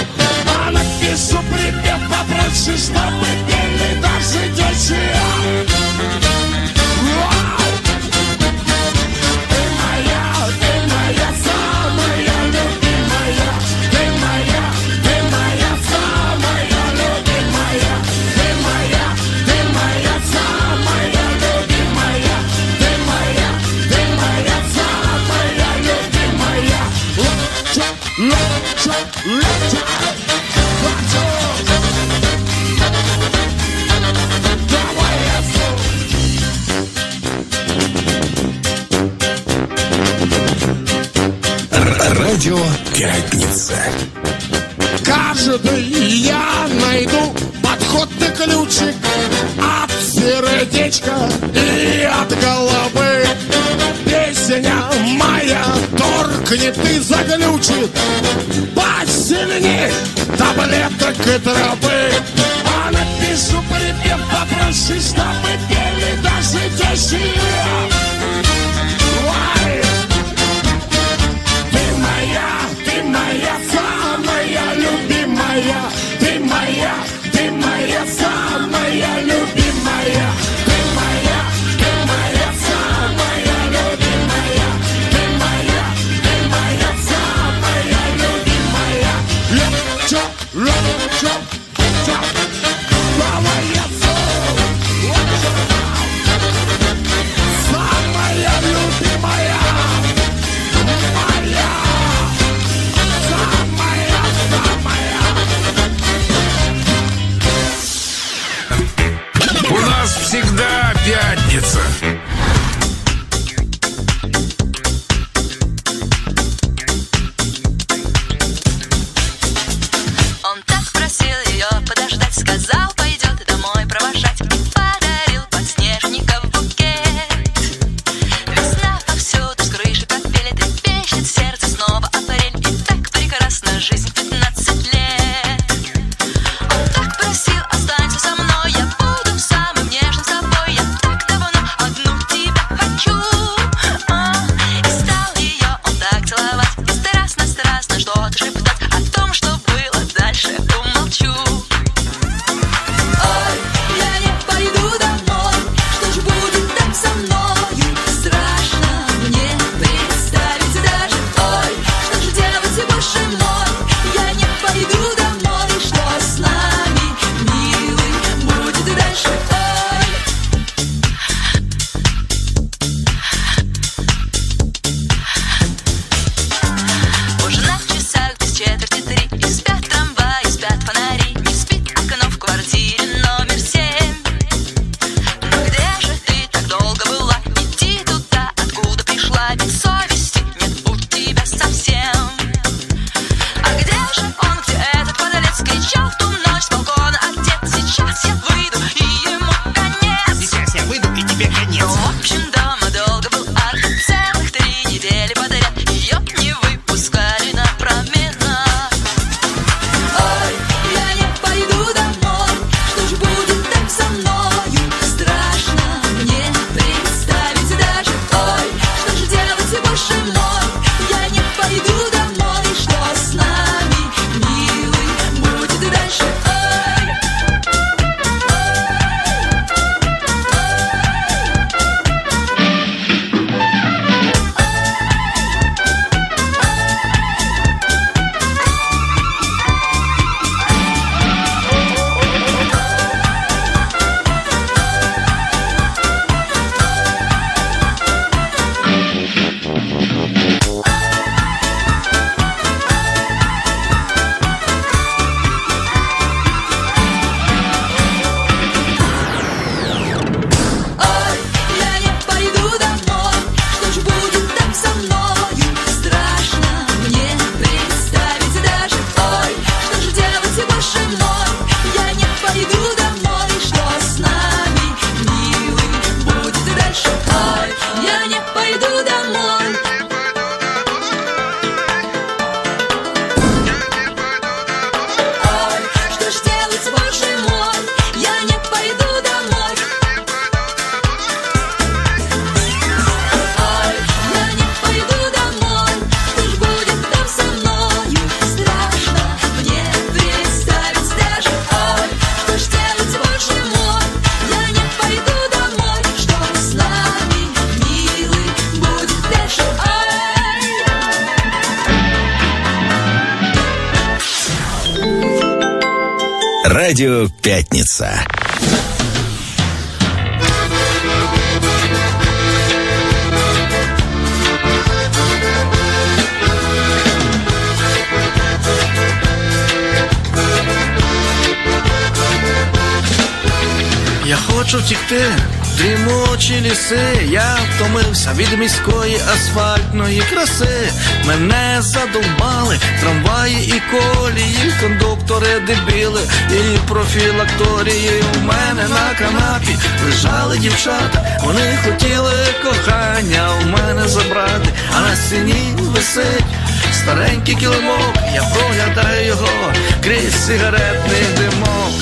міської 338.72 339.20
асфальтної 339.34 340.22
краси. 340.32 340.92
Мене 341.26 341.76
задовбали 341.80 342.78
трамваї 343.00 343.68
і 343.68 343.82
колії, 343.90 344.72
кондуктори 344.80 345.60
дебіли 345.66 346.20
і 346.50 346.78
профілакторії. 346.88 348.22
У 348.36 348.46
мене 348.46 348.88
на 348.88 349.14
канапі 349.18 349.76
лежали 350.06 350.58
дівчата, 350.58 351.38
вони 351.44 351.78
хотіли 351.84 352.32
кохання 352.62 353.48
у 353.62 353.68
мене 353.68 354.08
забрати, 354.08 354.68
а 354.96 355.00
на 355.00 355.16
стіні 355.16 355.74
висить 355.78 356.44
старенький 356.92 357.54
килимок, 357.54 358.14
я 358.34 358.42
проглядаю 358.42 359.26
його 359.26 359.72
крізь 360.04 360.46
сигаретний 360.46 361.24
димок. 361.36 361.92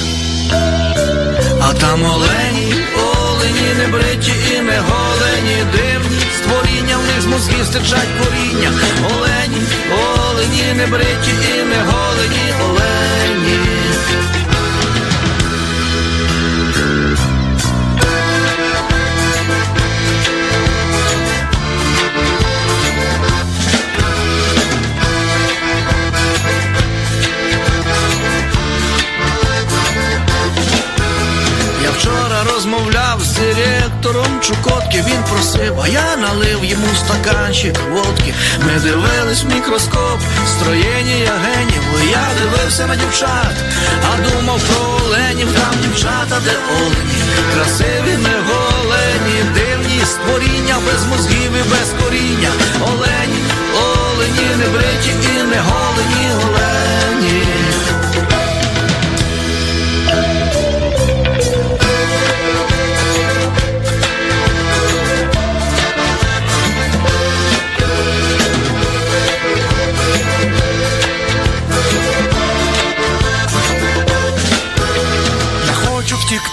А 1.62 1.72
там 1.72 2.04
олені, 2.04 2.74
олені, 2.96 3.74
не 3.78 3.86
бриті 3.86 4.32
і 4.56 4.60
не 4.60 4.78
голені, 4.78 5.64
дивні 5.72 6.09
створіння, 6.50 6.98
в 6.98 7.06
них 7.06 7.20
з 7.20 7.26
мозгів 7.26 7.66
стичать 7.66 8.08
коріння. 8.18 8.72
Олені, 9.10 9.62
олені, 9.90 10.74
не 10.76 10.86
бриті 10.86 11.32
і 11.54 11.62
не 11.62 11.76
голені, 11.76 12.54
олені. 12.64 13.58
Директором 33.40 34.40
Чукотки, 34.40 35.04
він 35.06 35.22
просив, 35.30 35.80
а 35.80 35.88
я 35.88 36.16
налив 36.16 36.64
йому 36.64 36.86
стаканчик 37.04 37.74
водки. 37.92 38.34
Ми 38.66 38.80
дивились 38.80 39.42
в 39.42 39.54
мікроскоп, 39.54 40.20
строєння 40.46 41.32
генів. 41.44 41.82
Я 42.10 42.24
дивився 42.40 42.86
на 42.86 42.96
дівчат, 42.96 43.54
а 44.08 44.30
думав 44.30 44.60
про 44.60 45.06
оленів, 45.06 45.48
там 45.52 45.74
дівчата, 45.82 46.36
де 46.44 46.52
олені, 46.76 47.20
красиві, 47.54 48.16
не 48.26 48.36
голені, 48.48 49.38
дивні 49.54 50.00
створіння, 50.04 50.76
без 50.86 51.06
мозгів 51.06 51.52
і 51.60 51.70
без 51.70 51.88
коріння. 52.02 52.50
Олені, 52.82 53.40
олені, 53.82 54.48
не 54.58 54.68
бриті 54.68 55.12
і 55.36 55.42
не 55.42 55.60
голені, 55.60 56.30
олені. 56.44 56.59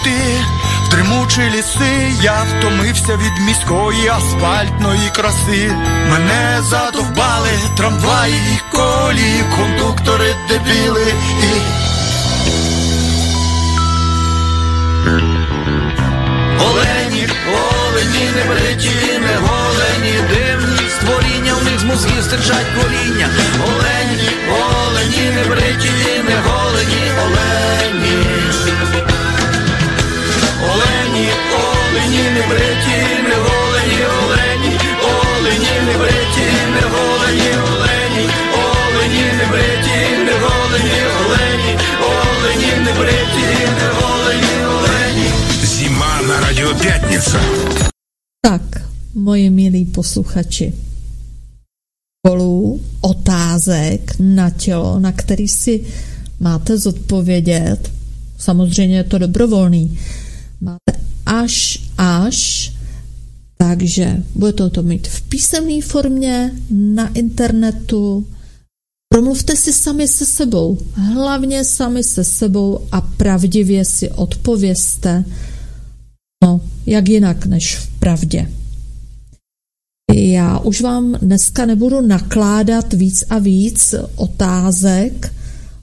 Хочу 0.08 0.44
в 0.84 0.88
тримучі 0.88 1.40
ліси. 1.40 2.12
Я 2.22 2.42
втомився 2.42 3.16
від 3.16 3.46
міської 3.46 4.08
асфальтної 4.08 5.10
краси. 5.16 5.72
Мене 6.10 6.62
задовбали 6.62 7.50
трамваї 7.76 8.34
і 8.34 8.76
колії, 8.76 9.44
кондуктори 9.56 10.34
дебіли 10.48 11.12
і. 11.42 11.60
Олені, 16.60 17.28
олені, 17.52 18.30
не 18.36 18.44
бриті, 18.44 18.90
не 19.20 19.36
голені, 19.36 20.14
дивні 20.28 20.90
створіння, 20.90 21.54
в 21.54 21.64
них 21.64 21.80
з 21.80 21.84
мозгів 21.84 22.22
стирчать 22.22 22.66
коріння. 22.76 23.28
Олені, 23.62 24.28
олені, 24.50 25.30
не 25.34 25.44
бриті, 25.44 26.17
на 46.77 46.77
радио 46.77 46.79
«Пятница». 46.79 47.39
Tak, 48.41 48.61
moje 49.13 49.49
milí 49.49 49.85
posluchači, 49.85 50.73
kolů 52.27 52.81
otázek 53.01 54.15
na 54.19 54.49
tělo, 54.49 54.99
na 54.99 55.11
který 55.11 55.47
si 55.47 55.83
máte 56.39 56.77
zodpovědět, 56.77 57.91
samozřejmě 58.37 58.97
je 58.97 59.03
to 59.03 59.17
dobrovolný, 59.17 59.99
máte 60.61 60.99
až, 61.25 61.79
až, 61.97 62.71
takže 63.57 64.23
budete 64.35 64.69
to 64.69 64.83
mít 64.83 65.07
v 65.07 65.21
písemné 65.21 65.81
formě, 65.81 66.51
na 66.69 67.07
internetu, 67.07 68.25
Promluvte 69.13 69.55
si 69.55 69.73
sami 69.73 70.07
se 70.07 70.25
sebou, 70.25 70.77
hlavně 70.93 71.65
sami 71.65 72.03
se 72.03 72.23
sebou 72.23 72.79
a 72.91 73.01
pravdivě 73.01 73.85
si 73.85 74.09
odpovězte, 74.09 75.23
no, 76.44 76.60
jak 76.86 77.08
jinak 77.08 77.46
než 77.46 77.76
v 77.76 77.98
pravdě. 77.98 78.52
Já 80.14 80.58
už 80.58 80.80
vám 80.80 81.12
dneska 81.12 81.66
nebudu 81.66 82.00
nakládat 82.00 82.92
víc 82.92 83.24
a 83.30 83.38
víc 83.38 83.94
otázek, 84.16 85.34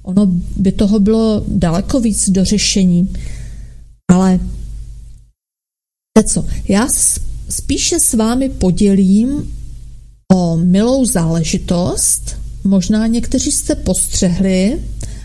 ono 0.04 0.26
by 0.56 0.72
toho 0.72 1.00
bylo 1.00 1.44
daleko 1.48 2.00
víc 2.00 2.30
do 2.30 2.46
řešení, 2.46 3.14
ale 4.12 4.40
co, 6.28 6.46
já 6.68 6.88
spíše 7.50 8.00
s 8.00 8.14
vámi 8.14 8.50
podělím 8.50 9.54
o 10.34 10.58
milou 10.58 11.06
záležitost. 11.06 12.38
Možná 12.64 13.08
někteří 13.08 13.52
jste 13.52 13.76
postřehli 13.76 14.82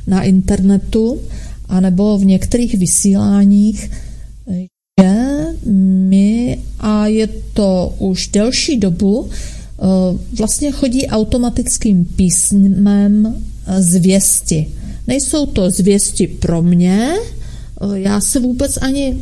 na 0.06 0.22
internetu 0.22 1.20
anebo 1.68 2.18
v 2.18 2.24
některých 2.24 2.74
vysíláních, 2.74 3.90
my, 6.10 6.58
a 6.80 7.06
je 7.06 7.28
to 7.52 7.94
už 7.98 8.28
delší 8.28 8.78
dobu, 8.78 9.30
eh, 9.30 9.84
vlastně 10.38 10.72
chodí 10.72 11.06
automatickým 11.06 12.04
písmem 12.04 13.34
eh, 13.66 13.82
zvěsti. 13.82 14.70
Nejsou 15.06 15.46
to 15.46 15.70
zvěsti 15.70 16.26
pro 16.26 16.62
mě, 16.62 17.14
eh, 17.14 17.98
já 17.98 18.20
se 18.20 18.40
vůbec 18.40 18.76
ani 18.76 19.18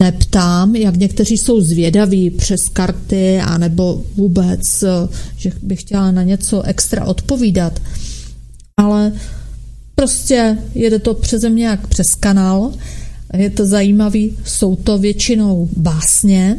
neptám, 0.00 0.76
jak 0.76 0.96
někteří 0.96 1.38
jsou 1.38 1.60
zvědaví 1.60 2.30
přes 2.30 2.68
karty, 2.68 3.38
anebo 3.38 4.02
vůbec, 4.16 4.84
že 5.36 5.52
bych 5.62 5.80
chtěla 5.80 6.10
na 6.10 6.22
něco 6.22 6.62
extra 6.62 7.04
odpovídat. 7.04 7.82
Ale 8.76 9.12
prostě 9.94 10.58
jede 10.74 10.98
to 10.98 11.14
přeze 11.14 11.50
mě 11.50 11.66
jak 11.66 11.86
přes 11.86 12.14
kanál, 12.14 12.72
je 13.32 13.50
to 13.50 13.66
zajímavý, 13.66 14.38
jsou 14.44 14.76
to 14.76 14.98
většinou 14.98 15.68
básně, 15.76 16.56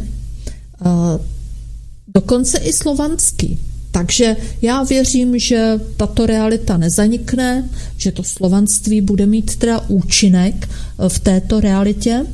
dokonce 2.14 2.58
i 2.58 2.74
slovanský. 2.74 3.60
Takže 3.94 4.38
já 4.62 4.84
věřím, 4.84 5.40
že 5.40 5.80
tato 5.98 6.26
realita 6.26 6.78
nezanikne, 6.78 7.70
že 7.98 8.12
to 8.12 8.24
slovanství 8.24 9.02
bude 9.02 9.26
mít 9.26 9.56
teda 9.56 9.80
účinek 9.88 10.70
eh, 10.70 11.10
v 11.10 11.20
této 11.20 11.60
realitě 11.60 12.26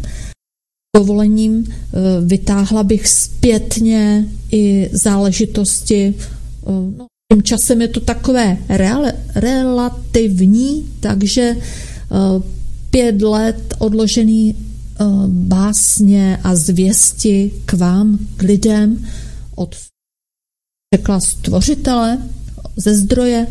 dovolením 0.95 1.65
eh, 1.67 1.97
vytáhla 2.21 2.83
bych 2.83 3.07
zpětně 3.07 4.25
i 4.51 4.89
záležitosti. 4.91 6.15
eh, 6.17 6.71
No, 6.97 7.05
tím 7.33 7.43
časem 7.43 7.81
je 7.81 7.87
to 7.87 7.99
takové 7.99 8.57
real, 8.69 9.05
relativní, 9.35 10.87
takže 10.99 11.55
pět 12.91 13.21
let 13.21 13.73
odložený 13.77 14.55
eh, 14.55 15.05
básně 15.27 16.37
a 16.43 16.55
zvěsti 16.55 17.51
k 17.65 17.73
vám, 17.73 18.19
k 18.37 18.41
lidem 18.41 19.07
od 19.55 19.75
řekla 20.95 21.19
stvořitele 21.19 22.17
ze 22.75 22.95
zdroje 22.95 23.47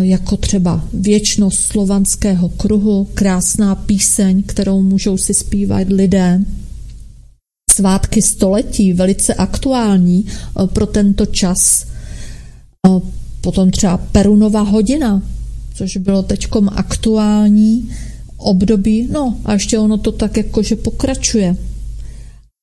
jako 0.00 0.36
třeba 0.36 0.84
Věčnost 0.92 1.60
slovanského 1.60 2.48
kruhu, 2.48 3.08
krásná 3.14 3.74
píseň, 3.74 4.42
kterou 4.42 4.82
můžou 4.82 5.18
si 5.18 5.34
zpívat 5.34 5.88
lidé. 5.88 6.40
Svátky 7.70 8.22
století, 8.22 8.92
velice 8.92 9.34
aktuální 9.34 10.26
pro 10.72 10.86
tento 10.86 11.26
čas. 11.26 11.86
Potom 13.40 13.70
třeba 13.70 13.96
Perunova 13.96 14.60
hodina, 14.60 15.22
což 15.80 15.96
bylo 15.96 16.22
teďkom 16.22 16.68
aktuální 16.68 17.90
období, 18.36 19.08
no 19.10 19.36
a 19.44 19.52
ještě 19.52 19.78
ono 19.78 19.98
to 19.98 20.12
tak 20.12 20.36
jakože 20.36 20.76
pokračuje. 20.76 21.56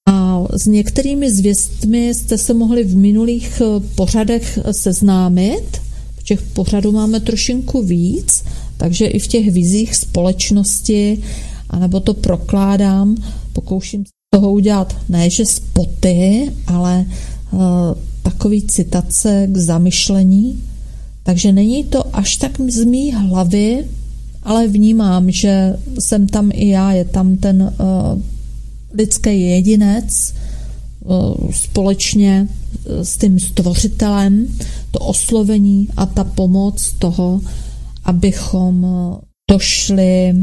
A 0.10 0.44
s 0.54 0.66
některými 0.66 1.32
zvěstmi 1.32 2.14
jste 2.14 2.38
se 2.38 2.54
mohli 2.54 2.84
v 2.84 2.98
minulých 2.98 3.62
eh, 3.62 3.80
pořadech 3.96 4.60
seznámit. 4.72 5.82
Těch 6.24 6.42
pořadů 6.42 6.92
máme 6.92 7.20
trošinku 7.20 7.84
víc, 7.84 8.44
takže 8.78 9.06
i 9.06 9.20
v 9.20 9.28
těch 9.28 9.52
vizích 9.52 9.96
společnosti, 9.96 11.24
anebo 11.70 12.00
to 12.00 12.14
prokládám, 12.14 13.16
pokouším 13.54 14.06
se 14.06 14.12
toho 14.34 14.52
udělat 14.52 14.96
ne, 15.10 15.30
že 15.30 15.46
spoty, 15.46 16.52
ale 16.68 17.06
uh, 17.52 17.62
takový 18.24 18.62
citace 18.62 19.48
k 19.52 19.58
zamyšlení. 19.58 20.64
Takže 21.28 21.52
není 21.52 21.84
to 21.84 22.16
až 22.16 22.38
tak 22.38 22.62
z 22.72 22.84
mý 22.84 23.12
hlavy, 23.12 23.86
ale 24.44 24.68
vnímám, 24.68 25.32
že 25.32 25.76
jsem 26.00 26.28
tam 26.28 26.52
i 26.54 26.68
já, 26.68 26.92
je 26.92 27.06
tam 27.06 27.38
ten 27.38 27.62
uh, 27.62 28.22
lidský 28.94 29.42
jedinec 29.42 30.34
uh, 31.04 31.52
společně 31.52 32.48
s 32.86 33.18
tím 33.18 33.40
stvořitelem, 33.40 34.48
to 34.92 35.00
oslovení 35.00 35.88
a 35.98 36.06
ta 36.06 36.24
pomoc 36.24 36.94
toho, 37.00 37.42
abychom 38.06 38.88
došli 39.52 40.36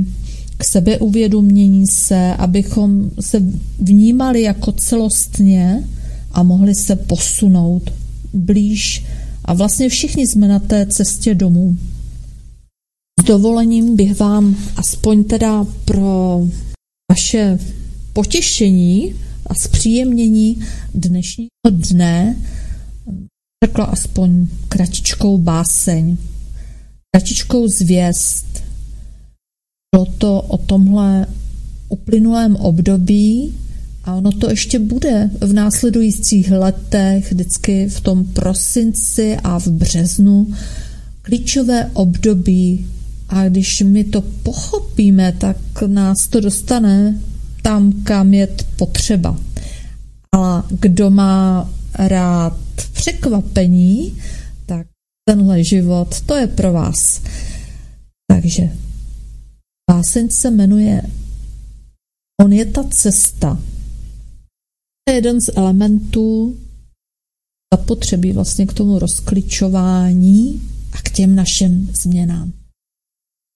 k 0.56 0.64
sebeuvědomění 0.64 1.86
se, 1.86 2.34
abychom 2.34 3.10
se 3.20 3.42
vnímali 3.78 4.42
jako 4.42 4.72
celostně 4.72 5.84
a 6.32 6.42
mohli 6.42 6.74
se 6.74 6.96
posunout 6.96 7.90
blíž. 8.34 9.04
A 9.44 9.54
vlastně 9.54 9.88
všichni 9.88 10.26
jsme 10.26 10.48
na 10.48 10.58
té 10.58 10.86
cestě 10.86 11.34
domů. 11.34 11.76
S 13.20 13.24
dovolením 13.24 13.96
bych 13.96 14.20
vám 14.20 14.56
aspoň 14.76 15.24
teda 15.24 15.66
pro 15.84 16.40
vaše 17.12 17.58
potěšení 18.12 19.14
a 19.46 19.54
zpříjemnění 19.54 20.60
dnešního 20.94 21.48
dne 21.70 22.36
řekla 23.64 23.84
aspoň 23.84 24.46
kratičkou 24.68 25.38
báseň, 25.38 26.16
kratičkou 27.14 27.68
zvěst. 27.68 28.62
Bylo 29.94 30.06
to 30.18 30.42
o 30.42 30.58
tomhle 30.58 31.26
uplynulém 31.88 32.56
období 32.56 33.54
a 34.04 34.14
ono 34.14 34.32
to 34.32 34.50
ještě 34.50 34.78
bude 34.78 35.30
v 35.40 35.52
následujících 35.52 36.50
letech, 36.50 37.32
vždycky 37.32 37.88
v 37.88 38.00
tom 38.00 38.24
prosinci 38.24 39.36
a 39.44 39.58
v 39.58 39.66
březnu, 39.66 40.54
klíčové 41.22 41.90
období 41.92 42.86
a 43.28 43.48
když 43.48 43.80
my 43.80 44.04
to 44.04 44.20
pochopíme, 44.20 45.32
tak 45.32 45.56
nás 45.86 46.28
to 46.28 46.40
dostane 46.40 47.20
tam, 47.62 47.92
kam 47.92 48.34
je 48.34 48.48
potřeba. 48.76 49.36
Ale 50.32 50.62
kdo 50.80 51.10
má 51.10 51.70
rád 51.94 52.58
překvapení, 52.92 54.18
tak 54.66 54.86
tenhle 55.28 55.64
život, 55.64 56.20
to 56.20 56.34
je 56.34 56.46
pro 56.46 56.72
vás. 56.72 57.20
Takže 58.26 58.70
báseň 59.90 60.28
se 60.30 60.50
jmenuje 60.50 61.02
On 62.42 62.52
je 62.52 62.64
ta 62.64 62.84
cesta. 62.84 63.58
Je 65.08 65.14
jeden 65.14 65.40
z 65.40 65.50
elementů 65.56 66.56
zapotřebí 67.74 68.32
vlastně 68.32 68.66
k 68.66 68.72
tomu 68.72 68.98
rozkličování 68.98 70.62
a 70.92 71.02
k 71.02 71.10
těm 71.10 71.34
našim 71.34 71.90
změnám. 71.94 72.52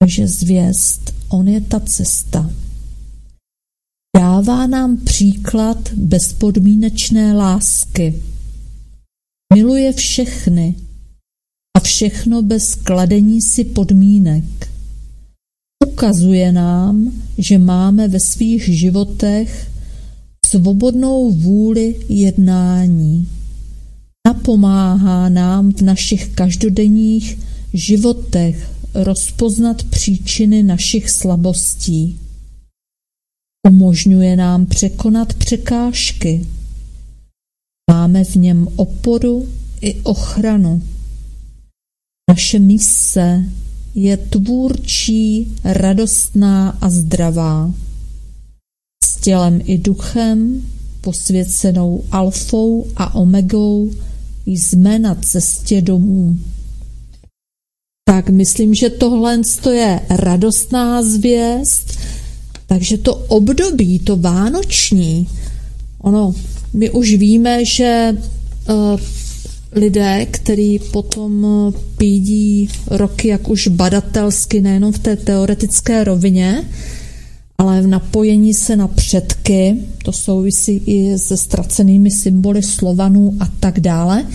Takže 0.03 0.29
zvěst, 0.29 1.15
on 1.29 1.49
je 1.49 1.61
ta 1.61 1.81
cesta. 1.81 2.51
Dává 4.17 4.67
nám 4.67 4.97
příklad 4.97 5.93
bezpodmínečné 5.93 7.33
lásky. 7.33 8.23
Miluje 9.55 9.93
všechny 9.93 10.75
a 11.77 11.81
všechno 11.81 12.43
bez 12.43 12.75
kladení 12.75 13.43
si 13.43 13.65
podmínek. 13.65 14.45
Ukazuje 15.87 16.53
nám, 16.53 17.13
že 17.39 17.59
máme 17.59 18.09
ve 18.09 18.21
svých 18.21 18.79
životech 18.79 19.71
svobodnou 20.51 21.31
vůli 21.31 22.01
jednání. 22.09 23.29
Napomáhá 24.27 25.29
nám 25.29 25.73
v 25.73 25.81
našich 25.81 26.29
každodenních 26.29 27.39
životech 27.75 28.71
rozpoznat 28.95 29.83
příčiny 29.83 30.63
našich 30.63 31.11
slabostí. 31.11 32.19
Umožňuje 33.69 34.37
nám 34.37 34.67
překonat 34.67 35.35
překážky. 35.35 36.47
Máme 37.91 38.25
v 38.25 38.35
něm 38.35 38.69
oporu 38.77 39.49
i 39.81 39.95
ochranu. 39.95 40.83
Naše 42.31 42.59
mise 42.59 43.45
je 43.95 44.17
tvůrčí, 44.17 45.49
radostná 45.65 46.71
a 46.71 46.91
zdravá. 46.91 47.75
Tělem 49.29 49.61
i 49.65 49.79
duchem, 49.79 50.63
posvěcenou 51.01 52.05
alfou 52.13 52.87
a 52.97 53.15
omegou, 53.15 53.91
jsme 54.47 54.99
na 54.99 55.15
cestě 55.15 55.81
domů. 55.81 56.37
Tak 58.05 58.31
myslím, 58.31 58.75
že 58.75 58.91
tohle 58.91 59.41
je 59.73 60.01
radostná 60.11 61.03
zvěst, 61.03 61.99
takže 62.67 62.99
to 62.99 63.15
období, 63.15 63.99
to 63.99 64.17
vánoční, 64.17 65.29
ono, 65.99 66.35
my 66.73 66.91
už 66.91 67.15
víme, 67.15 67.65
že 67.65 68.17
uh, 68.69 69.01
lidé, 69.73 70.27
který 70.31 70.79
potom 70.79 71.47
pídí 71.97 72.69
roky 72.87 73.29
jak 73.29 73.49
už 73.49 73.69
badatelsky, 73.69 74.61
nejenom 74.61 74.93
v 74.93 74.99
té 74.99 75.17
teoretické 75.17 76.05
rovině, 76.05 76.65
ale 77.59 77.83
v 77.83 77.87
napojení 77.87 78.55
se 78.55 78.77
na 78.77 78.89
předky, 78.89 79.77
to 80.05 80.13
souvisí 80.13 80.83
i 80.87 81.19
se 81.19 81.37
ztracenými 81.37 82.11
symboly 82.11 82.63
Slovanů 82.63 83.35
a 83.41 83.49
tak 83.61 83.81
dále, 83.81 84.27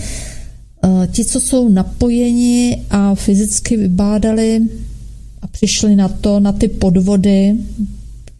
Eh, 0.84 1.06
ti, 1.06 1.24
co 1.24 1.40
jsou 1.40 1.68
napojeni 1.68 2.82
a 2.90 3.14
fyzicky 3.14 3.76
vybádali 3.76 4.60
a 5.42 5.46
přišli 5.46 5.96
na 5.96 6.08
to, 6.08 6.40
na 6.40 6.52
ty 6.52 6.68
podvody 6.68 7.56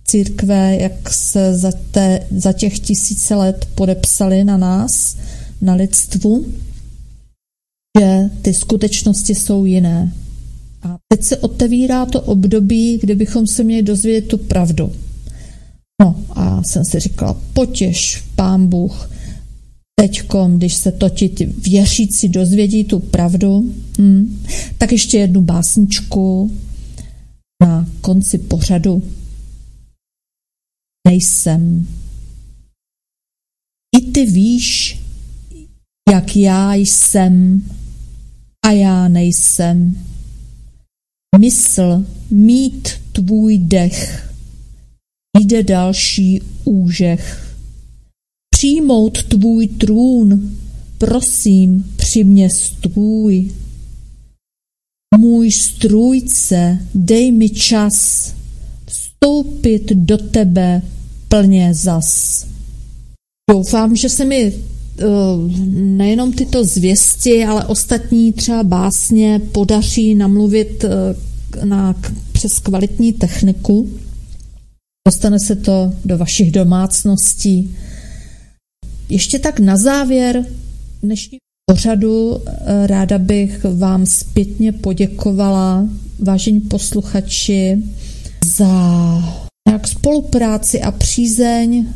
církve, 0.04 0.76
jak 0.76 1.12
se 1.12 1.58
za, 1.58 1.72
té, 1.90 2.26
za 2.36 2.52
těch 2.52 2.78
tisíce 2.78 3.34
let 3.34 3.68
podepsali 3.74 4.44
na 4.44 4.56
nás, 4.56 5.16
na 5.60 5.74
lidstvu, 5.74 6.46
že 8.00 8.30
ty 8.42 8.54
skutečnosti 8.54 9.34
jsou 9.34 9.64
jiné. 9.64 10.12
A 10.84 10.98
teď 11.08 11.22
se 11.22 11.36
otevírá 11.36 12.06
to 12.06 12.20
období, 12.20 12.98
kdy 12.98 13.14
bychom 13.14 13.46
se 13.46 13.64
měli 13.64 13.82
dozvědět 13.82 14.28
tu 14.28 14.38
pravdu. 14.38 14.92
No 16.02 16.24
a 16.30 16.62
jsem 16.62 16.84
si 16.84 17.00
říkala, 17.00 17.40
potěž, 17.52 18.24
pán 18.36 18.66
Bůh, 18.66 19.10
teďkom, 20.00 20.56
když 20.56 20.74
se 20.74 20.92
to 20.92 21.08
ti 21.08 21.46
věřící 21.46 22.28
dozvědí 22.28 22.84
tu 22.84 22.98
pravdu, 22.98 23.74
hm, 23.98 24.44
tak 24.78 24.92
ještě 24.92 25.18
jednu 25.18 25.42
básničku 25.42 26.52
na 27.62 27.86
konci 28.00 28.38
pořadu. 28.38 29.02
Nejsem. 31.08 31.86
I 33.96 34.12
ty 34.12 34.26
víš, 34.26 35.00
jak 36.12 36.36
já 36.36 36.74
jsem 36.74 37.62
a 38.66 38.70
já 38.70 39.08
nejsem. 39.08 39.96
Mysl 41.38 42.04
mít 42.30 42.88
tvůj 43.12 43.58
dech, 43.58 44.30
jde 45.40 45.62
další 45.62 46.42
úžech 46.64 47.54
přijmout 48.64 49.22
tvůj 49.22 49.68
trůn, 49.68 50.56
prosím, 50.98 51.92
přimě 51.96 52.50
stůj. 52.50 53.52
Můj 55.18 55.52
strůjce, 55.52 56.78
dej 56.94 57.32
mi 57.32 57.50
čas 57.50 58.34
vstoupit 58.86 59.92
do 59.92 60.18
tebe 60.18 60.82
plně 61.28 61.74
zas. 61.74 62.46
Doufám, 63.50 63.96
že 63.96 64.08
se 64.08 64.24
mi 64.24 64.54
nejenom 65.74 66.32
tyto 66.32 66.64
zvěsti, 66.64 67.44
ale 67.44 67.64
ostatní 67.64 68.32
třeba 68.32 68.62
básně 68.62 69.40
podaří 69.52 70.14
namluvit 70.14 70.84
na, 71.64 71.94
přes 72.32 72.58
kvalitní 72.58 73.12
techniku. 73.12 73.90
Dostane 75.08 75.40
se 75.40 75.56
to 75.56 75.92
do 76.04 76.18
vašich 76.18 76.52
domácností. 76.52 77.76
Ještě 79.08 79.38
tak 79.38 79.60
na 79.60 79.76
závěr 79.76 80.46
dnešní 81.02 81.38
pořadu 81.70 82.40
ráda 82.86 83.18
bych 83.18 83.64
vám 83.64 84.06
zpětně 84.06 84.72
poděkovala, 84.72 85.88
vážení 86.18 86.60
posluchači, 86.60 87.82
za 88.56 88.68
nějak 89.68 89.88
spolupráci 89.88 90.80
a 90.80 90.90
přízeň 90.90 91.86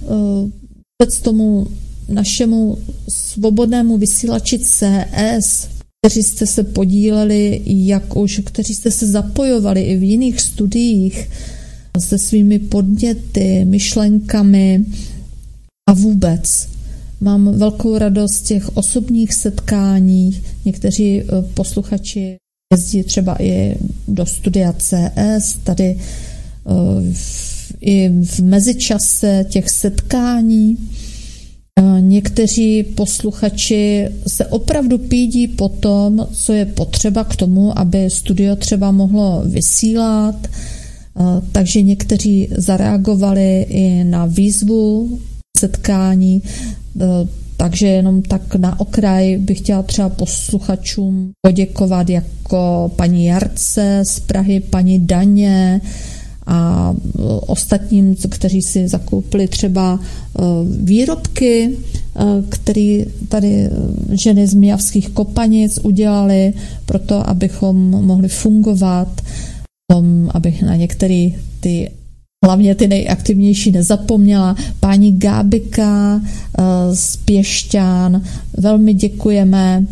vůbec 1.00 1.20
tomu 1.22 1.66
našemu 2.08 2.78
svobodnému 3.08 3.98
vysílači 3.98 4.58
CS, 4.58 5.68
kteří 6.00 6.22
jste 6.22 6.46
se 6.46 6.64
podíleli, 6.64 7.62
jak 7.66 8.16
už, 8.16 8.40
kteří 8.44 8.74
jste 8.74 8.90
se 8.90 9.06
zapojovali 9.06 9.82
i 9.82 9.96
v 9.96 10.02
jiných 10.02 10.40
studiích 10.40 11.28
se 11.98 12.18
svými 12.18 12.58
podněty, 12.58 13.64
myšlenkami 13.64 14.84
a 15.88 15.92
vůbec. 15.92 16.68
Mám 17.20 17.58
velkou 17.58 17.98
radost 17.98 18.42
těch 18.42 18.76
osobních 18.76 19.34
setkání. 19.34 20.42
Někteří 20.64 21.20
eh, 21.20 21.24
posluchači 21.54 22.36
jezdí 22.74 23.02
třeba 23.02 23.42
i 23.42 23.76
do 24.08 24.26
studia 24.26 24.72
CS, 24.72 25.58
tady 25.64 25.98
eh, 25.98 27.14
i 27.80 28.08
v 28.24 28.40
mezičase 28.40 29.46
těch 29.48 29.70
setkání 29.70 30.76
Někteří 32.00 32.82
posluchači 32.82 34.08
se 34.26 34.46
opravdu 34.46 34.98
pídí 34.98 35.48
po 35.48 35.68
tom, 35.68 36.26
co 36.32 36.52
je 36.52 36.66
potřeba 36.66 37.24
k 37.24 37.36
tomu, 37.36 37.78
aby 37.78 38.10
studio 38.10 38.56
třeba 38.56 38.92
mohlo 38.92 39.42
vysílat, 39.46 40.48
takže 41.52 41.82
někteří 41.82 42.48
zareagovali 42.56 43.62
i 43.62 44.04
na 44.04 44.26
výzvu 44.26 45.18
setkání, 45.58 46.42
takže 47.56 47.86
jenom 47.86 48.22
tak 48.22 48.54
na 48.54 48.80
okraj 48.80 49.36
bych 49.36 49.58
chtěla 49.58 49.82
třeba 49.82 50.08
posluchačům 50.08 51.30
poděkovat 51.46 52.08
jako 52.08 52.90
paní 52.96 53.24
Jarce 53.24 54.00
z 54.02 54.20
Prahy, 54.20 54.60
paní 54.60 55.06
Daně, 55.06 55.80
a 56.48 56.94
ostatním, 57.46 58.16
kteří 58.28 58.62
si 58.62 58.88
zakoupili 58.88 59.48
třeba 59.48 60.00
e, 60.00 60.42
výrobky, 60.82 61.64
e, 61.64 61.72
které 62.48 63.04
tady 63.28 63.70
ženy 64.12 64.46
z 64.46 64.54
Mijavských 64.54 65.08
kopanic 65.08 65.78
udělali 65.82 66.52
proto, 66.86 67.28
abychom 67.28 67.76
mohli 67.90 68.28
fungovat, 68.28 69.08
tom, 69.92 70.30
abych 70.34 70.62
na 70.62 70.76
některé 70.76 71.28
ty 71.60 71.90
hlavně 72.44 72.74
ty 72.74 72.88
nejaktivnější 72.88 73.72
nezapomněla. 73.72 74.56
Paní 74.80 75.18
Gábika 75.18 76.20
z 76.92 77.16
Pěšťán, 77.16 78.22
velmi 78.56 78.94
děkujeme. 78.94 79.86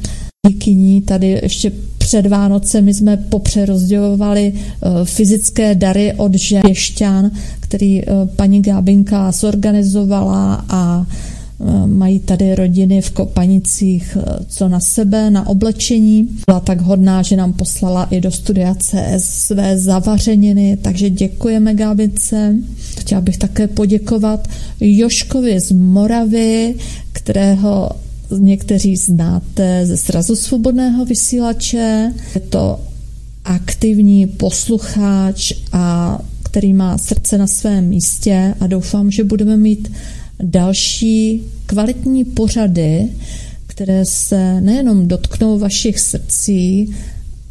Díky 0.48 0.74
ní 0.74 1.02
tady 1.02 1.40
ještě 1.42 1.72
před 2.07 2.26
Vánocemi 2.26 2.94
jsme 2.94 3.16
popřerozdělovali 3.16 4.52
eh, 4.54 4.88
fyzické 5.04 5.74
dary 5.74 6.14
od 6.16 6.34
žen 6.34 6.62
Pěšťan, 6.62 7.30
který 7.61 8.02
eh, 8.02 8.07
paní 8.36 8.62
Gábinka 8.62 9.32
zorganizovala 9.32 10.64
a 10.68 11.07
eh, 11.07 11.86
mají 11.86 12.18
tady 12.18 12.54
rodiny 12.54 13.00
v 13.00 13.11
Kopanicích 13.11 14.18
co 14.48 14.68
na 14.68 14.80
sebe, 14.80 15.30
na 15.30 15.46
oblečení. 15.48 16.28
Byla 16.46 16.61
tak 16.61 16.80
hodná, 16.80 17.22
že 17.22 17.36
nám 17.36 17.52
poslala 17.52 18.04
i 18.04 18.20
do 18.20 18.30
studia 18.30 18.74
CS 18.74 19.24
své 19.24 19.78
zavařeniny, 19.78 20.78
takže 20.82 21.11
děkujeme 21.11 21.74
Gábince. 21.74 22.54
Chtěla 23.00 23.20
bych 23.20 23.38
také 23.38 23.68
poděkovat 23.68 24.48
Joškovi 24.80 25.61
z 25.61 25.72
Moravy, 25.72 26.74
kterého 27.12 27.90
někteří 28.30 28.96
znáte 28.96 29.86
ze 29.86 29.96
srazu 29.96 30.36
svobodného 30.36 31.04
vysílače. 31.04 32.12
Je 32.34 32.40
to 32.40 32.80
aktivní 33.44 34.26
posluchač 34.26 35.52
a 35.72 36.18
který 36.42 36.72
má 36.72 36.98
srdce 36.98 37.38
na 37.38 37.46
svém 37.46 37.88
místě 37.88 38.54
a 38.60 38.66
doufám, 38.66 39.10
že 39.10 39.24
budeme 39.24 39.56
mít 39.56 39.92
další 40.42 41.42
kvalitní 41.66 42.24
pořady, 42.24 43.08
které 43.66 44.04
se 44.04 44.60
nejenom 44.60 45.08
dotknou 45.08 45.58
vašich 45.58 46.00
srdcí 46.00 46.94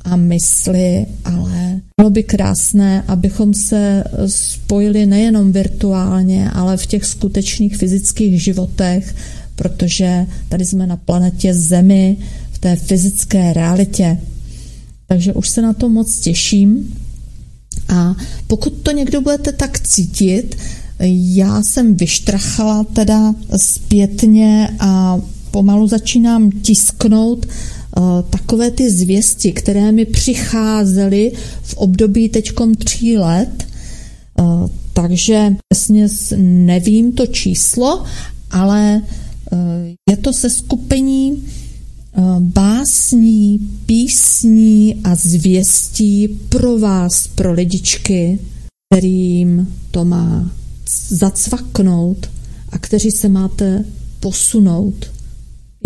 a 0.01 0.15
mysli, 0.15 1.05
ale 1.25 1.81
bylo 2.01 2.09
by 2.09 2.23
krásné, 2.23 3.03
abychom 3.07 3.53
se 3.53 4.03
spojili 4.27 5.05
nejenom 5.05 5.51
virtuálně, 5.51 6.49
ale 6.49 6.77
v 6.77 6.85
těch 6.85 7.05
skutečných 7.05 7.77
fyzických 7.77 8.43
životech 8.43 9.15
protože 9.55 10.27
tady 10.49 10.65
jsme 10.65 10.87
na 10.87 10.97
planetě 10.97 11.53
Zemi 11.53 12.17
v 12.51 12.59
té 12.59 12.75
fyzické 12.75 13.53
realitě. 13.53 14.17
Takže 15.07 15.33
už 15.33 15.49
se 15.49 15.61
na 15.61 15.73
to 15.73 15.89
moc 15.89 16.19
těším. 16.19 16.97
A 17.89 18.15
pokud 18.47 18.73
to 18.73 18.91
někdo 18.91 19.21
budete 19.21 19.51
tak 19.51 19.79
cítit, 19.79 20.55
já 21.35 21.63
jsem 21.63 21.95
vyštrachala 21.95 22.83
teda 22.83 23.35
zpětně 23.57 24.69
a 24.79 25.21
pomalu 25.51 25.87
začínám 25.87 26.51
tisknout 26.51 27.45
uh, 27.45 28.03
takové 28.29 28.71
ty 28.71 28.91
zvěsti, 28.91 29.51
které 29.51 29.91
mi 29.91 30.05
přicházely 30.05 31.31
v 31.61 31.73
období 31.73 32.29
teďkom 32.29 32.75
tří 32.75 33.17
let. 33.17 33.67
Uh, 34.39 34.69
takže 34.93 35.55
přesně 35.69 36.07
nevím 36.39 37.11
to 37.11 37.27
číslo, 37.27 38.03
ale 38.51 39.01
Eh, 39.01 39.24
je 40.09 40.17
to 40.17 40.33
se 40.33 40.49
skupení 40.49 41.43
eh, 41.43 42.21
básní, 42.39 43.59
písní 43.85 44.95
a 45.03 45.15
zvěstí 45.15 46.27
pro 46.49 46.79
vás, 46.79 47.27
pro 47.27 47.53
lidičky, 47.53 48.39
kterým 48.89 49.75
to 49.91 50.05
má 50.05 50.51
zacvaknout 51.09 52.29
a 52.69 52.77
kteří 52.77 53.11
se 53.11 53.29
máte 53.29 53.85
posunout. 54.19 55.11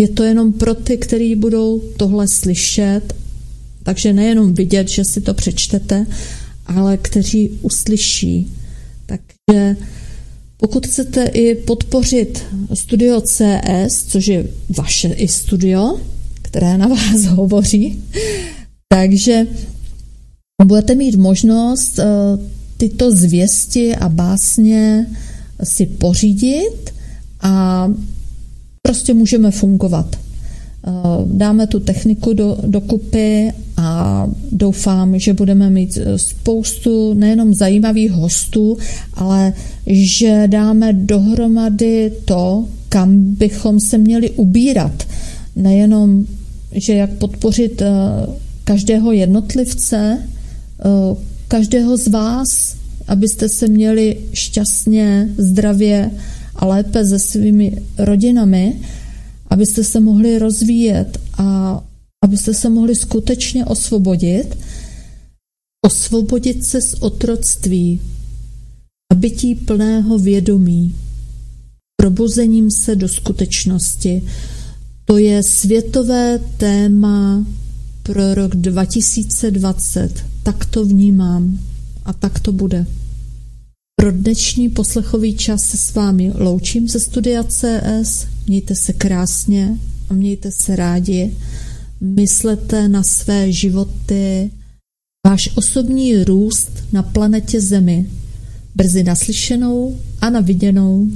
Je 0.01 0.07
to 0.07 0.23
jenom 0.23 0.53
pro 0.53 0.75
ty, 0.75 0.97
kteří 0.97 1.35
budou 1.35 1.81
tohle 1.97 2.27
slyšet, 2.27 3.01
takže 3.83 4.13
nejenom 4.13 4.53
vidět, 4.53 4.89
že 4.89 5.05
si 5.05 5.21
to 5.21 5.33
přečtete, 5.33 6.05
ale 6.65 6.97
kteří 6.97 7.49
uslyší. 7.61 8.53
Takže 9.05 9.75
pokud 10.61 10.87
chcete 10.87 11.23
i 11.23 11.55
podpořit 11.55 12.43
studio 12.73 13.21
CS, 13.21 14.03
což 14.07 14.27
je 14.27 14.47
vaše 14.77 15.07
i 15.07 15.27
studio, 15.27 15.99
které 16.41 16.77
na 16.77 16.87
vás 16.87 17.23
hovoří, 17.27 18.03
takže 18.93 19.47
budete 20.65 20.95
mít 20.95 21.15
možnost 21.15 21.99
eh, 21.99 22.05
tyto 22.77 23.11
zvěsti 23.11 23.95
a 23.95 24.09
básně 24.09 25.07
si 25.63 25.85
pořídit 25.85 26.93
a 27.41 27.87
prostě 28.81 29.13
můžeme 29.13 29.51
fungovat. 29.51 30.15
Eh, 30.89 30.91
dáme 31.25 31.67
tu 31.67 31.79
techniku 31.79 32.33
do, 32.33 32.57
dokupy 32.67 33.51
a 33.77 34.27
doufám, 34.51 35.19
že 35.19 35.33
budeme 35.33 35.69
mít 35.69 35.97
eh, 35.97 36.17
spoustu 36.17 37.13
nejenom 37.13 37.53
zajímavých 37.53 38.11
hostů, 38.11 38.77
ale 39.13 39.53
že 39.87 40.43
dáme 40.47 40.93
dohromady 40.93 42.11
to, 42.25 42.65
kam 42.89 43.21
bychom 43.21 43.79
se 43.79 43.97
měli 43.97 44.29
ubírat. 44.29 45.03
Nejenom, 45.55 46.25
že 46.71 46.93
jak 46.93 47.09
podpořit 47.09 47.81
eh, 47.81 47.87
každého 48.63 49.11
jednotlivce, 49.11 50.17
každého 51.47 51.97
z 51.97 52.07
vás, 52.07 52.75
abyste 53.07 53.49
se 53.49 53.67
měli 53.67 54.17
šťastně, 54.33 55.29
zdravě 55.37 56.11
a 56.55 56.65
lépe 56.65 57.05
se 57.05 57.19
svými 57.19 57.81
rodinami, 57.97 58.79
abyste 59.49 59.83
se 59.83 59.99
mohli 59.99 60.39
rozvíjet 60.39 61.19
a 61.37 61.81
abyste 62.23 62.53
se 62.53 62.69
mohli 62.69 62.95
skutečně 62.95 63.65
osvobodit, 63.65 64.57
osvobodit 65.85 66.65
se 66.65 66.81
z 66.81 66.93
otroctví 66.93 68.01
a 69.11 69.15
bytí 69.15 69.55
plného 69.55 70.19
vědomí, 70.19 70.95
probuzením 72.01 72.71
se 72.71 72.95
do 72.95 73.09
skutečnosti. 73.09 74.21
To 75.05 75.17
je 75.17 75.43
světové 75.43 76.39
téma 76.57 77.45
pro 78.03 78.33
rok 78.33 78.55
2020. 78.55 80.25
Tak 80.43 80.65
to 80.65 80.85
vnímám 80.85 81.59
a 82.05 82.13
tak 82.13 82.39
to 82.39 82.51
bude. 82.51 82.85
Pro 83.99 84.11
dnešní 84.11 84.69
poslechový 84.69 85.35
čas 85.35 85.61
se 85.61 85.77
s 85.77 85.93
vámi 85.93 86.31
loučím 86.35 86.87
ze 86.87 86.99
studia 86.99 87.43
CS. 87.43 88.27
Mějte 88.47 88.75
se 88.75 88.93
krásně 88.93 89.77
a 90.09 90.13
mějte 90.13 90.51
se 90.51 90.75
rádi. 90.75 91.33
Myslete 92.01 92.87
na 92.87 93.03
své 93.03 93.51
životy, 93.51 94.51
váš 95.27 95.49
osobní 95.55 96.23
růst 96.23 96.71
na 96.91 97.03
planetě 97.03 97.61
Zemi. 97.61 98.09
Brzy 98.75 99.03
naslyšenou 99.03 99.99
a 100.21 100.29
na 100.29 100.39
viděnou. 100.39 101.07